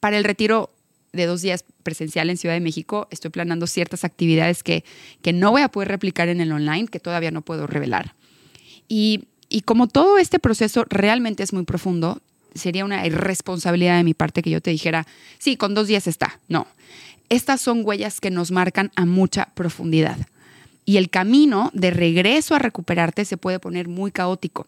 para 0.00 0.16
el 0.16 0.24
retiro 0.24 0.72
de 1.12 1.26
dos 1.26 1.42
días 1.42 1.64
presencial 1.82 2.30
en 2.30 2.36
Ciudad 2.36 2.54
de 2.54 2.60
México, 2.60 3.08
estoy 3.10 3.30
planeando 3.30 3.66
ciertas 3.66 4.04
actividades 4.04 4.62
que, 4.62 4.84
que 5.20 5.32
no 5.32 5.50
voy 5.50 5.62
a 5.62 5.68
poder 5.68 5.88
replicar 5.88 6.28
en 6.28 6.40
el 6.40 6.52
online, 6.52 6.88
que 6.88 7.00
todavía 7.00 7.30
no 7.30 7.42
puedo 7.42 7.66
revelar. 7.66 8.14
Y, 8.88 9.24
y 9.48 9.62
como 9.62 9.88
todo 9.88 10.18
este 10.18 10.38
proceso 10.38 10.84
realmente 10.88 11.42
es 11.42 11.52
muy 11.52 11.64
profundo, 11.64 12.22
sería 12.54 12.84
una 12.84 13.06
irresponsabilidad 13.06 13.96
de 13.96 14.04
mi 14.04 14.14
parte 14.14 14.42
que 14.42 14.50
yo 14.50 14.60
te 14.60 14.70
dijera, 14.70 15.06
sí, 15.38 15.56
con 15.56 15.74
dos 15.74 15.86
días 15.88 16.06
está. 16.06 16.40
No, 16.48 16.66
estas 17.28 17.60
son 17.60 17.82
huellas 17.84 18.20
que 18.20 18.30
nos 18.30 18.50
marcan 18.50 18.90
a 18.96 19.06
mucha 19.06 19.50
profundidad. 19.54 20.18
Y 20.92 20.98
el 20.98 21.08
camino 21.08 21.70
de 21.72 21.90
regreso 21.90 22.54
a 22.54 22.58
recuperarte 22.58 23.24
se 23.24 23.38
puede 23.38 23.58
poner 23.58 23.88
muy 23.88 24.12
caótico. 24.12 24.66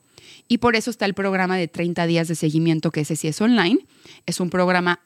Y 0.49 0.57
por 0.57 0.75
eso 0.75 0.91
está 0.91 1.05
el 1.05 1.13
programa 1.13 1.59
de 1.59 1.69
30 1.69 2.07
días 2.07 2.29
de 2.29 2.35
seguimiento, 2.35 2.91
que 2.93 3.03
ese 3.03 3.15
sí 3.15 3.29
es 3.29 3.43
online. 3.43 3.81
Es 4.25 4.41
un 4.41 4.49
programa 4.49 5.01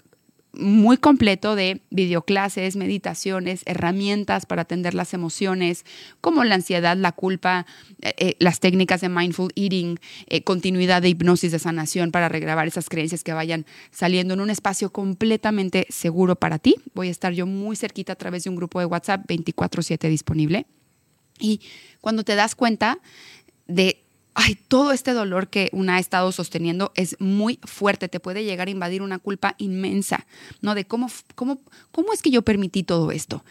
muy 0.52 0.96
completo 0.96 1.56
de 1.56 1.82
videoclases, 1.90 2.76
meditaciones, 2.76 3.62
herramientas 3.66 4.46
para 4.46 4.62
atender 4.62 4.94
las 4.94 5.12
emociones, 5.12 5.84
como 6.20 6.44
la 6.44 6.54
ansiedad, 6.54 6.96
la 6.96 7.10
culpa, 7.10 7.66
eh, 8.00 8.14
eh, 8.18 8.36
las 8.38 8.60
técnicas 8.60 9.00
de 9.00 9.08
mindful 9.08 9.50
eating, 9.56 9.98
eh, 10.28 10.44
continuidad 10.44 11.02
de 11.02 11.08
hipnosis 11.08 11.50
de 11.50 11.58
sanación 11.58 12.12
para 12.12 12.28
regrabar 12.28 12.68
esas 12.68 12.88
creencias 12.88 13.24
que 13.24 13.32
vayan 13.32 13.66
saliendo 13.90 14.34
en 14.34 14.40
un 14.40 14.50
espacio 14.50 14.92
completamente 14.92 15.88
seguro 15.90 16.36
para 16.36 16.60
ti. 16.60 16.76
Voy 16.94 17.08
a 17.08 17.10
estar 17.10 17.32
yo 17.32 17.44
muy 17.44 17.74
cerquita 17.74 18.12
a 18.12 18.16
través 18.16 18.44
de 18.44 18.50
un 18.50 18.56
grupo 18.56 18.78
de 18.78 18.86
WhatsApp 18.86 19.26
24/7 19.26 20.08
disponible. 20.08 20.66
Y 21.38 21.60
cuando 22.00 22.24
te 22.24 22.34
das 22.34 22.54
cuenta 22.54 22.98
de 23.66 24.02
ay, 24.40 24.56
todo 24.68 24.92
este 24.92 25.14
dolor 25.14 25.48
que 25.48 25.68
una 25.72 25.96
ha 25.96 25.98
estado 25.98 26.30
sosteniendo 26.30 26.92
es 26.94 27.16
muy 27.18 27.58
fuerte, 27.64 28.08
te 28.08 28.20
puede 28.20 28.44
llegar 28.44 28.68
a 28.68 28.70
invadir 28.70 29.02
una 29.02 29.18
culpa 29.18 29.56
inmensa, 29.58 30.26
¿no? 30.60 30.76
De 30.76 30.84
cómo, 30.84 31.10
cómo, 31.34 31.60
cómo 31.90 32.12
es 32.12 32.22
que 32.22 32.30
yo 32.30 32.42
permití 32.42 32.84
todo 32.84 33.10
esto. 33.10 33.44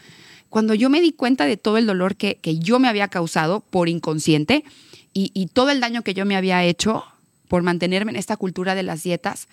Cuando 0.48 0.72
yo 0.72 0.88
me 0.88 1.02
di 1.02 1.12
cuenta 1.12 1.44
de 1.44 1.58
todo 1.58 1.76
el 1.76 1.86
dolor 1.86 2.16
que, 2.16 2.36
que 2.36 2.58
yo 2.58 2.78
me 2.78 2.88
había 2.88 3.08
causado 3.08 3.60
por 3.60 3.90
inconsciente 3.90 4.64
y, 5.12 5.30
y 5.34 5.48
todo 5.48 5.68
el 5.68 5.80
daño 5.80 6.02
que 6.02 6.14
yo 6.14 6.24
me 6.24 6.36
había 6.36 6.64
hecho 6.64 7.04
por 7.48 7.62
mantenerme 7.62 8.12
en 8.12 8.16
esta 8.16 8.38
cultura 8.38 8.74
de 8.74 8.82
las 8.82 9.02
dietas, 9.02 9.46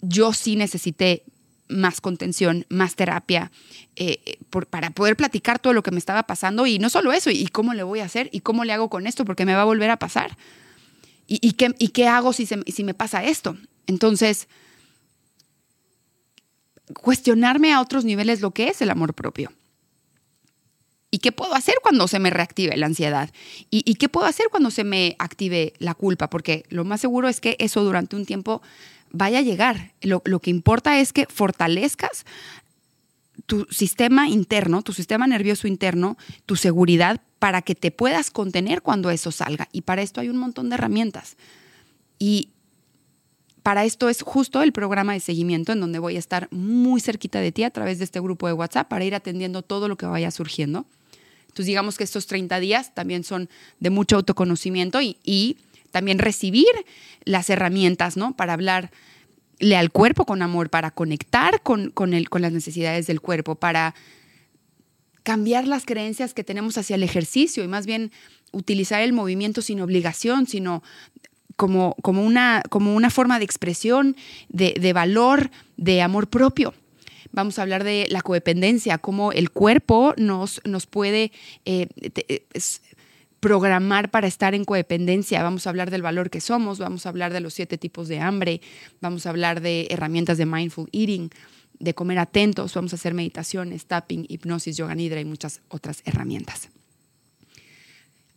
yo 0.00 0.32
sí 0.32 0.54
necesité 0.54 1.24
más 1.68 2.00
contención, 2.00 2.66
más 2.68 2.94
terapia, 2.94 3.50
eh, 3.96 4.38
para 4.70 4.90
poder 4.90 5.16
platicar 5.16 5.58
todo 5.58 5.72
lo 5.72 5.82
que 5.82 5.90
me 5.90 5.98
estaba 5.98 6.24
pasando 6.24 6.66
y 6.66 6.78
no 6.78 6.90
solo 6.90 7.12
eso, 7.12 7.30
y 7.30 7.46
cómo 7.48 7.74
le 7.74 7.82
voy 7.82 8.00
a 8.00 8.04
hacer 8.04 8.28
y 8.32 8.40
cómo 8.40 8.64
le 8.64 8.72
hago 8.72 8.88
con 8.88 9.06
esto, 9.06 9.24
porque 9.24 9.44
me 9.44 9.54
va 9.54 9.62
a 9.62 9.66
volver 9.66 9.90
a 9.90 9.98
pasar. 9.98 10.36
¿Y, 11.28 11.52
qué, 11.52 12.06
hago 12.06 12.32
si 12.32 12.84
me 12.84 12.94
pasa 12.94 13.24
esto? 13.24 13.56
Entonces, 13.88 14.46
cuestionarme 16.94 17.72
a 17.72 17.80
otros 17.80 18.04
niveles 18.04 18.40
lo 18.40 18.52
que 18.52 18.68
es 18.68 18.80
el 18.80 18.90
amor 18.90 19.14
propio. 19.14 19.52
¿Y 21.10 21.18
qué 21.18 21.32
puedo 21.32 21.54
hacer 21.54 21.76
cuando 21.82 22.08
se 22.08 22.18
me 22.18 22.30
reactive 22.30 22.76
la 22.76 22.86
ansiedad? 22.86 23.30
¿Y, 23.70 23.94
qué 23.94 24.08
puedo 24.08 24.26
hacer 24.26 24.48
cuando 24.50 24.70
se 24.70 24.84
me 24.84 25.16
active 25.18 25.72
la 25.78 25.94
culpa? 25.94 26.28
Porque 26.28 26.64
lo 26.68 26.84
más 26.84 27.00
seguro 27.00 27.28
es 27.28 27.40
que 27.40 27.56
eso 27.58 27.82
durante 27.84 28.16
un 28.16 28.26
tiempo 28.26 28.60
vaya 29.10 29.38
a 29.38 29.42
llegar. 29.42 29.92
Lo, 30.02 30.20
que 30.40 30.50
importa 30.50 31.00
es 31.00 31.12
que 31.12 31.26
fortalezcas 31.26 32.24
tu 33.46 33.66
sistema 33.70 34.28
interno, 34.28 34.82
tu 34.82 34.92
sistema 34.92 35.26
nervioso 35.26 35.68
interno, 35.68 36.16
tu 36.46 36.56
seguridad 36.56 37.20
para 37.38 37.62
que 37.62 37.74
te 37.74 37.90
puedas 37.90 38.30
contener 38.30 38.82
cuando 38.82 39.10
eso 39.10 39.30
salga. 39.30 39.68
Y 39.72 39.82
para 39.82 40.02
esto 40.02 40.20
hay 40.20 40.28
un 40.28 40.38
montón 40.38 40.68
de 40.68 40.74
herramientas. 40.74 41.36
Y 42.18 42.50
para 43.62 43.84
esto 43.84 44.08
es 44.08 44.22
justo 44.22 44.62
el 44.62 44.72
programa 44.72 45.12
de 45.12 45.20
seguimiento 45.20 45.72
en 45.72 45.80
donde 45.80 45.98
voy 45.98 46.16
a 46.16 46.20
estar 46.20 46.48
muy 46.50 47.00
cerquita 47.00 47.40
de 47.40 47.52
ti 47.52 47.64
a 47.64 47.70
través 47.70 47.98
de 47.98 48.04
este 48.04 48.20
grupo 48.20 48.46
de 48.46 48.52
WhatsApp 48.52 48.88
para 48.88 49.04
ir 49.04 49.14
atendiendo 49.14 49.62
todo 49.62 49.88
lo 49.88 49.96
que 49.96 50.06
vaya 50.06 50.30
surgiendo. 50.30 50.86
Entonces 51.56 51.66
digamos 51.66 51.96
que 51.96 52.04
estos 52.04 52.26
30 52.26 52.60
días 52.60 52.94
también 52.94 53.24
son 53.24 53.48
de 53.80 53.88
mucho 53.90 54.16
autoconocimiento 54.16 55.00
y, 55.00 55.56
también 55.96 56.18
recibir 56.18 56.68
las 57.24 57.48
herramientas, 57.48 58.18
¿no? 58.18 58.36
Para 58.36 58.52
hablarle 58.52 58.90
al 59.74 59.90
cuerpo 59.90 60.26
con 60.26 60.42
amor, 60.42 60.68
para 60.68 60.90
conectar 60.90 61.62
con, 61.62 61.90
con, 61.90 62.12
el, 62.12 62.28
con 62.28 62.42
las 62.42 62.52
necesidades 62.52 63.06
del 63.06 63.22
cuerpo, 63.22 63.54
para 63.54 63.94
cambiar 65.22 65.66
las 65.66 65.86
creencias 65.86 66.34
que 66.34 66.44
tenemos 66.44 66.76
hacia 66.76 66.96
el 66.96 67.02
ejercicio 67.02 67.64
y 67.64 67.68
más 67.68 67.86
bien 67.86 68.12
utilizar 68.52 69.00
el 69.00 69.14
movimiento 69.14 69.62
sin 69.62 69.80
obligación, 69.80 70.46
sino 70.46 70.82
como, 71.56 71.96
como, 72.02 72.22
una, 72.22 72.62
como 72.68 72.94
una 72.94 73.08
forma 73.08 73.38
de 73.38 73.46
expresión, 73.46 74.16
de, 74.50 74.92
valor, 74.92 75.50
de 75.78 76.02
amor 76.02 76.28
propio. 76.28 76.74
Vamos 77.32 77.58
a 77.58 77.62
hablar 77.62 77.84
de 77.84 78.06
la 78.10 78.20
codependencia, 78.20 78.98
cómo 78.98 79.32
el 79.32 79.48
cuerpo 79.48 80.12
nos, 80.18 80.60
nos 80.66 80.84
puede 80.84 81.32
eh, 81.64 81.88
programar 83.40 84.10
para 84.10 84.26
estar 84.26 84.54
en 84.54 84.64
codependencia. 84.64 85.42
Vamos 85.42 85.66
a 85.66 85.70
hablar 85.70 85.90
del 85.90 86.02
valor 86.02 86.30
que 86.30 86.40
somos, 86.40 86.78
vamos 86.78 87.06
a 87.06 87.10
hablar 87.10 87.32
de 87.32 87.40
los 87.40 87.54
siete 87.54 87.78
tipos 87.78 88.08
de 88.08 88.20
hambre, 88.20 88.60
vamos 89.00 89.26
a 89.26 89.30
hablar 89.30 89.60
de 89.60 89.86
herramientas 89.90 90.38
de 90.38 90.46
mindful 90.46 90.88
eating, 90.92 91.30
de 91.78 91.94
comer 91.94 92.18
atentos, 92.18 92.74
vamos 92.74 92.92
a 92.92 92.96
hacer 92.96 93.14
meditaciones, 93.14 93.86
tapping, 93.86 94.26
hipnosis, 94.28 94.76
yoga 94.76 94.94
nidra 94.94 95.20
y 95.20 95.24
muchas 95.24 95.60
otras 95.68 96.02
herramientas. 96.04 96.70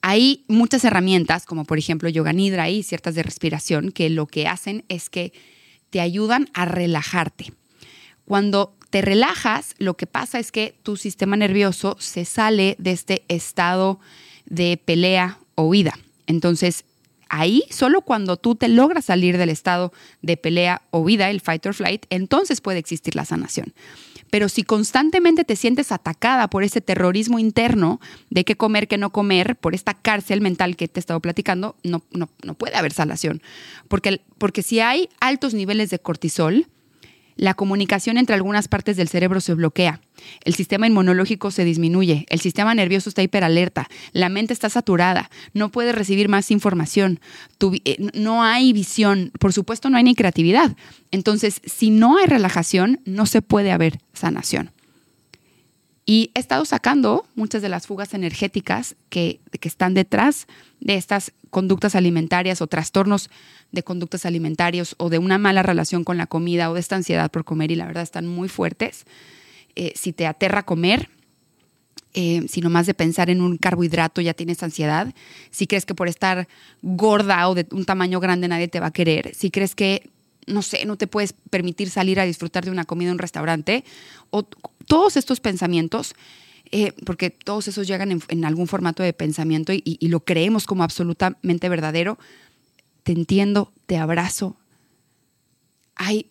Hay 0.01 0.45
muchas 0.47 0.83
herramientas, 0.85 1.45
como 1.45 1.65
por 1.65 1.77
ejemplo 1.77 2.09
yoga 2.09 2.33
nidra 2.33 2.69
y 2.69 2.83
ciertas 2.83 3.15
de 3.15 3.23
respiración, 3.23 3.91
que 3.91 4.09
lo 4.09 4.27
que 4.27 4.47
hacen 4.47 4.85
es 4.87 5.09
que 5.09 5.33
te 5.89 5.99
ayudan 5.99 6.49
a 6.53 6.65
relajarte. 6.65 7.53
Cuando 8.25 8.75
te 8.89 9.01
relajas, 9.01 9.75
lo 9.77 9.97
que 9.97 10.07
pasa 10.07 10.39
es 10.39 10.51
que 10.51 10.75
tu 10.83 10.97
sistema 10.97 11.35
nervioso 11.35 11.97
se 11.99 12.25
sale 12.25 12.75
de 12.79 12.91
este 12.91 13.23
estado 13.27 13.99
de 14.49 14.79
pelea 14.83 15.39
o 15.55 15.63
huida. 15.63 15.97
Entonces, 16.27 16.85
ahí, 17.29 17.63
solo 17.69 18.01
cuando 18.01 18.37
tú 18.37 18.55
te 18.55 18.67
logras 18.67 19.05
salir 19.05 19.37
del 19.37 19.49
estado 19.49 19.93
de 20.21 20.35
pelea 20.37 20.81
o 20.91 20.99
huida, 20.99 21.29
el 21.29 21.41
fight 21.41 21.65
or 21.65 21.73
flight, 21.73 22.05
entonces 22.09 22.61
puede 22.61 22.79
existir 22.79 23.15
la 23.15 23.25
sanación. 23.25 23.73
Pero 24.29 24.49
si 24.49 24.63
constantemente 24.63 25.43
te 25.43 25.55
sientes 25.55 25.91
atacada 25.91 26.49
por 26.49 26.63
ese 26.63 26.81
terrorismo 26.81 27.39
interno 27.39 27.99
de 28.29 28.43
qué 28.43 28.55
comer, 28.55 28.87
qué 28.87 28.97
no 28.97 29.11
comer, 29.11 29.55
por 29.55 29.73
esta 29.73 29.93
cárcel 29.93 30.41
mental 30.41 30.75
que 30.75 30.87
te 30.87 30.99
he 30.99 31.01
estado 31.01 31.19
platicando, 31.19 31.75
no, 31.83 32.03
no, 32.11 32.53
puede 32.53 32.75
haber 32.75 32.93
sanación. 32.93 33.41
Porque, 33.87 34.21
porque 34.37 34.61
si 34.61 34.81
hay 34.81 35.09
altos 35.19 35.53
niveles 35.53 35.89
de 35.89 35.99
cortisol, 35.99 36.67
la 37.39 37.53
comunicación 37.53 38.17
entre 38.17 38.35
algunas 38.35 38.67
partes 38.67 38.97
del 38.97 39.07
cerebro 39.07 39.39
se 39.39 39.53
bloquea, 39.53 40.01
el 40.43 40.55
sistema 40.55 40.87
inmunológico 40.87 41.51
se 41.51 41.63
disminuye, 41.63 42.25
el 42.27 42.41
sistema 42.41 42.75
nervioso 42.75 43.07
está 43.07 43.23
hiperalerta, 43.23 43.87
la 44.11 44.27
mente 44.27 44.51
está 44.51 44.69
saturada, 44.69 45.29
no 45.53 45.69
puede 45.69 45.93
recibir 45.93 46.27
más 46.27 46.51
información, 46.51 47.21
eh, 47.85 48.09
no 48.13 48.43
hay 48.43 48.73
visión, 48.73 49.31
por 49.39 49.53
supuesto 49.53 49.89
no 49.89 49.95
hay 49.95 50.03
ni 50.03 50.15
creatividad. 50.15 50.75
Entonces, 51.11 51.61
si 51.63 51.91
no 51.91 52.17
hay 52.17 52.25
relajación, 52.25 52.99
no 53.05 53.25
se 53.25 53.41
puede 53.41 53.71
haber 53.71 53.99
sanación. 54.13 54.71
Y 56.09 56.31
he 56.33 56.39
estado 56.39 56.65
sacando 56.65 57.27
muchas 57.35 57.61
de 57.61 57.69
las 57.69 57.85
fugas 57.85 58.15
energéticas 58.15 58.95
que, 59.09 59.39
que 59.59 59.67
están 59.67 59.93
detrás 59.93 60.47
de 60.79 60.95
estas 60.95 61.33
conductas 61.51 61.93
alimentarias 61.93 62.63
o 62.63 62.67
trastornos 62.67 63.29
de 63.71 63.83
conductas 63.83 64.25
alimentarias 64.25 64.95
o 64.97 65.11
de 65.11 65.19
una 65.19 65.37
mala 65.37 65.61
relación 65.61 66.03
con 66.03 66.17
la 66.17 66.25
comida 66.25 66.71
o 66.71 66.73
de 66.73 66.79
esta 66.79 66.95
ansiedad 66.95 67.29
por 67.29 67.45
comer 67.45 67.69
y 67.69 67.75
la 67.75 67.85
verdad 67.85 68.01
están 68.01 68.25
muy 68.25 68.49
fuertes. 68.49 69.05
Eh, 69.75 69.93
si 69.95 70.11
te 70.11 70.25
aterra 70.25 70.63
comer, 70.63 71.09
eh, 72.15 72.43
si 72.49 72.61
nomás 72.61 72.87
de 72.87 72.95
pensar 72.95 73.29
en 73.29 73.39
un 73.39 73.57
carbohidrato 73.57 74.19
ya 74.19 74.33
tienes 74.33 74.63
ansiedad, 74.63 75.13
si 75.51 75.67
crees 75.67 75.85
que 75.85 75.93
por 75.93 76.07
estar 76.07 76.47
gorda 76.81 77.47
o 77.47 77.53
de 77.53 77.67
un 77.69 77.85
tamaño 77.85 78.19
grande 78.19 78.47
nadie 78.47 78.67
te 78.67 78.79
va 78.79 78.87
a 78.87 78.93
querer, 78.93 79.35
si 79.35 79.51
crees 79.51 79.75
que, 79.75 80.09
no 80.47 80.63
sé, 80.63 80.87
no 80.87 80.97
te 80.97 81.05
puedes 81.05 81.35
permitir 81.51 81.91
salir 81.91 82.19
a 82.19 82.25
disfrutar 82.25 82.65
de 82.65 82.71
una 82.71 82.85
comida 82.85 83.09
en 83.09 83.13
un 83.13 83.19
restaurante, 83.19 83.83
o 84.31 84.47
todos 84.89 85.17
estos 85.17 85.39
pensamientos, 85.39 86.15
eh, 86.71 86.93
porque 87.05 87.29
todos 87.29 87.67
esos 87.67 87.87
llegan 87.87 88.19
en, 88.27 88.43
algún 88.45 88.65
formato 88.65 89.03
de 89.03 89.13
pensamiento 89.13 89.71
y, 89.71 89.99
lo 90.07 90.21
creemos 90.21 90.65
como 90.65 90.83
absolutamente 90.83 91.69
verdadero, 91.69 92.17
te 93.03 93.11
entiendo, 93.11 93.71
te 93.85 93.97
abrazo. 93.97 94.57
Hay 95.95 96.25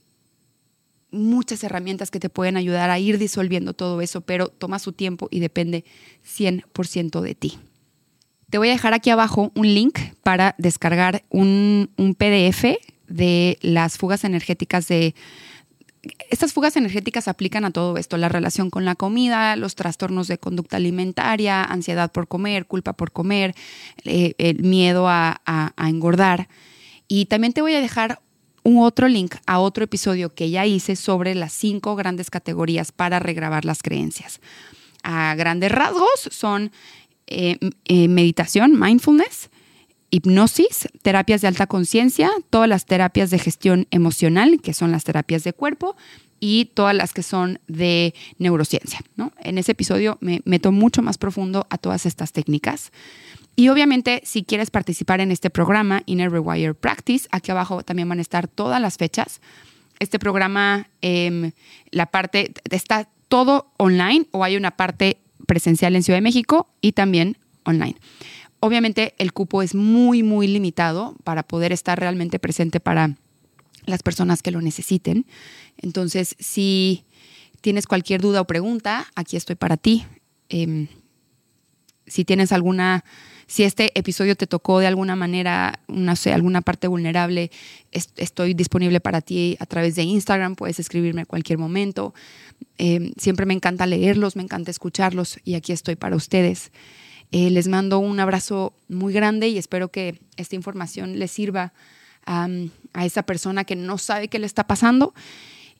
muchas 1.12 1.62
herramientas 1.62 2.10
que 2.10 2.18
te 2.18 2.30
pueden 2.30 2.56
ayudar 2.56 2.90
a 2.90 2.98
ir 2.98 3.16
disolviendo 3.16 3.74
todo 3.74 4.00
eso, 4.00 4.22
pero 4.22 4.48
toma 4.48 4.80
su 4.80 4.92
tiempo 4.92 5.28
y 5.30 5.38
depende 5.38 5.84
100% 6.26 7.20
de 7.20 7.34
ti. 7.36 7.58
Te 8.50 8.58
voy 8.58 8.70
a 8.70 8.72
dejar 8.72 8.92
aquí 8.92 9.10
abajo 9.10 9.52
un 9.54 9.72
link 9.72 10.00
para 10.24 10.56
descargar 10.58 11.22
un 11.30 11.88
PDF 12.18 12.64
de 13.06 13.56
las 13.62 13.98
fugas 13.98 14.24
energéticas 14.24 14.88
de... 14.88 15.14
Estas 16.30 16.52
fugas 16.52 16.76
energéticas 16.76 17.26
aplican 17.26 17.64
a 17.64 17.70
todo 17.70 17.96
esto, 17.96 18.16
la 18.16 18.28
relación 18.28 18.70
con 18.70 18.84
la 18.84 18.94
comida, 18.94 19.56
los 19.56 19.74
trastornos 19.74 20.28
de 20.28 20.38
conducta 20.38 20.76
alimentaria, 20.76 21.64
ansiedad 21.64 22.12
por 22.12 22.28
comer, 22.28 22.66
culpa 22.66 22.92
por 22.92 23.10
comer, 23.10 23.54
eh, 24.04 24.34
el 24.38 24.62
miedo 24.62 25.08
a, 25.08 25.40
engordar. 25.78 26.48
Y 27.08 27.26
también 27.26 27.52
te 27.52 27.62
voy 27.62 27.74
a 27.74 27.80
dejar 27.80 28.20
un 28.62 28.78
otro 28.78 29.08
link 29.08 29.36
a 29.46 29.58
otro 29.58 29.84
episodio 29.84 30.34
que 30.34 30.50
ya 30.50 30.66
hice 30.66 30.94
sobre 30.94 31.34
las 31.34 31.52
cinco 31.52 31.96
grandes 31.96 32.30
categorías 32.30 32.92
para 32.92 33.18
regrabar 33.18 33.64
las 33.64 33.82
creencias. 33.82 34.40
A 35.02 35.34
grandes 35.36 35.72
rasgos 35.72 36.28
son 36.30 36.70
eh, 37.26 37.58
eh, 37.86 38.08
meditación, 38.08 38.78
mindfulness, 38.78 39.50
hipnosis, 40.10 40.88
terapias 41.02 41.40
de 41.40 41.48
alta 41.48 41.66
conciencia, 41.66 42.30
todas 42.50 42.68
las 42.68 42.86
terapias 42.86 43.30
de 43.30 43.38
gestión 43.38 43.86
emocional, 43.90 44.60
que 44.62 44.74
son 44.74 44.92
las 44.92 45.04
terapias 45.04 45.44
de 45.44 45.52
cuerpo, 45.52 45.96
y 46.40 46.66
todas 46.66 46.94
las 46.94 47.12
que 47.12 47.22
son 47.22 47.60
de 47.66 48.14
neurociencia. 48.38 49.00
¿no? 49.16 49.32
En 49.40 49.58
ese 49.58 49.72
episodio 49.72 50.18
me 50.20 50.40
meto 50.44 50.72
mucho 50.72 51.02
más 51.02 51.18
profundo 51.18 51.66
a 51.70 51.78
todas 51.78 52.06
estas 52.06 52.32
técnicas. 52.32 52.92
Y 53.56 53.70
obviamente, 53.70 54.22
si 54.24 54.44
quieres 54.44 54.70
participar 54.70 55.20
en 55.20 55.32
este 55.32 55.50
programa, 55.50 56.02
Inner 56.06 56.30
Rewire 56.30 56.74
Practice, 56.74 57.26
aquí 57.32 57.50
abajo 57.50 57.82
también 57.82 58.08
van 58.08 58.20
a 58.20 58.22
estar 58.22 58.46
todas 58.46 58.80
las 58.80 58.98
fechas. 58.98 59.40
Este 59.98 60.20
programa, 60.20 60.88
em, 61.00 61.50
la 61.90 62.06
parte, 62.06 62.52
está 62.70 63.08
todo 63.26 63.72
online 63.76 64.26
o 64.30 64.44
hay 64.44 64.56
una 64.56 64.76
parte 64.76 65.18
presencial 65.46 65.96
en 65.96 66.04
Ciudad 66.04 66.18
de 66.18 66.22
México 66.22 66.68
y 66.80 66.92
también 66.92 67.36
online. 67.64 67.96
Obviamente 68.60 69.14
el 69.18 69.32
cupo 69.32 69.62
es 69.62 69.74
muy, 69.74 70.22
muy 70.22 70.48
limitado 70.48 71.14
para 71.24 71.42
poder 71.42 71.72
estar 71.72 71.98
realmente 71.98 72.38
presente 72.38 72.80
para 72.80 73.16
las 73.86 74.02
personas 74.02 74.42
que 74.42 74.50
lo 74.50 74.60
necesiten. 74.60 75.26
Entonces, 75.76 76.36
si 76.38 77.04
tienes 77.60 77.86
cualquier 77.86 78.20
duda 78.20 78.40
o 78.40 78.46
pregunta, 78.46 79.06
aquí 79.14 79.36
estoy 79.36 79.56
para 79.56 79.76
ti. 79.76 80.04
Em, 80.48 80.88
si 82.06 82.24
tienes 82.24 82.52
alguna 82.52 83.04
si 83.48 83.64
este 83.64 83.98
episodio 83.98 84.36
te 84.36 84.46
tocó 84.46 84.78
de 84.78 84.86
alguna 84.86 85.16
manera, 85.16 85.80
no 85.88 86.14
sé, 86.16 86.34
alguna 86.34 86.60
parte 86.60 86.86
vulnerable, 86.86 87.50
estoy 87.90 88.52
disponible 88.52 89.00
para 89.00 89.22
ti 89.22 89.56
a 89.58 89.64
través 89.64 89.96
de 89.96 90.02
Instagram, 90.02 90.54
puedes 90.54 90.78
escribirme 90.78 91.22
a 91.22 91.24
cualquier 91.24 91.58
momento. 91.58 92.12
Em, 92.76 93.12
siempre 93.16 93.46
me 93.46 93.54
encanta 93.54 93.86
leerlos, 93.86 94.36
me 94.36 94.42
encanta 94.42 94.70
escucharlos 94.70 95.38
y 95.44 95.54
aquí 95.54 95.72
estoy 95.72 95.96
para 95.96 96.14
ustedes. 96.14 96.72
Eh, 97.30 97.50
les 97.50 97.68
mando 97.68 97.98
un 97.98 98.20
abrazo 98.20 98.72
muy 98.88 99.12
grande 99.12 99.48
y 99.48 99.58
espero 99.58 99.88
que 99.88 100.20
esta 100.36 100.56
información 100.56 101.18
les 101.18 101.30
sirva 101.30 101.72
a 102.26 103.06
esa 103.06 103.22
persona 103.22 103.64
que 103.64 103.74
no 103.74 103.96
sabe 103.96 104.28
qué 104.28 104.38
le 104.38 104.44
está 104.44 104.66
pasando 104.66 105.14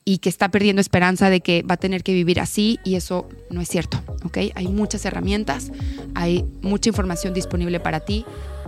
y 0.03 0.17
que 0.17 0.29
está 0.29 0.49
perdiendo 0.49 0.81
esperanza 0.81 1.29
de 1.29 1.41
que 1.41 1.61
va 1.61 1.75
a 1.75 1.77
tener 1.77 2.01
que 2.01 2.13
vivir 2.13 2.39
así 2.39 2.79
y 2.83 2.95
eso 2.95 3.29
no 3.51 3.61
es 3.61 3.69
cierto, 3.69 4.01
¿ok? 4.23 4.37
Hay 4.55 4.67
muchas 4.67 5.05
herramientas, 5.05 5.71
hay 6.15 6.43
mucha 6.63 6.89
información 6.89 7.35
disponible 7.35 7.79
para 7.79 7.99
ti, 7.99 8.25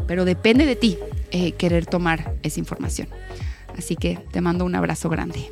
pero 0.07 0.25
depende 0.25 0.67
de 0.67 0.75
ti 0.75 0.99
eh, 1.31 1.53
querer 1.53 1.87
tomar 1.87 2.35
esa 2.43 2.59
información. 2.59 3.07
Así 3.75 3.95
que 3.95 4.19
te 4.31 4.41
mando 4.41 4.65
un 4.65 4.75
abrazo 4.75 5.09
grande. 5.09 5.51